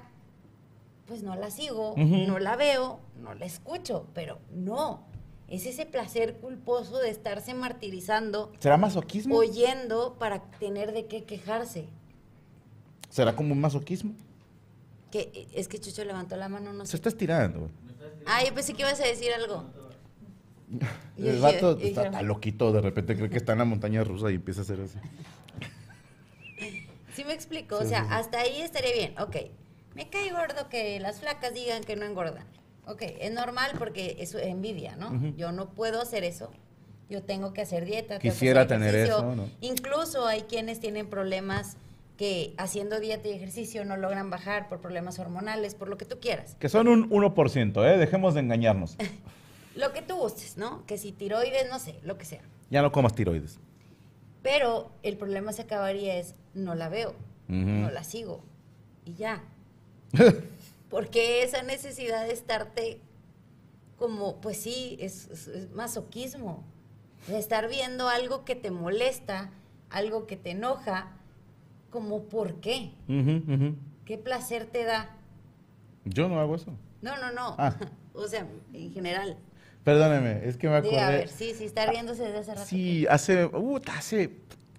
pues 1.05 1.21
no 1.23 1.35
la 1.35 1.51
sigo, 1.51 1.93
no 1.97 2.39
la 2.39 2.55
veo, 2.55 2.99
no 3.21 3.33
la 3.35 3.45
escucho, 3.45 4.07
pero 4.13 4.39
no. 4.51 5.05
Es 5.47 5.67
ese 5.67 5.85
placer 5.85 6.37
culposo 6.37 6.97
de 6.97 7.11
estarse 7.11 7.53
martirizando, 7.53 8.51
¿Será 8.57 8.77
masoquismo? 8.77 9.35
oyendo 9.37 10.15
para 10.17 10.41
tener 10.59 10.91
de 10.91 11.05
qué 11.05 11.23
quejarse. 11.23 11.85
¿Será 13.11 13.35
como 13.35 13.53
un 13.53 13.61
masoquismo? 13.61 14.13
Que 15.11 15.47
es 15.53 15.67
que 15.67 15.79
Chucho 15.79 16.03
levantó 16.03 16.35
la 16.35 16.49
mano, 16.49 16.73
no 16.73 16.83
Se 16.85 16.91
sé. 16.91 16.97
está 16.97 17.09
estirando. 17.09 17.59
güey. 17.59 17.71
Ah, 18.25 18.43
yo 18.43 18.55
pensé 18.55 18.73
que 18.73 18.81
ibas 18.81 18.99
a 18.99 19.05
decir 19.05 19.31
algo. 19.33 19.65
El 21.17 21.39
vato 21.39 21.77
está, 21.79 22.05
está 22.05 22.21
loquito, 22.21 22.71
de 22.71 22.81
repente 22.81 23.15
cree 23.15 23.29
que 23.29 23.37
está 23.37 23.53
en 23.53 23.59
la 23.59 23.65
montaña 23.65 24.03
rusa 24.03 24.31
y 24.31 24.35
empieza 24.35 24.61
a 24.61 24.63
hacer 24.63 24.81
así. 24.81 24.97
Sí 27.13 27.23
me 27.23 27.33
explico, 27.33 27.79
Sí, 27.79 27.85
o 27.85 27.87
sea, 27.89 28.01
sí, 28.01 28.07
sí. 28.07 28.13
hasta 28.13 28.39
ahí 28.39 28.61
estaría 28.61 28.93
bien. 28.93 29.13
Ok, 29.19 29.37
me 29.95 30.09
cae 30.09 30.31
gordo 30.31 30.67
que 30.69 30.99
las 30.99 31.19
flacas 31.19 31.53
digan 31.53 31.83
que 31.83 31.95
no 31.95 32.05
engordan. 32.05 32.45
Ok, 32.87 33.01
es 33.01 33.31
normal 33.31 33.71
porque 33.77 34.17
es 34.19 34.35
envidia, 34.35 34.95
¿no? 34.95 35.33
Yo 35.37 35.51
no 35.51 35.69
puedo 35.69 36.01
hacer 36.01 36.23
eso. 36.23 36.51
Yo 37.09 37.23
tengo 37.23 37.53
que 37.53 37.61
hacer 37.61 37.85
dieta. 37.85 38.19
tengo 38.19 38.21
que 38.21 38.29
Quisiera 38.29 38.61
hacer 38.61 38.79
tener 38.79 38.95
eso, 38.95 39.35
¿no? 39.35 39.49
Incluso 39.61 40.25
hay 40.25 40.41
quienes 40.41 40.79
tienen 40.79 41.07
problemas 41.07 41.77
que 42.17 42.53
haciendo 42.57 42.99
dieta 42.99 43.27
y 43.27 43.31
ejercicio 43.31 43.85
no 43.85 43.97
logran 43.97 44.29
bajar 44.29 44.67
por 44.69 44.79
problemas 44.79 45.19
hormonales, 45.19 45.75
por 45.75 45.87
lo 45.89 45.97
que 45.97 46.05
tú 46.05 46.19
quieras. 46.19 46.55
Que 46.59 46.69
son 46.69 46.87
un 46.87 47.09
1%, 47.09 47.85
¿eh? 47.85 47.97
Dejemos 47.97 48.33
de 48.33 48.41
engañarnos. 48.41 48.97
Lo 49.75 49.91
que 49.93 50.01
tú 50.01 50.15
gustes, 50.15 50.57
¿no? 50.57 50.85
Que 50.85 50.97
si 50.97 51.11
tiroides, 51.11 51.69
no 51.69 51.79
sé, 51.79 51.99
lo 52.03 52.17
que 52.17 52.25
sea. 52.25 52.41
Ya 52.69 52.81
no 52.81 52.91
comas 52.91 53.13
tiroides. 53.13 53.59
Pero 54.41 54.91
el 55.03 55.17
problema 55.17 55.51
se 55.53 55.63
acabaría 55.63 56.15
es, 56.17 56.35
no 56.53 56.75
la 56.75 56.89
veo, 56.89 57.13
no 57.47 57.89
la 57.91 58.03
sigo 58.03 58.41
y 59.05 59.15
ya. 59.15 59.43
Porque 60.89 61.43
esa 61.43 61.61
necesidad 61.63 62.25
de 62.25 62.33
estarte 62.33 62.99
como, 63.97 64.39
pues 64.41 64.57
sí, 64.57 64.97
es, 64.99 65.27
es- 65.29 65.47
es 65.47 65.71
masoquismo. 65.71 66.63
De 67.27 67.39
estar 67.39 67.67
viendo 67.69 68.07
algo 68.07 68.45
que 68.45 68.55
te 68.55 68.69
molesta, 68.71 69.49
algo 69.89 70.27
que 70.27 70.37
te 70.37 70.51
enoja, 70.51 71.11
como 71.89 72.23
¿por 72.25 72.59
qué? 72.61 72.91
¿Qué 74.05 74.17
placer 74.19 74.67
te 74.67 74.83
da? 74.83 75.09
Yo 76.03 76.29
no 76.29 76.39
hago 76.39 76.55
eso. 76.55 76.71
No, 77.01 77.17
no, 77.17 77.31
no. 77.31 77.55
Ah. 77.57 77.75
O 78.17 78.27
sea, 78.29 78.47
en 78.71 78.93
general. 78.93 79.37
Perdóneme, 79.85 80.41
es 80.43 80.57
que 80.57 80.67
me 80.67 80.77
acordé. 80.77 80.95
Diga, 80.95 81.07
a 81.07 81.11
ver, 81.11 81.29
sí, 81.29 81.53
sí, 81.55 81.65
está 81.65 81.85
riéndose 81.85 82.23
desde 82.23 82.39
hace 82.39 82.55
rato. 82.55 82.65
Sí, 82.65 83.05
hace, 83.07 83.45
uh, 83.45 83.79
hace 83.95 84.31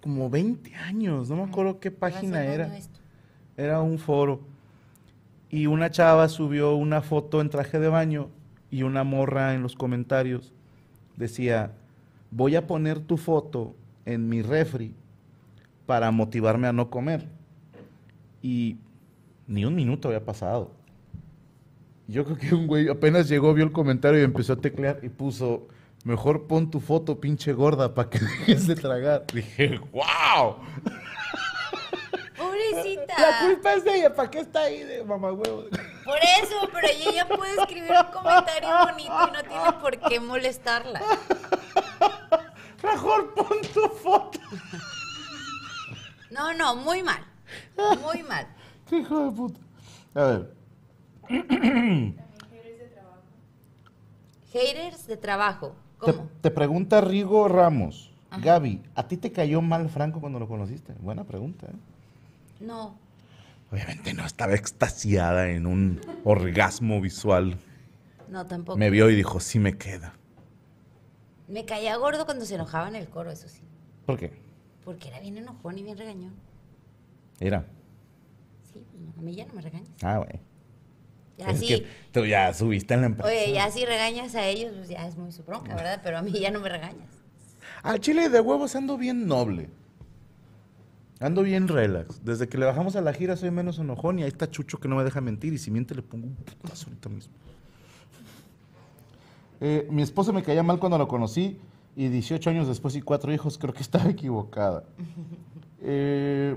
como 0.03 0.29
20 0.29 0.75
años, 0.75 1.31
no 1.31 1.37
me 1.37 1.43
acuerdo 1.45 1.79
qué 1.79 1.93
página 1.93 2.45
era. 2.45 2.77
esto. 2.77 2.99
Era 3.57 3.81
un 3.81 3.99
foro. 4.01 4.41
Y 5.49 5.67
una 5.67 5.93
chava 5.93 6.29
subió 6.29 6.75
una 6.75 7.03
foto 7.03 7.41
en 7.41 7.51
traje 7.51 7.79
de 7.79 7.87
baño 7.89 8.31
y 8.69 8.83
una 8.83 9.05
morra 9.05 9.55
en 9.55 9.63
los 9.63 9.77
comentarios 9.77 10.53
decía, 11.17 11.71
voy 12.33 12.57
a 12.57 12.67
poner 12.67 12.99
tu 12.99 13.17
foto 13.17 13.77
en 14.07 14.29
mi 14.29 14.43
refri 14.43 14.93
para 15.87 16.11
motivarme 16.11 16.67
a 16.67 16.73
no 16.73 16.91
comer. 16.91 17.29
Y 18.43 18.77
ni 19.47 19.65
un 19.65 19.77
minuto 19.77 20.09
había 20.09 20.25
pasado. 20.25 20.73
Yo 22.09 22.25
creo 22.25 22.39
que 22.39 22.55
un 22.55 22.67
güey 22.67 22.89
apenas 22.89 23.29
llegó, 23.29 23.53
vio 23.53 23.65
el 23.65 23.73
comentario 23.73 24.21
y 24.21 24.25
empezó 24.25 24.53
a 24.53 24.57
teclear 24.57 25.01
y 25.03 25.09
puso, 25.09 25.67
mejor 26.05 26.47
pon 26.47 26.71
tu 26.71 26.81
foto, 26.81 27.21
pinche 27.21 27.53
gorda, 27.53 27.95
para 27.95 28.09
que 28.09 28.19
dejes 28.47 28.67
de 28.69 28.77
tragar. 28.77 29.27
Dije, 29.33 29.81
wow. 29.93 30.57
Pobrecita. 32.37 33.15
La 33.19 33.41
culpa 33.47 33.75
es 33.75 33.85
de 33.85 33.95
ella, 33.97 34.15
¿para 34.15 34.31
qué 34.31 34.39
está 34.39 34.61
ahí 34.63 34.85
de 34.85 35.03
mamá 35.03 35.33
huevo? 35.33 35.65
Por 36.05 36.19
eso, 36.43 36.69
pero 36.73 36.87
ella 36.87 37.11
ya 37.13 37.29
puede 37.29 37.61
escribir 37.61 37.91
un 37.91 38.13
comentario 38.13 38.69
bonito 38.85 39.29
y 39.29 39.33
no 39.33 39.43
tiene 39.43 39.73
por 39.81 39.99
qué 40.09 40.21
molestarla. 40.21 41.01
Mejor 42.83 43.35
pon 43.35 43.61
tu 43.75 43.89
foto. 43.89 44.39
No, 46.31 46.53
no, 46.55 46.77
muy 46.77 47.03
mal. 47.03 47.25
Muy 48.01 48.23
mal. 48.23 48.47
Qué 48.89 48.99
hijo 48.99 49.25
de 49.25 49.37
puta. 49.37 49.61
A 50.15 50.25
ver, 50.25 50.56
Haters 54.53 55.07
de 55.07 55.17
trabajo. 55.17 55.75
te, 56.05 56.13
¿Cómo? 56.13 56.29
te 56.41 56.51
pregunta 56.51 57.01
Rigo 57.01 57.49
Ramos. 57.49 58.13
Gaby, 58.43 58.83
¿a 58.95 59.09
ti 59.09 59.17
te 59.17 59.33
cayó 59.33 59.63
mal 59.63 59.89
Franco 59.89 60.21
cuando 60.21 60.39
lo 60.39 60.47
conociste? 60.49 60.93
Buena 61.01 61.25
pregunta, 61.25 61.67
¿eh? 61.67 61.77
No. 62.61 62.99
Obviamente 63.71 64.13
no, 64.15 64.25
estaba 64.25 64.55
extasiada 64.55 65.49
en 65.49 65.67
un 65.67 66.01
orgasmo 66.25 67.01
visual. 67.01 67.59
No, 68.29 68.47
tampoco. 68.47 68.79
Me 68.79 68.91
vio 68.91 69.11
y 69.11 69.17
dijo, 69.17 69.41
sí 69.41 69.59
me 69.59 69.77
queda. 69.77 70.15
Me 71.49 71.65
caía 71.65 71.97
gordo 71.97 72.25
cuando 72.27 72.45
se 72.45 72.57
enojaba 72.57 72.89
en 72.89 72.97
el 72.97 73.09
coro, 73.09 73.31
eso 73.31 73.49
sí. 73.49 73.63
¿Por 74.05 74.19
qué? 74.19 74.33
Porque 74.85 75.09
era 75.09 75.21
bien 75.21 75.39
enojón 75.39 75.79
y 75.79 75.83
bien 75.83 75.97
regañón. 75.97 76.35
Era. 77.41 77.65
Sí, 78.73 78.85
a 79.19 79.23
mí 79.23 79.35
ya 79.35 79.47
no 79.47 79.55
me 79.55 79.63
regañas. 79.63 79.89
Ah, 80.03 80.19
güey. 80.19 80.41
Ya 81.39 81.51
Es 81.51 81.61
sí. 81.61 81.67
que 81.67 81.87
tú 82.13 82.25
ya 82.25 82.53
subiste 82.55 82.95
en 82.95 83.01
la 83.01 83.07
empresa. 83.09 83.29
Oye, 83.29 83.53
ya 83.53 83.71
si 83.71 83.85
regañas 83.85 84.35
a 84.35 84.47
ellos, 84.47 84.73
pues 84.75 84.89
ya 84.89 85.07
es 85.07 85.17
muy 85.17 85.33
su 85.33 85.43
bronca, 85.43 85.75
¿verdad? 85.75 86.01
Pero 86.03 86.19
a 86.19 86.23
mí 86.23 86.33
ya 86.33 86.51
no 86.51 86.61
me 86.61 86.69
regañas. 86.69 87.11
Al 87.83 88.01
chile 88.01 88.29
de 88.29 88.41
huevos 88.41 88.75
ando 88.75 88.97
bien 88.97 89.27
noble. 89.27 89.69
Ando 91.21 91.43
bien 91.43 91.69
relax. 91.69 92.25
Desde 92.25 92.49
que 92.49 92.59
le 92.59 92.67
bajamos 92.67 92.97
a 92.97 93.01
la 93.01 93.13
gira 93.13 93.37
soy 93.37 93.51
menos 93.51 93.79
enojón 93.79 94.19
y 94.19 94.23
ahí 94.23 94.29
está 94.29 94.51
Chucho 94.51 94.79
que 94.79 94.89
no 94.89 94.97
me 94.97 95.05
deja 95.05 95.21
mentir 95.21 95.53
y 95.53 95.59
si 95.59 95.71
miente 95.71 95.95
le 95.95 96.03
pongo 96.03 96.27
un 96.27 96.35
putazo 96.37 96.87
ahorita 96.89 97.09
mismo. 97.09 97.33
Eh, 99.61 99.87
mi 99.91 100.03
esposa 100.03 100.33
me 100.33 100.43
caía 100.43 100.63
mal 100.63 100.79
cuando 100.79 100.99
lo 100.99 101.09
conocí 101.09 101.59
y 101.97 102.09
18 102.09 102.51
años 102.51 102.69
después 102.69 102.95
y 102.97 103.01
cuatro 103.01 103.33
hijos 103.33 103.57
creo 103.57 103.73
que 103.73 103.83
estaba 103.83 104.09
equivocada. 104.11 104.85
Eh, 105.89 106.57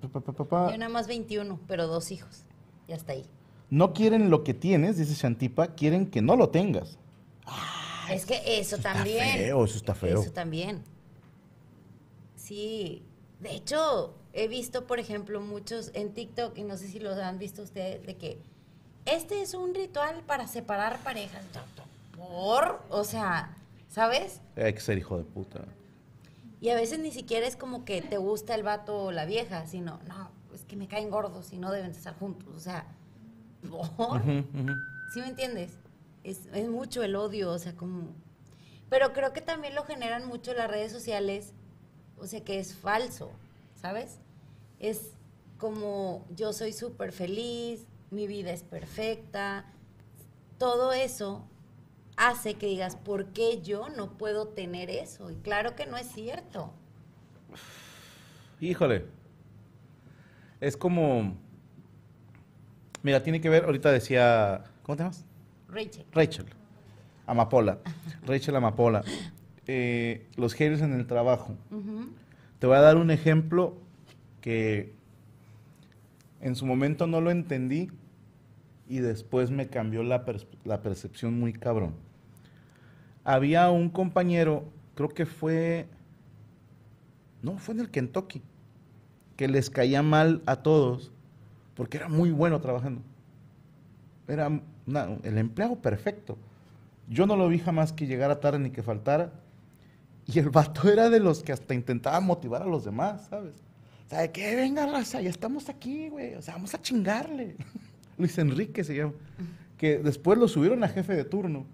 pa, 0.00 0.08
pa, 0.08 0.20
pa, 0.20 0.32
pa, 0.32 0.44
pa. 0.44 0.70
Yo 0.70 0.78
nada 0.78 0.90
más 0.90 1.06
21, 1.08 1.60
pero 1.66 1.86
dos 1.88 2.10
hijos. 2.10 2.44
Y 2.86 2.92
hasta 2.92 3.12
ahí. 3.12 3.26
No 3.70 3.92
quieren 3.92 4.30
lo 4.30 4.44
que 4.44 4.54
tienes, 4.54 4.96
dice 4.96 5.14
Shantipa, 5.14 5.74
quieren 5.74 6.10
que 6.10 6.22
no 6.22 6.36
lo 6.36 6.48
tengas. 6.48 6.98
es 8.10 8.24
que 8.24 8.58
eso 8.58 8.78
también. 8.78 9.36
feo, 9.36 9.64
eso 9.64 9.76
está 9.76 9.94
feo. 9.94 10.22
Eso 10.22 10.32
también. 10.32 10.82
Sí. 12.36 13.02
De 13.40 13.54
hecho, 13.54 14.14
he 14.32 14.48
visto, 14.48 14.86
por 14.86 14.98
ejemplo, 14.98 15.40
muchos 15.40 15.90
en 15.94 16.12
TikTok, 16.14 16.56
y 16.56 16.64
no 16.64 16.76
sé 16.76 16.88
si 16.88 16.98
los 16.98 17.18
han 17.18 17.38
visto 17.38 17.62
ustedes, 17.62 18.04
de 18.06 18.16
que 18.16 18.38
este 19.04 19.42
es 19.42 19.54
un 19.54 19.74
ritual 19.74 20.22
para 20.26 20.46
separar 20.46 20.98
parejas. 21.00 21.44
por, 22.16 22.82
o 22.90 23.04
sea, 23.04 23.56
¿sabes? 23.88 24.40
Hay 24.56 24.72
que 24.72 24.80
ser 24.80 24.98
hijo 24.98 25.18
de 25.18 25.24
puta. 25.24 25.60
Y 26.60 26.70
a 26.70 26.74
veces 26.74 26.98
ni 26.98 27.12
siquiera 27.12 27.46
es 27.46 27.56
como 27.56 27.84
que 27.84 28.02
te 28.02 28.18
gusta 28.18 28.54
el 28.54 28.62
vato 28.62 29.04
o 29.04 29.12
la 29.12 29.24
vieja, 29.24 29.66
sino, 29.66 30.00
no, 30.08 30.30
es 30.54 30.64
que 30.64 30.76
me 30.76 30.88
caen 30.88 31.10
gordos 31.10 31.52
y 31.52 31.58
no 31.58 31.70
deben 31.70 31.92
estar 31.92 32.18
juntos. 32.18 32.48
O 32.56 32.60
sea, 32.60 32.86
¿Sí 35.12 35.20
me 35.20 35.28
entiendes? 35.28 35.72
Es, 36.24 36.46
es 36.52 36.68
mucho 36.68 37.02
el 37.02 37.16
odio, 37.16 37.50
o 37.50 37.58
sea, 37.58 37.74
como... 37.74 38.08
Pero 38.90 39.12
creo 39.12 39.32
que 39.32 39.40
también 39.40 39.74
lo 39.74 39.84
generan 39.84 40.26
mucho 40.26 40.54
las 40.54 40.70
redes 40.70 40.92
sociales, 40.92 41.52
o 42.18 42.26
sea, 42.26 42.42
que 42.42 42.58
es 42.58 42.74
falso, 42.74 43.30
¿sabes? 43.74 44.18
Es 44.78 45.12
como 45.58 46.24
yo 46.34 46.52
soy 46.52 46.72
súper 46.72 47.12
feliz, 47.12 47.86
mi 48.10 48.26
vida 48.26 48.50
es 48.52 48.62
perfecta, 48.62 49.66
todo 50.58 50.92
eso 50.92 51.44
hace 52.16 52.54
que 52.54 52.66
digas, 52.66 52.96
¿por 52.96 53.26
qué 53.26 53.62
yo 53.62 53.88
no 53.90 54.18
puedo 54.18 54.48
tener 54.48 54.90
eso? 54.90 55.30
Y 55.30 55.36
claro 55.36 55.76
que 55.76 55.86
no 55.86 55.96
es 55.96 56.08
cierto. 56.08 56.72
Híjole. 58.60 59.06
Es 60.60 60.76
como. 60.76 61.36
Mira, 63.02 63.22
tiene 63.22 63.40
que 63.40 63.48
ver, 63.48 63.64
ahorita 63.64 63.92
decía. 63.92 64.64
¿Cómo 64.82 64.96
te 64.96 65.02
llamas? 65.02 65.24
Rachel. 65.68 66.04
Rachel. 66.12 66.46
Amapola. 67.26 67.78
Rachel 68.26 68.56
Amapola. 68.56 69.04
Eh, 69.66 70.26
los 70.36 70.54
haters 70.54 70.80
en 70.80 70.94
el 70.94 71.06
trabajo. 71.06 71.54
Te 72.58 72.66
voy 72.66 72.76
a 72.76 72.80
dar 72.80 72.96
un 72.96 73.10
ejemplo 73.10 73.76
que 74.40 74.94
en 76.40 76.56
su 76.56 76.64
momento 76.64 77.06
no 77.06 77.20
lo 77.20 77.30
entendí 77.30 77.90
y 78.88 78.98
después 79.00 79.50
me 79.50 79.68
cambió 79.68 80.02
la, 80.02 80.24
la 80.64 80.82
percepción 80.82 81.38
muy 81.38 81.52
cabrón. 81.52 81.94
Había 83.24 83.70
un 83.70 83.90
compañero, 83.90 84.64
creo 84.94 85.10
que 85.10 85.26
fue, 85.26 85.86
no, 87.42 87.58
fue 87.58 87.74
en 87.74 87.80
el 87.80 87.90
Kentucky, 87.90 88.42
que 89.36 89.48
les 89.48 89.68
caía 89.68 90.02
mal 90.02 90.42
a 90.46 90.56
todos 90.62 91.12
porque 91.78 91.96
era 91.96 92.08
muy 92.08 92.32
bueno 92.32 92.60
trabajando. 92.60 93.02
Era 94.26 94.48
el 95.22 95.38
empleado 95.38 95.76
perfecto. 95.76 96.36
Yo 97.08 97.24
no 97.24 97.36
lo 97.36 97.46
vi 97.48 97.60
jamás 97.60 97.92
que 97.92 98.08
llegara 98.08 98.40
tarde 98.40 98.58
ni 98.58 98.70
que 98.70 98.82
faltara. 98.82 99.30
Y 100.26 100.40
el 100.40 100.50
vato 100.50 100.90
era 100.90 101.08
de 101.08 101.20
los 101.20 101.44
que 101.44 101.52
hasta 101.52 101.74
intentaba 101.74 102.18
motivar 102.18 102.62
a 102.62 102.66
los 102.66 102.84
demás, 102.84 103.28
¿sabes? 103.30 103.54
O 104.06 104.10
sea, 104.10 104.22
de 104.22 104.32
que 104.32 104.56
venga, 104.56 104.86
raza, 104.86 105.20
ya 105.20 105.30
estamos 105.30 105.68
aquí, 105.68 106.08
güey. 106.08 106.34
O 106.34 106.42
sea, 106.42 106.54
vamos 106.54 106.74
a 106.74 106.82
chingarle. 106.82 107.54
Luis 108.18 108.36
Enrique 108.38 108.82
se 108.82 108.96
llama. 108.96 109.12
Que 109.76 109.98
después 109.98 110.36
lo 110.36 110.48
subieron 110.48 110.82
a 110.82 110.88
jefe 110.88 111.14
de 111.14 111.24
turno. 111.24 111.64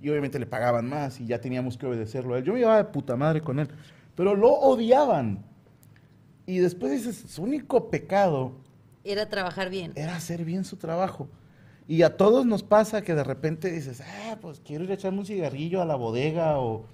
Y 0.00 0.08
obviamente 0.08 0.38
le 0.38 0.46
pagaban 0.46 0.88
más 0.88 1.20
y 1.20 1.26
ya 1.26 1.42
teníamos 1.42 1.76
que 1.76 1.84
obedecerlo 1.84 2.32
a 2.32 2.38
él. 2.38 2.44
Yo 2.44 2.54
me 2.54 2.60
llevaba 2.60 2.78
de 2.78 2.84
puta 2.84 3.16
madre 3.16 3.42
con 3.42 3.58
él. 3.58 3.68
Pero 4.14 4.34
lo 4.34 4.48
odiaban. 4.48 5.44
Y 6.46 6.56
después 6.56 6.90
dices, 6.90 7.30
su 7.30 7.42
único 7.42 7.90
pecado 7.90 8.64
Era 9.06 9.28
trabajar 9.28 9.70
bien. 9.70 9.92
era 9.94 10.16
hacer 10.16 10.44
bien 10.44 10.64
su 10.64 10.76
trabajo. 10.76 11.28
Y 11.88 12.02
a 12.02 12.16
todos 12.16 12.44
nos 12.44 12.64
pasa 12.64 13.02
que 13.02 13.14
de 13.14 13.22
repente 13.22 13.70
dices, 13.70 14.00
ah, 14.00 14.38
pues 14.40 14.60
quiero 14.64 14.84
ir 14.84 14.90
a 14.90 14.94
echarme 14.94 15.20
un 15.20 15.26
cigarrillo 15.26 15.80
a 15.80 15.84
la 15.84 15.94
bodega 15.94 16.58
o, 16.58 16.84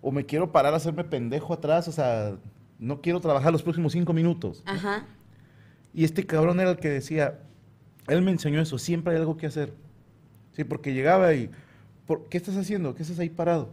o 0.00 0.10
me 0.10 0.24
quiero 0.24 0.52
parar 0.52 0.72
a 0.72 0.78
hacerme 0.78 1.04
pendejo 1.04 1.52
atrás, 1.52 1.86
o 1.88 1.92
sea, 1.92 2.36
no 2.78 3.02
quiero 3.02 3.20
trabajar 3.20 3.52
los 3.52 3.62
próximos 3.62 3.92
cinco 3.92 4.14
minutos. 4.14 4.62
Ajá. 4.64 5.06
Y 5.92 6.04
este 6.04 6.24
cabrón 6.24 6.60
era 6.60 6.70
el 6.70 6.78
que 6.78 6.88
decía, 6.88 7.40
él 8.08 8.22
me 8.22 8.30
enseñó 8.30 8.60
eso, 8.60 8.78
siempre 8.78 9.14
hay 9.14 9.20
algo 9.20 9.36
que 9.36 9.46
hacer. 9.46 9.74
Sí, 10.52 10.64
porque 10.64 10.94
llegaba 10.94 11.34
y, 11.34 11.50
¿por, 12.06 12.28
¿qué 12.28 12.38
estás 12.38 12.56
haciendo? 12.56 12.94
¿Qué 12.94 13.02
estás 13.02 13.18
ahí 13.18 13.28
parado? 13.28 13.70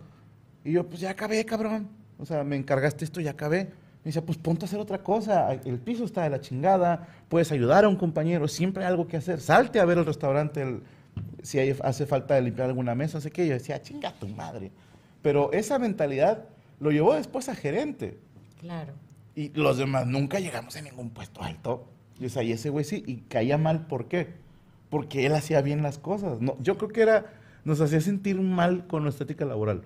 Y 0.63 0.73
yo, 0.73 0.87
pues 0.87 0.99
ya 1.01 1.11
acabé, 1.11 1.43
cabrón. 1.45 1.89
O 2.17 2.25
sea, 2.25 2.43
me 2.43 2.57
encargaste 2.57 3.05
esto, 3.05 3.21
ya 3.21 3.31
acabé. 3.31 3.71
Me 4.03 4.09
dice, 4.09 4.21
pues 4.21 4.37
ponte 4.37 4.65
a 4.65 4.67
hacer 4.67 4.79
otra 4.79 5.03
cosa. 5.03 5.51
El 5.53 5.77
piso 5.79 6.05
está 6.05 6.23
de 6.23 6.29
la 6.29 6.39
chingada. 6.39 7.07
Puedes 7.27 7.51
ayudar 7.51 7.83
a 7.85 7.89
un 7.89 7.95
compañero. 7.97 8.47
Siempre 8.47 8.83
hay 8.83 8.89
algo 8.89 9.07
que 9.07 9.17
hacer. 9.17 9.41
Salte 9.41 9.79
a 9.79 9.85
ver 9.85 9.97
el 9.97 10.05
restaurante 10.05 10.61
el- 10.61 10.81
si 11.43 11.59
hay- 11.59 11.75
hace 11.83 12.05
falta 12.05 12.39
limpiar 12.39 12.69
alguna 12.69 12.95
mesa. 12.95 13.17
No 13.17 13.21
sé 13.21 13.31
qué. 13.31 13.45
Yo 13.47 13.53
decía, 13.53 13.81
chinga 13.81 14.13
tu 14.13 14.27
madre. 14.29 14.71
Pero 15.21 15.51
esa 15.51 15.79
mentalidad 15.79 16.45
lo 16.79 16.91
llevó 16.91 17.13
después 17.13 17.49
a 17.49 17.55
gerente. 17.55 18.17
Claro. 18.61 18.93
Y 19.35 19.49
los 19.49 19.77
demás 19.77 20.07
nunca 20.07 20.39
llegamos 20.39 20.75
a 20.77 20.81
ningún 20.81 21.09
puesto 21.09 21.43
alto. 21.43 21.85
Y, 22.19 22.25
o 22.25 22.29
sea, 22.29 22.41
y 22.43 22.53
ese 22.53 22.69
güey 22.69 22.85
sí, 22.85 23.03
y 23.05 23.17
caía 23.27 23.57
mal, 23.57 23.85
¿por 23.87 24.07
qué? 24.07 24.27
Porque 24.89 25.25
él 25.25 25.35
hacía 25.35 25.61
bien 25.61 25.83
las 25.83 25.97
cosas. 25.97 26.39
No, 26.41 26.55
yo 26.61 26.77
creo 26.77 26.89
que 26.89 27.01
era, 27.01 27.25
nos 27.65 27.79
hacía 27.81 27.99
sentir 28.01 28.39
mal 28.41 28.87
con 28.87 29.03
nuestra 29.03 29.25
ética 29.25 29.43
laboral. 29.45 29.83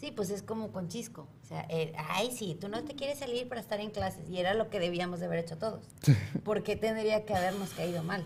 Sí, 0.00 0.12
pues 0.12 0.30
es 0.30 0.42
como 0.42 0.72
con 0.72 0.88
Chisco. 0.88 1.28
O 1.42 1.46
sea, 1.46 1.66
eh, 1.68 1.92
ay, 2.08 2.30
sí, 2.32 2.56
tú 2.58 2.68
no 2.68 2.82
te 2.84 2.94
quieres 2.94 3.18
salir 3.18 3.46
para 3.48 3.60
estar 3.60 3.80
en 3.80 3.90
clases. 3.90 4.30
Y 4.30 4.38
era 4.38 4.54
lo 4.54 4.70
que 4.70 4.80
debíamos 4.80 5.20
de 5.20 5.26
haber 5.26 5.40
hecho 5.40 5.58
todos. 5.58 5.84
¿Por 6.42 6.62
qué 6.62 6.74
tendría 6.74 7.26
que 7.26 7.34
habernos 7.34 7.70
caído 7.74 8.02
mal? 8.02 8.24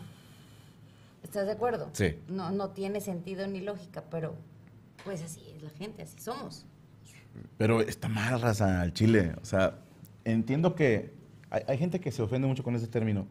¿Estás 1.24 1.46
de 1.46 1.52
acuerdo? 1.52 1.90
Sí. 1.92 2.16
No, 2.28 2.52
no 2.52 2.70
tiene 2.70 3.00
sentido 3.00 3.48
ni 3.48 3.60
lógica, 3.60 4.04
pero 4.08 4.36
pues 5.02 5.20
así 5.22 5.40
es 5.56 5.62
la 5.64 5.70
gente, 5.70 6.02
así 6.04 6.20
somos. 6.20 6.64
Pero 7.58 7.80
está 7.80 8.06
mal, 8.06 8.40
raza, 8.40 8.80
al 8.80 8.92
chile. 8.92 9.34
O 9.42 9.44
sea, 9.44 9.78
entiendo 10.22 10.76
que 10.76 11.12
hay, 11.50 11.62
hay 11.66 11.76
gente 11.76 12.00
que 12.00 12.12
se 12.12 12.22
ofende 12.22 12.46
mucho 12.46 12.62
con 12.62 12.76
ese 12.76 12.86
término. 12.86 13.26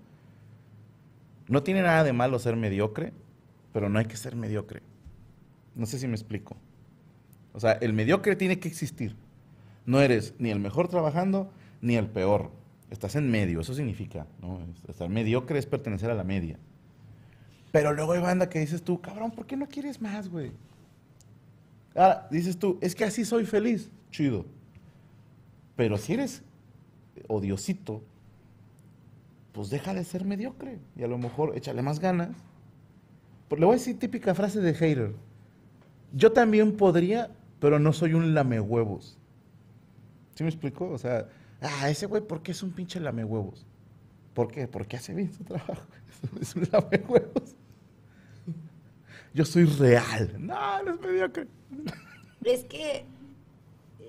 No 1.48 1.64
tiene 1.64 1.82
nada 1.82 2.04
de 2.04 2.12
malo 2.12 2.40
ser 2.40 2.58
mediocre, 2.58 3.14
pero 3.72 3.88
no 3.88 4.00
hay 4.00 4.06
que 4.06 4.18
ser 4.18 4.36
mediocre. 4.36 4.82
No 5.76 5.86
sé 5.86 5.98
si 5.98 6.08
me 6.08 6.16
explico. 6.16 6.58
O 7.54 7.60
sea, 7.60 7.74
el 7.74 7.94
mediocre 7.94 8.36
tiene 8.36 8.60
que 8.60 8.68
existir. 8.68 9.16
No 9.86 10.02
eres 10.02 10.34
ni 10.40 10.50
el 10.50 10.60
mejor 10.60 10.88
trabajando 10.88 11.52
ni 11.82 11.96
el 11.96 12.08
peor. 12.08 12.52
Estás 12.90 13.16
en 13.16 13.30
medio, 13.30 13.62
eso 13.62 13.74
significa. 13.74 14.26
¿no? 14.42 14.60
Es- 14.62 14.90
Estar 14.90 15.10
mediocre 15.10 15.60
es 15.60 15.66
pertenecer 15.66 16.10
a 16.10 16.16
la 16.16 16.24
media. 16.24 16.58
Pero 17.72 17.94
luego 17.94 18.14
hay 18.14 18.22
banda 18.22 18.50
que 18.50 18.60
dices 18.60 18.84
tú, 18.84 19.02
cabrón, 19.02 19.32
¿por 19.32 19.46
qué 19.46 19.58
no 19.58 19.68
quieres 19.68 20.00
más, 20.02 20.30
güey? 20.30 20.52
Ahora, 21.96 22.28
dices 22.32 22.58
tú, 22.58 22.78
es 22.82 22.96
que 22.96 23.04
así 23.04 23.26
soy 23.26 23.46
feliz. 23.46 23.90
Chido. 24.12 24.46
Pero 25.76 25.98
si 25.98 26.14
eres 26.14 26.44
odiosito, 27.28 28.04
pues 29.52 29.70
deja 29.70 29.94
de 29.94 30.04
ser 30.04 30.24
mediocre. 30.26 30.80
Y 30.96 31.04
a 31.04 31.08
lo 31.08 31.18
mejor 31.18 31.56
échale 31.58 31.82
más 31.82 32.00
ganas. 32.00 32.30
Pues 33.48 33.60
le 33.60 33.66
voy 33.66 33.76
a 33.76 33.78
decir 33.78 33.98
típica 34.00 34.34
frase 34.34 34.60
de 34.62 34.74
hater. 34.74 35.14
Yo 36.14 36.32
también 36.32 36.78
podría, 36.78 37.32
pero 37.64 37.80
no 37.80 37.94
soy 37.94 38.14
un 38.14 38.34
lamehuevos. 38.34 39.18
¿Sí 40.36 40.44
me 40.44 40.50
explico? 40.50 40.90
O 40.90 40.98
sea, 40.98 41.30
ah, 41.62 41.90
ese 41.90 42.08
güey, 42.08 42.22
¿por 42.22 42.44
qué 42.44 42.52
es 42.52 42.62
un 42.62 42.72
pinche 42.74 43.00
lamehuevos? 43.00 43.66
¿Por 44.34 44.52
qué? 44.52 44.68
Porque 44.68 44.98
hace 44.98 45.14
bien 45.14 45.34
su 45.34 45.46
trabajo. 45.46 45.82
Es 46.42 46.54
un 46.58 46.68
lamehuevos. 46.70 47.56
Yo 49.34 49.46
soy 49.46 49.64
real. 49.64 50.36
No, 50.40 50.84
no 50.84 50.94
es 50.96 51.00
mediocre. 51.00 51.48
Es 52.44 52.66
que 52.66 53.06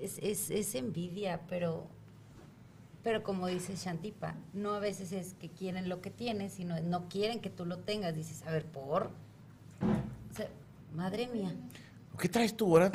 es, 0.01 0.19
es- 0.21 0.51
es 0.51 0.75
envidia, 0.75 1.39
pero, 1.47 1.87
pero 3.03 3.23
como 3.23 3.47
dice 3.47 3.77
Shantipa, 3.77 4.35
no 4.53 4.73
a 4.73 4.79
veces 4.79 5.13
es 5.13 5.33
que 5.35 5.47
quieren 5.47 5.87
lo 5.87 6.01
que 6.01 6.09
tienes, 6.11 6.51
sino 6.51 6.77
no 6.81 7.07
quieren 7.07 7.39
que 7.39 7.49
tú 7.49 7.65
lo 7.65 7.79
tengas. 7.79 8.15
Dices, 8.15 8.43
a 8.45 8.51
ver, 8.51 8.65
por. 8.65 9.11
O 10.31 10.33
sea, 10.35 10.49
madre 10.93 11.29
mía. 11.33 11.55
¿Qué 12.17 12.29
traes 12.29 12.55
tú? 12.55 12.67
Ahora 12.67 12.91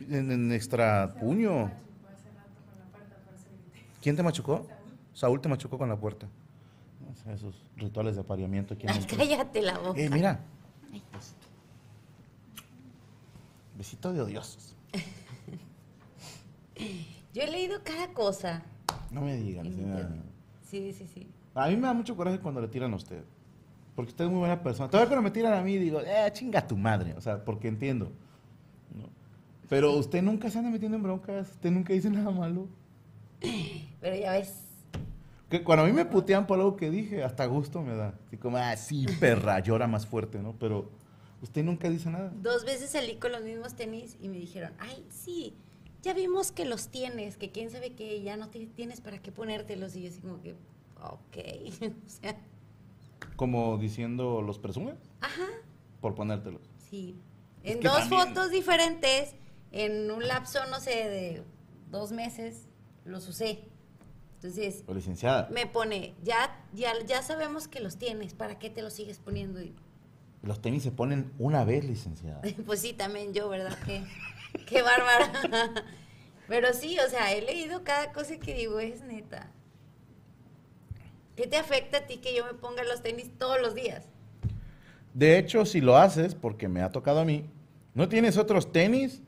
en, 0.00 0.30
en 0.30 0.52
extra 0.52 1.14
puño. 1.18 1.70
¿Quién 4.02 4.16
te 4.16 4.22
machucó? 4.22 4.66
Saúl 5.12 5.40
te 5.40 5.48
machucó 5.48 5.78
con 5.78 5.88
la 5.88 5.96
puerta. 5.96 6.28
Esos 7.32 7.64
rituales 7.76 8.14
de 8.14 8.20
apareamiento. 8.20 8.74
aquí 8.74 8.86
en 8.86 8.92
Ay, 8.92 9.04
cállate 9.04 9.62
la 9.62 9.78
boca. 9.78 10.00
Eh, 10.00 10.08
mira. 10.08 10.40
Besito 13.76 14.12
de 14.12 14.20
odiosos. 14.20 14.76
Yo 17.34 17.42
he 17.42 17.50
leído 17.50 17.82
cada 17.82 18.12
cosa. 18.12 18.62
No 19.10 19.22
me 19.22 19.36
digan. 19.36 20.22
Sí, 20.62 20.92
sí, 20.92 21.06
sí. 21.12 21.28
A 21.54 21.68
mí 21.68 21.76
me 21.76 21.86
da 21.86 21.94
mucho 21.94 22.16
coraje 22.16 22.38
cuando 22.38 22.60
le 22.60 22.68
tiran 22.68 22.92
a 22.92 22.96
usted. 22.96 23.24
Porque 23.96 24.10
usted 24.10 24.26
es 24.26 24.30
muy 24.30 24.40
buena 24.40 24.62
persona. 24.62 24.88
Todavía 24.88 25.08
cuando 25.08 25.22
me 25.22 25.30
tiran 25.32 25.54
a 25.54 25.62
mí 25.62 25.76
digo, 25.78 26.00
eh, 26.00 26.30
chinga 26.32 26.64
tu 26.66 26.76
madre. 26.76 27.14
O 27.14 27.20
sea, 27.20 27.44
porque 27.44 27.66
entiendo. 27.66 28.12
¿no? 28.94 29.08
Pero 29.68 29.92
usted 29.96 30.22
nunca 30.22 30.48
se 30.50 30.58
anda 30.58 30.70
metiendo 30.70 30.96
en 30.96 31.02
broncas. 31.02 31.50
Usted 31.50 31.70
nunca 31.72 31.92
dice 31.94 32.08
nada 32.10 32.30
malo. 32.30 32.68
Pero 34.00 34.16
ya 34.16 34.32
ves, 34.32 34.54
Que 35.48 35.62
cuando 35.64 35.84
a 35.84 35.86
mí 35.86 35.92
me 35.92 36.04
putean 36.04 36.46
por 36.46 36.58
algo 36.58 36.76
que 36.76 36.90
dije, 36.90 37.24
hasta 37.24 37.46
gusto 37.46 37.82
me 37.82 37.94
da. 37.94 38.14
Así 38.26 38.36
como, 38.36 38.58
ah, 38.58 38.76
sí, 38.76 39.06
perra, 39.18 39.60
llora 39.60 39.86
más 39.86 40.06
fuerte, 40.06 40.38
¿no? 40.40 40.52
Pero 40.58 40.90
usted 41.42 41.64
nunca 41.64 41.88
dice 41.88 42.10
nada. 42.10 42.32
dos 42.42 42.64
veces 42.64 42.90
salí 42.90 43.16
con 43.16 43.32
los 43.32 43.42
mismos 43.42 43.74
tenis 43.74 44.16
y 44.20 44.28
me 44.28 44.36
dijeron, 44.38 44.72
ay, 44.78 45.04
sí, 45.08 45.54
ya 46.02 46.12
vimos 46.14 46.52
que 46.52 46.64
los 46.64 46.88
tienes, 46.88 47.36
que 47.36 47.50
quién 47.50 47.70
sabe 47.70 47.92
qué, 47.94 48.22
ya 48.22 48.36
no 48.36 48.48
ti- 48.48 48.66
tienes 48.74 49.00
para 49.00 49.18
qué 49.18 49.32
ponértelos. 49.32 49.96
Y 49.96 50.02
yo 50.02 50.08
así 50.10 50.20
como 50.20 50.40
que, 50.42 50.54
ok. 51.02 51.36
o 52.06 52.08
sea, 52.08 52.36
Como 53.36 53.76
diciendo, 53.78 54.42
¿los 54.42 54.58
presume? 54.58 54.94
ajá, 55.20 55.46
Por 56.00 56.14
ponértelos. 56.14 56.62
sí. 56.90 57.20
En 57.62 57.80
dos 57.80 57.98
también- 58.08 58.28
fotos 58.28 58.50
diferentes, 58.52 59.34
en 59.72 60.10
un 60.12 60.26
lapso, 60.28 60.60
no 60.70 60.78
sé, 60.78 60.90
de 61.08 61.42
dos 61.90 62.12
meses, 62.12 62.68
los 63.04 63.26
usé. 63.28 63.64
Entonces, 64.36 64.84
O 64.86 64.94
licenciada, 64.94 65.48
me 65.50 65.66
pone, 65.66 66.14
ya, 66.22 66.64
ya, 66.72 66.92
ya 67.06 67.22
sabemos 67.22 67.66
que 67.66 67.80
los 67.80 67.96
tienes, 67.96 68.34
¿para 68.34 68.58
qué 68.60 68.70
te 68.70 68.82
los 68.82 68.92
sigues 68.92 69.18
poniendo? 69.18 69.60
Y, 69.60 69.74
los 70.42 70.62
tenis 70.62 70.84
se 70.84 70.92
ponen 70.92 71.32
una 71.40 71.64
vez, 71.64 71.84
licenciada. 71.84 72.40
pues 72.66 72.80
sí, 72.80 72.92
también 72.92 73.34
yo, 73.34 73.48
¿verdad? 73.48 73.76
Qué, 73.84 74.04
qué 74.66 74.82
bárbara. 74.82 75.32
Pero 76.48 76.72
sí, 76.72 76.96
o 77.00 77.08
sea, 77.10 77.32
he 77.32 77.42
leído 77.42 77.82
cada 77.82 78.12
cosa 78.12 78.38
que 78.38 78.54
digo, 78.54 78.78
es 78.78 79.00
neta. 79.02 79.50
¿Qué 81.36 81.46
te 81.46 81.58
afecta 81.58 81.98
a 81.98 82.06
ti 82.06 82.16
que 82.16 82.34
yo 82.34 82.46
me 82.46 82.54
ponga 82.54 82.82
los 82.82 83.02
tenis 83.02 83.30
todos 83.38 83.60
los 83.60 83.74
días? 83.74 84.06
De 85.12 85.38
hecho, 85.38 85.66
si 85.66 85.82
lo 85.82 85.96
haces, 85.98 86.34
porque 86.34 86.66
me 86.66 86.80
ha 86.80 86.90
tocado 86.90 87.20
a 87.20 87.24
mí, 87.24 87.44
¿no 87.94 88.08
tienes 88.08 88.38
otros 88.38 88.72
tenis? 88.72 89.20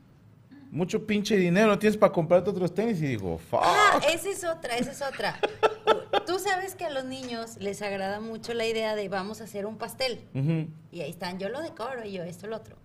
Mucho 0.71 1.05
pinche 1.05 1.35
dinero, 1.37 1.67
no 1.67 1.79
tienes 1.79 1.97
para 1.97 2.11
comprarte 2.11 2.49
otros 2.49 2.73
tenis. 2.73 2.99
Y 3.01 3.07
digo, 3.07 3.37
fuck. 3.37 3.61
Ah, 3.63 3.99
esa 4.11 4.29
es 4.29 4.43
otra, 4.43 4.75
esa 4.77 4.91
es 4.91 5.01
otra. 5.01 5.39
Tú 6.25 6.39
sabes 6.39 6.75
que 6.75 6.85
a 6.85 6.89
los 6.89 7.05
niños 7.05 7.57
les 7.57 7.81
agrada 7.81 8.19
mucho 8.19 8.53
la 8.53 8.65
idea 8.65 8.95
de 8.95 9.07
vamos 9.07 9.41
a 9.41 9.43
hacer 9.43 9.65
un 9.67 9.77
pastel. 9.77 10.19
Y 10.91 11.01
ahí 11.01 11.09
están, 11.09 11.37
yo 11.39 11.49
lo 11.49 11.61
decoro 11.61 12.05
y 12.05 12.11
yo 12.11 12.23
esto, 12.23 12.47
lo 12.47 12.57
otro. 12.57 12.75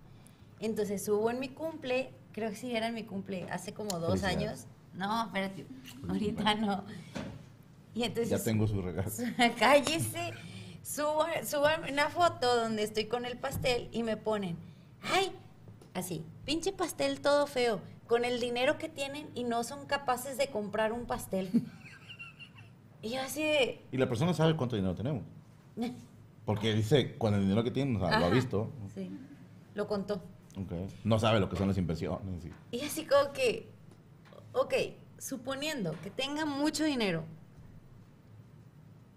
Entonces 0.59 1.03
subo 1.03 1.29
en 1.31 1.39
mi 1.39 1.49
cumple, 1.49 2.11
creo 2.31 2.49
que 2.51 2.55
sí 2.55 2.75
era 2.75 2.87
en 2.87 2.93
mi 2.93 3.03
cumple, 3.03 3.47
hace 3.51 3.73
como 3.73 3.99
dos 3.99 4.23
años. 4.23 4.65
No, 4.93 5.25
espérate, 5.25 5.65
ahorita 6.07 6.55
no. 6.55 6.85
Y 7.95 8.03
entonces... 8.03 8.29
Ya 8.37 8.43
tengo 8.43 8.67
su 8.67 8.81
regalo. 8.81 9.09
Cállese. 9.59 10.33
Subo, 10.83 11.25
subo 11.43 11.65
una 11.91 12.09
foto 12.09 12.55
donde 12.57 12.83
estoy 12.83 13.05
con 13.05 13.25
el 13.25 13.37
pastel 13.39 13.89
y 13.91 14.03
me 14.03 14.17
ponen, 14.17 14.55
ay, 15.01 15.31
así, 15.95 16.23
pinche 16.45 16.71
pastel 16.73 17.21
todo 17.21 17.47
feo, 17.47 17.81
con 18.05 18.23
el 18.23 18.39
dinero 18.39 18.77
que 18.77 18.87
tienen 18.87 19.27
y 19.33 19.45
no 19.45 19.63
son 19.63 19.87
capaces 19.87 20.37
de 20.37 20.49
comprar 20.51 20.91
un 20.93 21.05
pastel. 21.07 21.49
y 23.01 23.09
yo 23.11 23.21
así 23.21 23.41
de, 23.41 23.81
Y 23.91 23.97
la 23.97 24.07
persona 24.07 24.33
sabe 24.35 24.55
cuánto 24.55 24.75
dinero 24.75 24.93
tenemos. 24.93 25.23
Porque 26.45 26.73
dice, 26.75 27.17
con 27.17 27.33
el 27.33 27.41
dinero 27.41 27.63
que 27.63 27.71
tiene, 27.71 27.97
o 27.97 28.07
sea, 28.07 28.19
lo 28.19 28.25
ha 28.25 28.29
visto. 28.29 28.71
Sí, 28.93 29.09
lo 29.73 29.87
contó. 29.87 30.21
Ok. 30.55 30.71
No 31.03 31.17
sabe 31.17 31.39
lo 31.39 31.49
que 31.49 31.55
son 31.55 31.67
las 31.67 31.77
inversiones. 31.79 32.45
y- 32.45 32.77
Y 32.77 32.81
así 32.81 33.05
como 33.05 33.33
que, 33.33 33.67
ok, 34.53 34.73
suponiendo 35.17 35.95
que 36.03 36.11
tenga 36.11 36.45
mucho 36.45 36.83
dinero, 36.83 37.23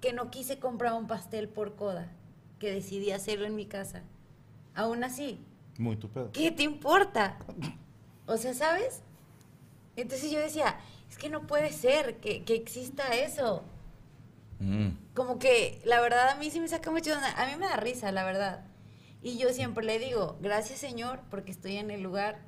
que 0.01 0.13
no 0.13 0.31
quise 0.31 0.59
comprar 0.59 0.95
un 0.95 1.07
pastel 1.07 1.49
por 1.49 1.75
coda, 1.75 2.13
que 2.59 2.73
decidí 2.73 3.11
hacerlo 3.11 3.47
en 3.47 3.57
mi 3.57 3.67
casa, 3.67 4.03
aún 4.75 5.05
así, 5.05 5.41
Muy 5.79 5.97
tu 5.97 6.09
pedo. 6.09 6.31
¿qué 6.33 6.51
te 6.51 6.63
importa? 6.63 7.39
O 8.27 8.37
sea, 8.37 8.55
¿sabes? 8.55 9.03
Entonces 9.97 10.31
yo 10.31 10.39
decía, 10.39 10.79
es 11.11 11.19
que 11.19 11.29
no 11.29 11.47
puede 11.47 11.73
ser 11.73 12.17
que, 12.17 12.45
que 12.45 12.55
exista 12.55 13.15
eso. 13.17 13.65
Mm. 14.61 14.91
Como 15.15 15.39
que 15.39 15.81
la 15.85 16.01
verdad 16.01 16.29
a 16.31 16.35
mí 16.37 16.51
sí 16.51 16.61
me 16.61 16.69
saca 16.69 16.91
mucho, 16.91 17.13
a 17.15 17.47
mí 17.47 17.53
me 17.59 17.67
da 17.67 17.77
risa, 17.77 18.13
la 18.13 18.25
verdad. 18.25 18.65
Y 19.23 19.39
yo 19.39 19.53
siempre 19.53 19.85
le 19.85 19.99
digo, 19.99 20.39
gracias 20.41 20.79
Señor, 20.79 21.21
porque 21.31 21.51
estoy 21.51 21.77
en 21.77 21.91
el 21.91 22.03
lugar 22.03 22.39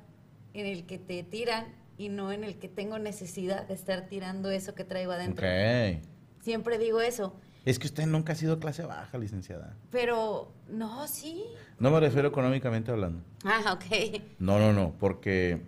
en 0.53 0.65
el 0.65 0.85
que 0.85 0.97
te 0.97 1.23
tiran 1.23 1.65
y 1.97 2.09
no 2.09 2.31
en 2.31 2.43
el 2.43 2.57
que 2.57 2.69
tengo 2.69 2.97
necesidad 2.99 3.67
de 3.67 3.73
estar 3.73 4.07
tirando 4.07 4.49
eso 4.49 4.73
que 4.73 4.83
traigo 4.83 5.11
adentro. 5.11 5.45
Ok. 5.45 6.10
Siempre 6.41 6.77
digo 6.77 6.99
eso, 7.01 7.33
Es 7.65 7.77
que 7.77 7.87
usted 7.87 8.05
nunca 8.07 8.33
ha 8.33 8.35
sido 8.35 8.59
clase 8.59 8.83
baja, 8.83 9.17
licenciada. 9.17 9.75
pero 9.91 10.51
no, 10.69 11.07
sí. 11.07 11.43
No 11.79 11.91
me 11.91 11.99
refiero 11.99 12.27
económicamente 12.29 12.91
hablando. 12.91 13.21
Ah, 13.45 13.73
ok. 13.73 14.21
No, 14.39 14.57
no, 14.59 14.73
no, 14.73 14.93
porque 14.99 15.61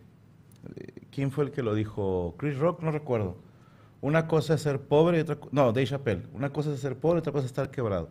eh, 0.76 1.02
¿quién 1.12 1.32
fue 1.32 1.46
el 1.46 1.52
que 1.52 1.62
lo 1.62 1.76
dijo? 1.76 2.34
Chris 2.38 2.58
Rock, 2.58 2.82
no 2.82 2.92
recuerdo. 2.92 3.38
Una 4.02 4.28
cosa 4.28 4.56
es 4.56 4.62
ser 4.62 4.82
pobre 4.82 5.20
y 5.20 5.22
otra 5.22 5.38
no, 5.52 5.72
Dave 5.72 5.86
Chappelle. 5.88 6.24
Una 6.34 6.52
cosa 6.52 6.74
es 6.74 6.80
ser 6.80 6.98
pobre 6.98 7.18
y 7.18 7.22
otra 7.22 7.32
cosa 7.32 7.46
es 7.46 7.52
estar 7.52 7.70
quebrado. 7.72 8.10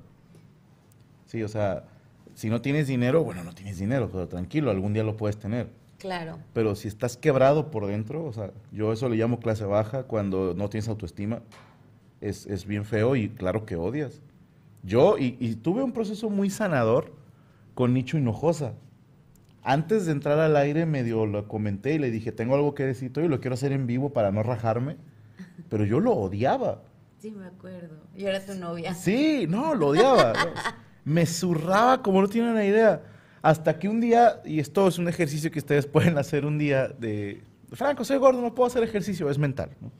Sí, 1.27 1.43
o 1.43 1.49
sea, 1.49 1.85
si 2.35 2.49
no 2.51 2.61
tienes 2.63 2.87
dinero, 2.87 3.25
bueno, 3.25 3.43
no 3.45 3.53
tienes 3.55 3.79
dinero, 3.79 4.09
pero 4.11 4.29
tranquilo, 4.29 4.71
algún 4.71 4.93
día 4.93 5.03
lo 5.03 5.17
puedes 5.17 5.39
tener. 5.39 5.71
Claro. 5.99 6.39
Pero 6.53 6.75
si 6.77 6.89
estás 6.89 7.17
quebrado 7.17 7.71
por 7.71 7.87
dentro, 7.87 8.25
o 8.25 8.33
sea, 8.33 8.53
yo 8.71 8.93
eso 8.93 9.09
le 9.09 9.17
llamo 9.17 9.39
clase 9.41 9.65
baja 9.65 10.05
cuando 10.05 10.55
no 10.55 10.69
tienes 10.69 10.89
autoestima. 10.89 11.43
Es, 12.23 12.47
es 12.47 12.64
bien 12.66 12.87
feo 12.87 13.14
y 13.16 13.29
claro 13.29 13.66
que 13.66 13.77
odias. 13.77 14.23
Yo, 14.83 15.18
y, 15.18 15.37
y 15.39 15.57
tuve 15.57 15.83
un 15.83 15.93
proceso 15.93 16.31
muy 16.31 16.49
sanador 16.49 17.12
con 17.75 17.93
Nicho 17.93 18.16
Hinojosa. 18.16 18.73
Antes 19.62 20.07
de 20.07 20.12
entrar 20.12 20.39
al 20.39 20.57
aire 20.57 20.87
medio 20.87 21.27
lo 21.27 21.47
comenté 21.47 21.95
y 21.95 21.99
le 21.99 22.11
dije, 22.11 22.33
tengo 22.33 22.55
algo 22.55 22.75
que 22.75 22.85
decir 22.85 23.12
y 23.14 23.29
lo 23.29 23.41
quiero 23.41 23.55
hacer 23.55 23.73
en 23.73 23.87
vivo 23.87 24.12
para 24.12 24.33
no 24.33 24.43
rajarme. 24.43 24.97
Pero 25.68 25.85
yo 25.85 26.01
lo 26.01 26.12
odiaba. 26.12 26.83
Sí, 27.18 27.31
me 27.31 27.47
acuerdo. 27.47 27.97
Yo 28.16 28.29
era 28.29 28.45
tu 28.45 28.55
novia. 28.55 28.95
Sí, 28.95 29.47
no, 29.49 29.75
lo 29.75 29.89
odiaba. 29.89 30.33
Me 31.05 31.27
zurraba 31.27 32.03
como 32.03 32.20
no 32.20 32.29
tienen 32.29 32.51
una 32.51 32.64
idea. 32.64 33.03
Hasta 33.43 33.79
que 33.79 33.89
un 33.89 34.01
día, 34.01 34.41
y 34.45 34.61
esto 34.61 34.89
es 34.89 34.99
un 34.99 35.09
ejercicio 35.09 35.51
que 35.51 35.59
ustedes 35.59 35.87
pueden 35.87 36.18
hacer 36.18 36.45
un 36.45 36.59
día 36.59 36.89
de, 36.89 37.43
Franco, 37.73 38.05
soy 38.05 38.18
gordo, 38.18 38.41
no 38.41 38.55
puedo 38.55 38.66
hacer 38.66 38.83
ejercicio, 38.83 39.31
es 39.31 39.39
mental. 39.39 39.70
¿no? 39.81 39.91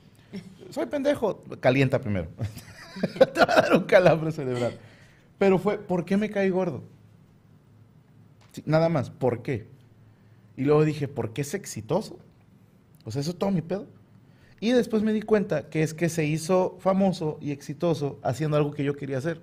Soy 0.73 0.87
pendejo, 0.87 1.43
calienta 1.59 2.01
primero. 2.01 2.29
Te 3.33 3.45
va 3.45 3.53
a 3.53 3.61
dar 3.61 3.73
un 3.75 3.83
calambre 3.83 4.31
cerebral. 4.31 4.75
Pero 5.37 5.59
fue, 5.59 5.77
¿por 5.77 6.03
qué 6.03 6.17
me 6.17 6.31
caí 6.31 6.49
gordo? 6.49 6.81
Sí, 8.53 8.63
nada 8.65 8.89
más, 8.89 9.11
¿por 9.11 9.43
qué? 9.43 9.67
Y 10.57 10.63
luego 10.63 10.83
dije, 10.83 11.07
¿por 11.07 11.31
qué 11.31 11.41
es 11.41 11.53
exitoso? 11.53 12.17
O 13.05 13.11
sea, 13.11 13.21
eso 13.21 13.29
es 13.29 13.37
todo 13.37 13.51
mi 13.51 13.61
pedo. 13.61 13.85
Y 14.59 14.71
después 14.71 15.03
me 15.03 15.13
di 15.13 15.21
cuenta 15.21 15.69
que 15.69 15.83
es 15.83 15.93
que 15.93 16.09
se 16.09 16.25
hizo 16.25 16.75
famoso 16.79 17.37
y 17.39 17.51
exitoso 17.51 18.19
haciendo 18.23 18.57
algo 18.57 18.71
que 18.71 18.83
yo 18.83 18.95
quería 18.95 19.19
hacer. 19.19 19.41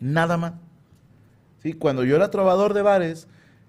Nada 0.00 0.38
más. 0.38 0.54
¿Sí? 1.62 1.72
Cuando 1.72 2.02
yo 2.02 2.16
era 2.16 2.32
trovador 2.32 2.74
de 2.74 2.82
bares, 2.82 3.28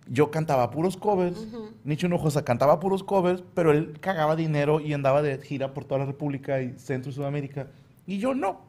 yo 0.10 0.32
cantaba 0.32 0.72
puros 0.72 0.98
covers. 0.98 1.48
Nicho 1.84 2.08
Hinojosa 2.08 2.44
cantaba 2.44 2.80
puros 2.80 3.04
covers, 3.04 3.44
pero 3.54 3.72
él 3.72 4.00
cagaba 4.00 4.36
dinero 4.36 4.80
y 4.80 4.94
andaba 4.94 5.22
de 5.22 5.38
gira 5.38 5.74
por 5.74 5.86
toda 5.86 6.00
la 6.00 6.06
República 6.06 6.62
y 6.62 6.78
Centro 6.78 7.12
y 7.12 7.14
Sudamérica. 7.14 7.68
Y 8.08 8.18
yo 8.18 8.34
no. 8.34 8.62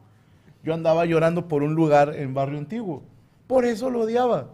Yo 0.63 0.73
andaba 0.73 1.05
llorando 1.05 1.47
por 1.47 1.63
un 1.63 1.73
lugar 1.73 2.15
en 2.15 2.33
Barrio 2.35 2.59
Antiguo. 2.59 3.03
Por 3.47 3.65
eso 3.65 3.89
lo 3.89 4.01
odiaba. 4.01 4.49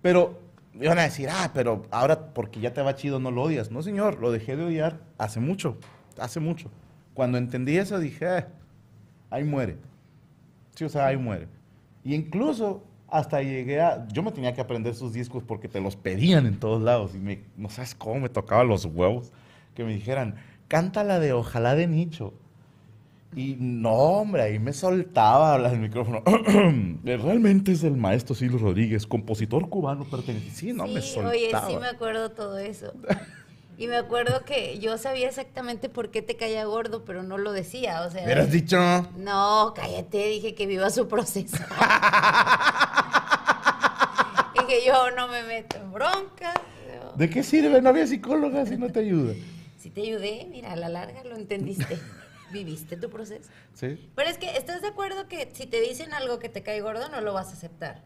Pero 0.00 0.38
me 0.72 0.86
iban 0.86 0.98
a 0.98 1.02
decir, 1.02 1.28
ah, 1.30 1.50
pero 1.52 1.82
ahora 1.90 2.32
porque 2.32 2.60
ya 2.60 2.72
te 2.72 2.80
va 2.80 2.94
chido 2.94 3.20
no 3.20 3.30
lo 3.30 3.42
odias. 3.42 3.70
No, 3.70 3.82
señor, 3.82 4.18
lo 4.20 4.32
dejé 4.32 4.56
de 4.56 4.64
odiar 4.64 5.00
hace 5.18 5.40
mucho, 5.40 5.76
hace 6.18 6.40
mucho. 6.40 6.70
Cuando 7.12 7.36
entendí 7.36 7.76
eso 7.76 7.98
dije, 7.98 8.26
"Ah, 8.26 8.48
ahí 9.28 9.44
muere. 9.44 9.76
Sí, 10.74 10.84
o 10.84 10.88
sea, 10.88 11.06
ahí 11.06 11.16
muere. 11.16 11.48
Y 12.04 12.14
incluso 12.14 12.82
hasta 13.10 13.42
llegué 13.42 13.80
a, 13.80 14.06
yo 14.08 14.22
me 14.22 14.32
tenía 14.32 14.52
que 14.54 14.60
aprender 14.60 14.94
sus 14.94 15.12
discos 15.12 15.42
porque 15.42 15.68
te 15.68 15.80
los 15.80 15.96
pedían 15.96 16.46
en 16.46 16.58
todos 16.58 16.82
lados 16.82 17.14
y 17.14 17.18
me, 17.18 17.40
no 17.56 17.70
sabes 17.70 17.94
cómo 17.94 18.20
me 18.20 18.28
tocaba 18.28 18.64
los 18.64 18.84
huevos 18.84 19.32
que 19.74 19.84
me 19.84 19.94
dijeran, 19.94 20.36
canta 20.68 21.04
la 21.04 21.18
de 21.18 21.32
Ojalá 21.32 21.74
de 21.74 21.86
Nicho. 21.86 22.34
Y 23.36 23.56
no, 23.58 23.92
hombre, 23.92 24.42
ahí 24.42 24.58
me 24.58 24.72
soltaba 24.72 25.54
hablar 25.54 25.74
el 25.74 25.80
micrófono. 25.80 26.22
Realmente 27.04 27.72
es 27.72 27.84
el 27.84 27.94
maestro 27.96 28.34
Silvio 28.34 28.58
Rodríguez, 28.58 29.06
compositor 29.06 29.68
cubano 29.68 30.04
perteneciente. 30.04 30.54
Sí, 30.54 30.72
no, 30.72 30.86
me 30.86 31.02
Sí, 31.02 31.12
soltaba. 31.12 31.66
Oye, 31.66 31.74
sí 31.74 31.76
me 31.78 31.88
acuerdo 31.88 32.30
todo 32.30 32.58
eso. 32.58 32.92
Y 33.78 33.86
me 33.86 33.96
acuerdo 33.96 34.44
que 34.44 34.78
yo 34.80 34.98
sabía 34.98 35.28
exactamente 35.28 35.88
por 35.88 36.10
qué 36.10 36.20
te 36.20 36.36
caía 36.36 36.64
gordo, 36.64 37.04
pero 37.04 37.22
no 37.22 37.38
lo 37.38 37.52
decía, 37.52 38.02
o 38.02 38.10
sea... 38.10 38.24
¿Hubieras 38.24 38.50
dicho? 38.50 38.76
No, 39.16 39.72
cállate, 39.74 40.26
dije 40.26 40.54
que 40.56 40.66
viva 40.66 40.90
su 40.90 41.06
proceso. 41.06 41.56
y 44.54 44.66
que 44.66 44.84
yo 44.84 45.12
no 45.12 45.28
me 45.28 45.42
meto 45.44 45.76
en 45.76 45.92
broncas. 45.92 46.56
yo- 46.88 47.12
¿De 47.16 47.30
qué 47.30 47.42
sirve? 47.44 47.80
No 47.80 47.90
había 47.90 48.06
psicóloga 48.06 48.66
si 48.66 48.76
no 48.76 48.90
te 48.90 49.00
ayuda. 49.00 49.34
Si 49.78 49.90
te 49.90 50.02
ayudé, 50.02 50.48
mira, 50.50 50.72
a 50.72 50.76
la 50.76 50.88
larga 50.88 51.22
lo 51.22 51.36
entendiste. 51.36 52.00
Viviste 52.52 52.96
tu 52.96 53.08
proceso. 53.10 53.48
¿Sí? 53.74 54.10
Pero 54.16 54.28
es 54.28 54.36
que, 54.36 54.56
¿estás 54.56 54.82
de 54.82 54.88
acuerdo 54.88 55.28
que 55.28 55.50
si 55.54 55.66
te 55.66 55.80
dicen 55.80 56.12
algo 56.14 56.40
que 56.40 56.48
te 56.48 56.64
cae 56.64 56.80
gordo, 56.80 57.08
no 57.10 57.20
lo 57.20 57.32
vas 57.32 57.50
a 57.50 57.52
aceptar? 57.52 58.02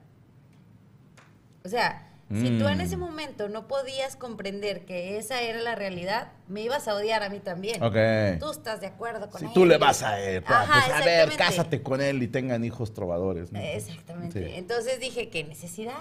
O 1.64 1.70
sea, 1.70 2.11
si 2.34 2.58
tú 2.58 2.68
en 2.68 2.78
Mm. 2.78 2.80
ese 2.80 2.96
momento 2.96 3.48
no 3.48 3.68
podías 3.68 4.16
comprender 4.16 4.84
que 4.84 5.18
esa 5.18 5.40
era 5.42 5.60
la 5.60 5.74
realidad, 5.74 6.32
me 6.48 6.62
ibas 6.62 6.88
a 6.88 6.94
odiar 6.94 7.22
a 7.22 7.28
mí 7.28 7.40
también. 7.40 7.82
Ok. 7.82 7.96
Tú 8.40 8.50
estás 8.50 8.80
de 8.80 8.86
acuerdo 8.86 9.28
con 9.30 9.40
Si 9.40 9.46
él. 9.46 9.52
tú 9.52 9.64
le 9.66 9.78
vas 9.78 10.02
a 10.02 10.18
él, 10.20 10.42
Ajá, 10.46 10.84
pues 10.86 10.96
a 11.02 11.04
ver, 11.04 11.36
cásate 11.36 11.82
con 11.82 12.00
él 12.00 12.22
y 12.22 12.28
tengan 12.28 12.64
hijos 12.64 12.94
trovadores. 12.94 13.52
¿no? 13.52 13.58
Exactamente. 13.60 14.48
Sí. 14.48 14.54
Entonces 14.56 14.98
dije, 15.00 15.28
¿qué 15.28 15.44
necesidad? 15.44 15.98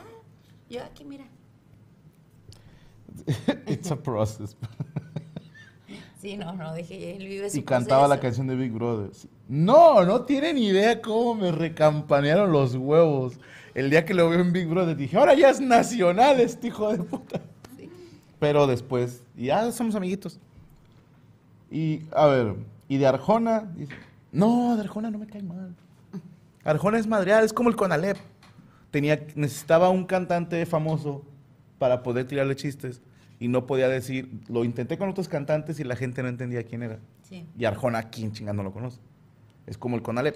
Yo 0.69 0.83
aquí, 0.83 1.03
mira. 1.03 1.25
It's 3.67 3.91
a 3.91 3.95
process. 3.97 4.55
Sí, 6.21 6.37
no, 6.37 6.53
no, 6.53 6.75
dije, 6.75 7.15
él 7.15 7.27
vive 7.27 7.49
su 7.49 7.57
Y 7.57 7.63
cantaba 7.63 8.07
la 8.07 8.19
canción 8.19 8.45
de 8.45 8.55
Big 8.55 8.71
Brother. 8.71 9.09
No, 9.49 10.05
no 10.05 10.21
tienen 10.21 10.55
idea 10.59 11.01
cómo 11.01 11.33
me 11.33 11.51
recampanearon 11.51 12.51
los 12.51 12.75
huevos. 12.75 13.39
El 13.73 13.89
día 13.89 14.05
que 14.05 14.13
lo 14.13 14.29
veo 14.29 14.39
en 14.39 14.53
Big 14.53 14.67
Brother 14.67 14.95
dije, 14.95 15.17
ahora 15.17 15.33
ya 15.33 15.49
es 15.49 15.59
nacional 15.59 16.39
este 16.39 16.67
hijo 16.67 16.95
de 16.95 17.03
puta. 17.03 17.41
Pero 18.37 18.67
después, 18.67 19.23
ya 19.35 19.71
somos 19.71 19.95
amiguitos. 19.95 20.39
Y, 21.71 22.01
a 22.11 22.27
ver, 22.27 22.55
y 22.87 22.97
de 22.97 23.07
Arjona, 23.07 23.71
dice, 23.75 23.93
no, 24.31 24.75
de 24.75 24.81
Arjona 24.81 25.09
no 25.09 25.17
me 25.17 25.25
cae 25.25 25.41
mal. 25.41 25.73
Arjona 26.63 26.99
es 26.99 27.07
madreal, 27.07 27.43
es 27.43 27.51
como 27.51 27.69
el 27.69 27.75
Conalep. 27.75 28.17
Tenía, 28.91 29.25
necesitaba 29.33 29.89
un 29.89 30.05
cantante 30.05 30.67
famoso 30.67 31.23
para 31.79 32.03
poder 32.03 32.27
tirarle 32.27 32.55
chistes 32.55 33.01
y 33.41 33.47
no 33.47 33.65
podía 33.65 33.89
decir, 33.89 34.29
lo 34.49 34.63
intenté 34.63 34.99
con 34.99 35.09
otros 35.09 35.27
cantantes 35.27 35.79
y 35.79 35.83
la 35.83 35.95
gente 35.95 36.21
no 36.21 36.29
entendía 36.29 36.61
quién 36.63 36.83
era. 36.83 36.99
Sí. 37.23 37.43
Y 37.57 37.65
Arjona, 37.65 38.03
¿quién 38.11 38.31
chingando 38.33 38.61
lo 38.61 38.71
conoce? 38.71 38.99
Es 39.65 39.79
como 39.79 39.95
el 39.95 40.03
Conalep. 40.03 40.35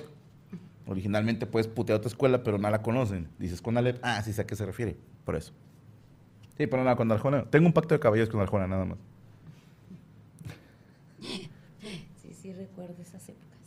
Originalmente 0.88 1.46
puedes 1.46 1.68
putear 1.68 1.98
a 1.98 2.00
otra 2.00 2.10
escuela, 2.10 2.42
pero 2.42 2.58
no 2.58 2.68
la 2.68 2.82
conocen. 2.82 3.30
Dices 3.38 3.62
Conalep, 3.62 4.00
ah, 4.02 4.24
sí 4.24 4.34
sé 4.34 4.42
a 4.42 4.48
qué 4.48 4.56
se 4.56 4.66
refiere, 4.66 4.98
por 5.24 5.36
eso. 5.36 5.54
Sí, 6.58 6.66
pero 6.66 6.84
nada, 6.84 6.96
con 6.96 7.12
Arjona. 7.12 7.46
Tengo 7.46 7.68
un 7.68 7.74
pacto 7.74 7.94
de 7.94 8.00
caballeros 8.00 8.32
con 8.32 8.42
Arjona, 8.42 8.66
nada 8.66 8.86
más. 8.86 8.98
Sí, 11.20 12.34
sí, 12.34 12.54
recuerdo 12.54 13.00
esas 13.04 13.30
épocas. 13.30 13.60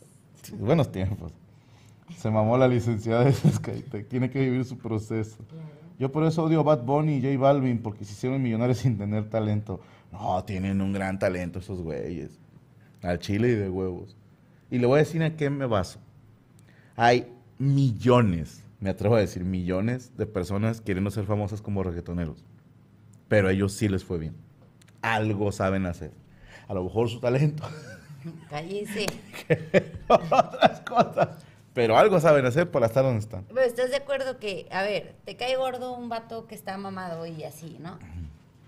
Sí, 0.43 0.53
buenos 0.57 0.91
tiempos. 0.91 1.31
Se 2.17 2.29
mamó 2.29 2.57
la 2.57 2.67
licenciada 2.67 3.23
de 3.23 3.31
Skytech. 3.31 4.09
Tiene 4.09 4.29
que 4.29 4.41
vivir 4.41 4.65
su 4.65 4.77
proceso. 4.77 5.37
Yo 5.99 6.11
por 6.11 6.23
eso 6.23 6.45
odio 6.45 6.61
a 6.61 6.63
Bad 6.63 6.83
Bunny 6.83 7.17
y 7.17 7.21
J 7.21 7.37
Balvin, 7.37 7.79
porque 7.79 8.05
se 8.05 8.13
hicieron 8.13 8.41
millonarios 8.41 8.77
sin 8.79 8.97
tener 8.97 9.29
talento. 9.29 9.81
No, 10.11 10.43
tienen 10.45 10.81
un 10.81 10.93
gran 10.93 11.19
talento 11.19 11.59
esos 11.59 11.81
güeyes. 11.81 12.39
Al 13.03 13.19
chile 13.19 13.49
y 13.49 13.55
de 13.55 13.69
huevos. 13.69 14.15
Y 14.71 14.79
le 14.79 14.87
voy 14.87 14.95
a 14.95 14.99
decir 14.99 15.21
a 15.23 15.35
qué 15.35 15.49
me 15.49 15.65
baso. 15.65 15.99
Hay 16.95 17.27
millones, 17.57 18.63
me 18.79 18.89
atrevo 18.89 19.15
a 19.15 19.19
decir 19.19 19.43
millones 19.43 20.15
de 20.17 20.25
personas 20.25 20.81
queriendo 20.81 21.11
ser 21.11 21.25
famosas 21.25 21.61
como 21.61 21.83
reggaetoneros. 21.83 22.45
Pero 23.27 23.49
a 23.49 23.51
ellos 23.51 23.73
sí 23.73 23.89
les 23.89 24.03
fue 24.03 24.17
bien. 24.17 24.35
Algo 25.01 25.51
saben 25.51 25.85
hacer. 25.85 26.11
A 26.67 26.73
lo 26.73 26.83
mejor 26.83 27.09
su 27.09 27.19
talento. 27.19 27.63
Cállese. 28.49 29.05
otras 30.07 30.81
cosas. 30.81 31.45
Pero 31.73 31.97
algo 31.97 32.19
saben 32.19 32.45
hacer 32.45 32.69
para 32.71 32.87
estar 32.87 33.03
donde 33.03 33.19
están. 33.19 33.45
Pero 33.45 33.61
estás 33.61 33.89
de 33.89 33.97
acuerdo 33.97 34.39
que, 34.39 34.67
a 34.71 34.83
ver, 34.83 35.15
te 35.25 35.35
cae 35.35 35.55
gordo 35.55 35.93
un 35.93 36.09
vato 36.09 36.47
que 36.47 36.55
está 36.55 36.77
mamado 36.77 37.25
y 37.25 37.43
así, 37.43 37.77
¿no? 37.79 37.99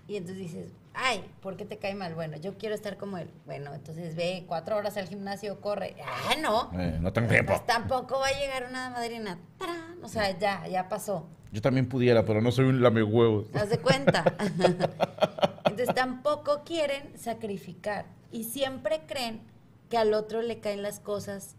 Y 0.08 0.16
entonces 0.16 0.38
dices, 0.38 0.72
ay, 0.94 1.24
¿por 1.40 1.56
qué 1.56 1.64
te 1.64 1.78
cae 1.78 1.94
mal? 1.94 2.14
Bueno, 2.14 2.36
yo 2.36 2.56
quiero 2.58 2.74
estar 2.74 2.96
como 2.96 3.18
él. 3.18 3.30
Bueno, 3.46 3.72
entonces 3.74 4.14
ve 4.14 4.44
cuatro 4.46 4.76
horas 4.76 4.96
al 4.96 5.08
gimnasio, 5.08 5.60
corre. 5.60 5.96
Ah, 6.04 6.34
no. 6.40 6.70
Eh, 6.78 6.98
no 7.00 7.12
tengo 7.12 7.28
tiempo. 7.28 7.52
Pues 7.52 7.66
tampoco 7.66 8.18
va 8.18 8.28
a 8.28 8.38
llegar 8.38 8.66
una 8.68 8.90
madrina. 8.90 9.38
¡Tarán! 9.58 9.98
O 10.02 10.08
sea, 10.08 10.36
ya, 10.38 10.66
ya 10.68 10.88
pasó. 10.88 11.26
Yo 11.52 11.60
también 11.60 11.88
pudiera, 11.88 12.24
pero 12.24 12.40
no 12.40 12.50
soy 12.50 12.66
un 12.66 12.82
lame 12.82 13.02
huevos. 13.02 13.46
¿Haz 13.54 13.70
de 13.70 13.78
cuenta? 13.78 14.24
Entonces 15.64 15.94
tampoco 15.94 16.62
quieren 16.64 17.16
sacrificar 17.18 18.06
y 18.30 18.44
siempre 18.44 19.02
creen 19.06 19.40
que 19.88 19.98
al 19.98 20.14
otro 20.14 20.42
le 20.42 20.60
caen 20.60 20.82
las 20.82 21.00
cosas 21.00 21.56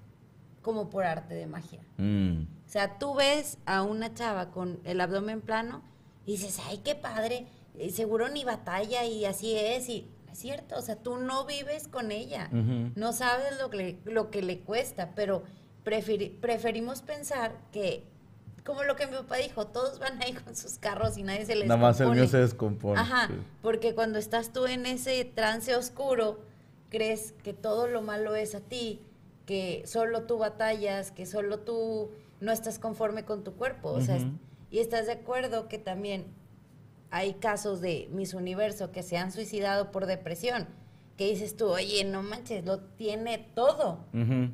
como 0.64 0.90
por 0.90 1.04
arte 1.06 1.36
de 1.36 1.46
magia. 1.46 1.82
Mm. 1.98 2.44
O 2.66 2.70
sea, 2.74 2.98
tú 2.98 3.14
ves 3.14 3.60
a 3.68 3.84
una 3.84 4.14
chava 4.16 4.50
con 4.50 4.80
el 4.84 5.00
abdomen 5.02 5.42
plano 5.42 5.84
y 6.26 6.32
dices, 6.32 6.60
ay, 6.68 6.80
qué 6.84 6.96
padre, 6.96 7.46
eh, 7.78 7.92
seguro 7.92 8.30
ni 8.30 8.44
batalla 8.44 9.06
y 9.06 9.26
así 9.26 9.56
es. 9.56 9.88
Y 9.90 10.08
es 10.32 10.40
cierto, 10.40 10.76
o 10.78 10.82
sea, 10.82 10.96
tú 10.96 11.18
no 11.18 11.46
vives 11.46 11.88
con 11.88 12.12
ella, 12.12 12.50
no 12.96 13.14
sabes 13.14 13.60
lo 13.62 13.70
que, 13.70 13.78
le- 13.78 14.00
lo 14.12 14.32
que 14.32 14.42
le 14.42 14.62
cuesta, 14.62 15.12
pero 15.16 15.44
preferi- 15.86 16.32
preferimos 16.40 17.04
pensar 17.04 17.56
que, 17.72 18.04
como 18.66 18.84
lo 18.84 18.96
que 18.96 19.06
mi 19.06 19.14
papá 19.18 19.36
dijo, 19.36 19.68
todos 19.68 20.00
van 20.00 20.20
ahí 20.24 20.34
con 20.34 20.56
sus 20.56 20.80
carros 20.80 21.18
y 21.18 21.24
nadie 21.24 21.46
se 21.46 21.56
les 21.56 21.68
Nada 21.68 21.80
más 21.80 22.00
el 22.00 22.10
mío 22.12 22.28
se 22.28 22.38
descompone. 22.38 23.00
Ajá, 23.00 23.28
sí. 23.28 23.34
porque 23.62 23.94
cuando 23.94 24.18
estás 24.18 24.54
tú 24.54 24.66
en 24.66 24.86
ese 24.88 25.26
trance 25.26 25.76
oscuro, 25.76 26.40
crees 26.90 27.34
que 27.44 27.54
todo 27.54 27.88
lo 27.88 28.02
malo 28.02 28.34
es 28.36 28.56
a 28.56 28.62
ti, 28.62 29.02
que 29.46 29.84
solo 29.86 30.24
tú 30.24 30.38
batallas, 30.38 31.12
que 31.12 31.26
solo 31.26 31.60
tú 31.60 32.12
no 32.40 32.52
estás 32.52 32.80
conforme 32.80 33.26
con 33.26 33.44
tu 33.44 33.54
cuerpo. 33.54 33.90
O 33.90 34.02
sea, 34.02 34.18
y 34.72 34.80
estás 34.80 35.06
de 35.08 35.14
acuerdo 35.14 35.68
que 35.68 35.78
también 35.78 36.26
hay 37.12 37.36
casos 37.36 37.82
de 37.82 38.10
Miss 38.12 38.34
Universo 38.34 38.92
que 38.92 39.04
se 39.04 39.18
han 39.18 39.32
suicidado 39.32 39.92
por 39.92 40.06
depresión, 40.06 40.68
que 41.18 41.30
dices 41.30 41.56
tú, 41.56 41.68
oye, 41.68 42.04
no 42.06 42.24
manches, 42.24 42.66
lo 42.66 42.80
tiene 42.80 43.38
todo. 43.54 44.06
Ujú. 44.14 44.50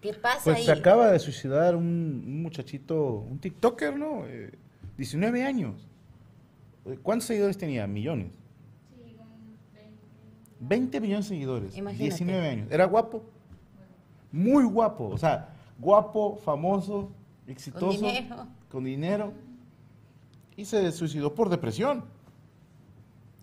¿Qué 0.00 0.14
pasa 0.14 0.40
Pues 0.44 0.56
ahí? 0.58 0.64
se 0.64 0.72
acaba 0.72 1.10
de 1.10 1.18
suicidar 1.18 1.76
un, 1.76 1.84
un 2.26 2.42
muchachito, 2.42 3.16
un 3.28 3.38
TikToker, 3.38 3.98
¿no? 3.98 4.24
Eh, 4.26 4.52
19 4.96 5.42
años. 5.42 5.88
Eh, 6.86 6.98
¿Cuántos 7.02 7.26
seguidores 7.26 7.58
tenía? 7.58 7.86
Millones. 7.86 8.32
20 10.60 11.00
millones 11.00 11.24
de 11.26 11.28
seguidores. 11.34 11.76
Imagínate. 11.76 12.04
19 12.04 12.48
años. 12.48 12.68
Era 12.70 12.84
guapo. 12.84 13.24
Muy 14.32 14.64
guapo. 14.64 15.08
O 15.08 15.18
sea, 15.18 15.54
guapo, 15.78 16.36
famoso, 16.36 17.10
exitoso. 17.46 17.92
dinero. 17.92 18.46
Con 18.70 18.84
dinero. 18.84 19.32
Y 20.56 20.64
se 20.64 20.90
suicidó 20.92 21.34
por 21.34 21.48
depresión. 21.48 22.04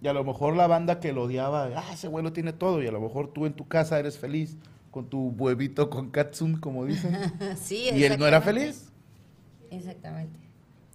Y 0.01 0.07
a 0.07 0.13
lo 0.13 0.23
mejor 0.23 0.55
la 0.55 0.67
banda 0.67 0.99
que 0.99 1.11
lo 1.11 1.23
odiaba, 1.23 1.69
ah, 1.75 1.93
ese 1.93 2.07
güey 2.07 2.23
lo 2.23 2.31
tiene 2.31 2.53
todo. 2.53 2.81
Y 2.83 2.87
a 2.87 2.91
lo 2.91 3.01
mejor 3.01 3.33
tú 3.33 3.45
en 3.45 3.53
tu 3.53 3.67
casa 3.67 3.97
eres 3.99 4.17
feliz 4.17 4.57
con 4.91 5.09
tu 5.09 5.29
huevito 5.37 5.89
con 5.89 6.11
katsum, 6.11 6.59
como 6.59 6.85
dicen. 6.85 7.15
sí, 7.57 7.89
y 7.93 8.03
él 8.03 8.17
no 8.19 8.27
era 8.27 8.41
feliz. 8.41 8.91
Exactamente. 9.71 10.39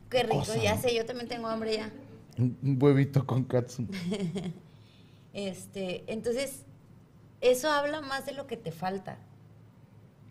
Qué 0.09 0.23
rico, 0.23 0.39
Cosa, 0.39 0.57
ya 0.57 0.77
sé, 0.77 0.95
yo 0.95 1.05
también 1.05 1.29
tengo 1.29 1.49
hambre 1.49 1.77
ya. 1.77 1.91
Un 2.39 2.57
un 2.63 2.79
huevito 2.81 3.27
con 3.27 3.45
katsum. 3.45 3.89
Este, 5.35 6.05
entonces, 6.13 6.67
eso 7.41 7.71
habla 7.71 8.03
más 8.03 8.27
de 8.27 8.33
lo 8.33 8.47
que 8.47 8.59
te 8.59 8.71
falta, 8.71 9.19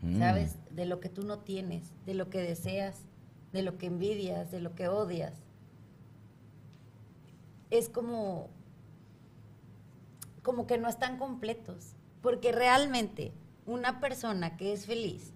Mm. 0.02 0.20
¿sabes? 0.20 0.58
De 0.72 0.86
lo 0.86 0.99
que 0.99 1.10
tú 1.10 1.24
no 1.24 1.39
tienes, 1.39 1.91
de 2.06 2.14
lo 2.14 2.30
que 2.30 2.41
deseas, 2.41 3.04
de 3.54 3.62
lo 3.62 3.78
que 3.78 3.88
envidias, 3.88 4.52
de 4.52 4.60
lo 4.60 4.74
que 4.76 4.88
odias. 4.88 5.34
Es 7.70 7.88
como, 7.89 8.49
como 10.43 10.68
que 10.68 10.78
no 10.78 10.89
están 10.89 11.18
completos, 11.18 11.95
porque 12.22 12.52
realmente 12.52 13.32
una 13.66 13.99
persona 13.99 14.58
que 14.58 14.74
es 14.74 14.86
feliz, 14.86 15.34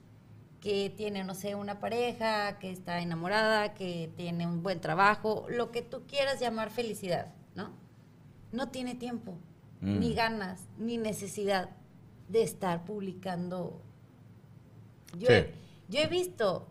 que 0.60 0.90
tiene, 0.90 1.24
no 1.24 1.36
sé, 1.36 1.54
una 1.56 1.80
pareja, 1.80 2.58
que 2.60 2.72
está 2.72 3.02
enamorada, 3.02 3.76
que 3.76 4.12
tiene 4.18 4.48
un 4.48 4.64
buen 4.64 4.82
trabajo, 4.82 5.46
lo 5.50 5.72
que 5.72 5.84
tú 5.84 6.04
quieras 6.08 6.40
llamar 6.40 6.72
felicidad, 6.72 7.34
¿no? 7.56 7.70
No 8.52 8.70
tiene 8.70 8.96
tiempo, 8.96 9.38
Mm. 9.82 10.00
ni 10.00 10.14
ganas, 10.16 10.68
ni 10.80 10.98
necesidad 10.98 11.70
de 12.30 12.42
estar 12.42 12.86
publicando. 12.86 13.82
Yo, 15.18 15.28
Sí. 15.28 15.34
he, 15.34 15.54
yo 15.90 16.00
he 16.02 16.08
visto, 16.08 16.68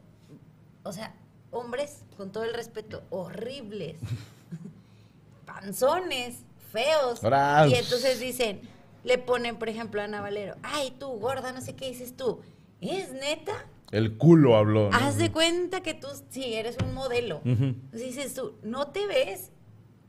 o 0.82 0.92
sea, 0.92 1.14
hombres, 1.50 2.00
con 2.16 2.32
todo 2.32 2.44
el 2.44 2.54
respeto, 2.54 3.02
horribles, 3.10 3.96
panzones, 5.46 6.38
feos. 6.72 7.20
Y 7.68 7.74
entonces 7.74 8.20
dicen, 8.20 8.60
le 9.04 9.18
ponen, 9.18 9.56
por 9.56 9.68
ejemplo, 9.68 10.00
a 10.00 10.04
Ana 10.04 10.20
Valero, 10.20 10.56
ay, 10.62 10.94
tú, 10.98 11.08
gorda, 11.18 11.52
no 11.52 11.60
sé 11.60 11.74
qué 11.76 11.88
dices 11.88 12.16
tú. 12.16 12.40
¿Es 12.80 13.12
neta? 13.12 13.52
El 13.90 14.16
culo 14.16 14.56
habló. 14.56 14.90
¿no? 14.90 14.96
Haz 14.96 15.16
de 15.18 15.30
cuenta 15.30 15.82
que 15.82 15.94
tú 15.94 16.08
sí 16.30 16.54
eres 16.54 16.76
un 16.82 16.94
modelo. 16.94 17.40
Entonces 17.44 18.00
dices 18.00 18.34
tú, 18.34 18.58
no 18.62 18.88
te 18.88 19.06
ves 19.06 19.50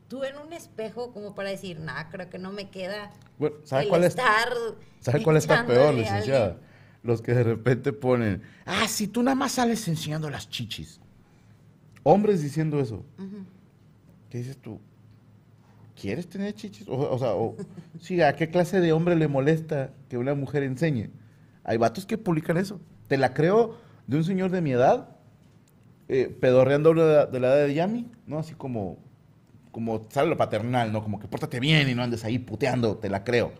tú 0.08 0.24
en 0.24 0.36
un 0.38 0.52
espejo 0.52 1.12
como 1.12 1.34
para 1.34 1.50
decir, 1.50 1.78
nah, 1.80 2.10
creo 2.10 2.28
que 2.28 2.38
no 2.38 2.52
me 2.52 2.70
queda 2.70 3.12
Bueno, 3.38 3.56
¿sabe 3.64 3.88
cuál 3.88 4.04
es? 4.04 4.16
¿Sabe 5.00 5.22
cuál 5.22 5.36
está 5.36 5.66
peor, 5.66 5.94
licenciada? 5.94 6.56
Alguien". 7.06 7.16
Los 7.16 7.22
que 7.22 7.34
de 7.34 7.42
repente 7.44 7.92
ponen, 7.92 8.42
ah, 8.64 8.86
si 8.88 9.08
tú 9.08 9.22
nada 9.22 9.34
más 9.34 9.52
sales 9.52 9.86
enseñando 9.88 10.28
las 10.30 10.48
chichis. 10.48 11.00
Hombres 12.02 12.42
diciendo 12.42 12.80
eso. 12.80 13.04
¿Qué 14.30 14.38
dices 14.38 14.56
tú? 14.58 14.80
¿Quieres 16.00 16.28
tener 16.28 16.54
chichis? 16.54 16.86
O, 16.88 16.96
o 16.96 17.18
sea, 17.18 17.34
o, 17.34 17.56
sí, 18.00 18.20
¿a 18.20 18.36
qué 18.36 18.50
clase 18.50 18.80
de 18.80 18.92
hombre 18.92 19.16
le 19.16 19.28
molesta 19.28 19.92
que 20.08 20.18
una 20.18 20.34
mujer 20.34 20.62
enseñe? 20.62 21.10
Hay 21.64 21.78
vatos 21.78 22.06
que 22.06 22.18
publican 22.18 22.58
eso. 22.58 22.80
Te 23.08 23.16
la 23.16 23.34
creo 23.34 23.78
de 24.06 24.16
un 24.18 24.24
señor 24.24 24.50
de 24.50 24.60
mi 24.60 24.72
edad, 24.72 25.08
eh, 26.08 26.28
pedorreando 26.40 26.94
la, 26.94 27.26
de 27.26 27.40
la 27.40 27.48
edad 27.48 27.66
de 27.66 27.74
Yami, 27.74 28.10
¿no? 28.26 28.38
Así 28.38 28.54
como, 28.54 28.98
como 29.72 30.06
sale 30.10 30.28
lo 30.28 30.36
paternal, 30.36 30.92
¿no? 30.92 31.02
Como 31.02 31.18
que 31.18 31.26
pórtate 31.26 31.58
bien 31.58 31.88
y 31.88 31.94
no 31.94 32.02
andes 32.02 32.24
ahí 32.24 32.38
puteando, 32.38 32.98
te 32.98 33.08
la 33.08 33.24
creo. 33.24 33.52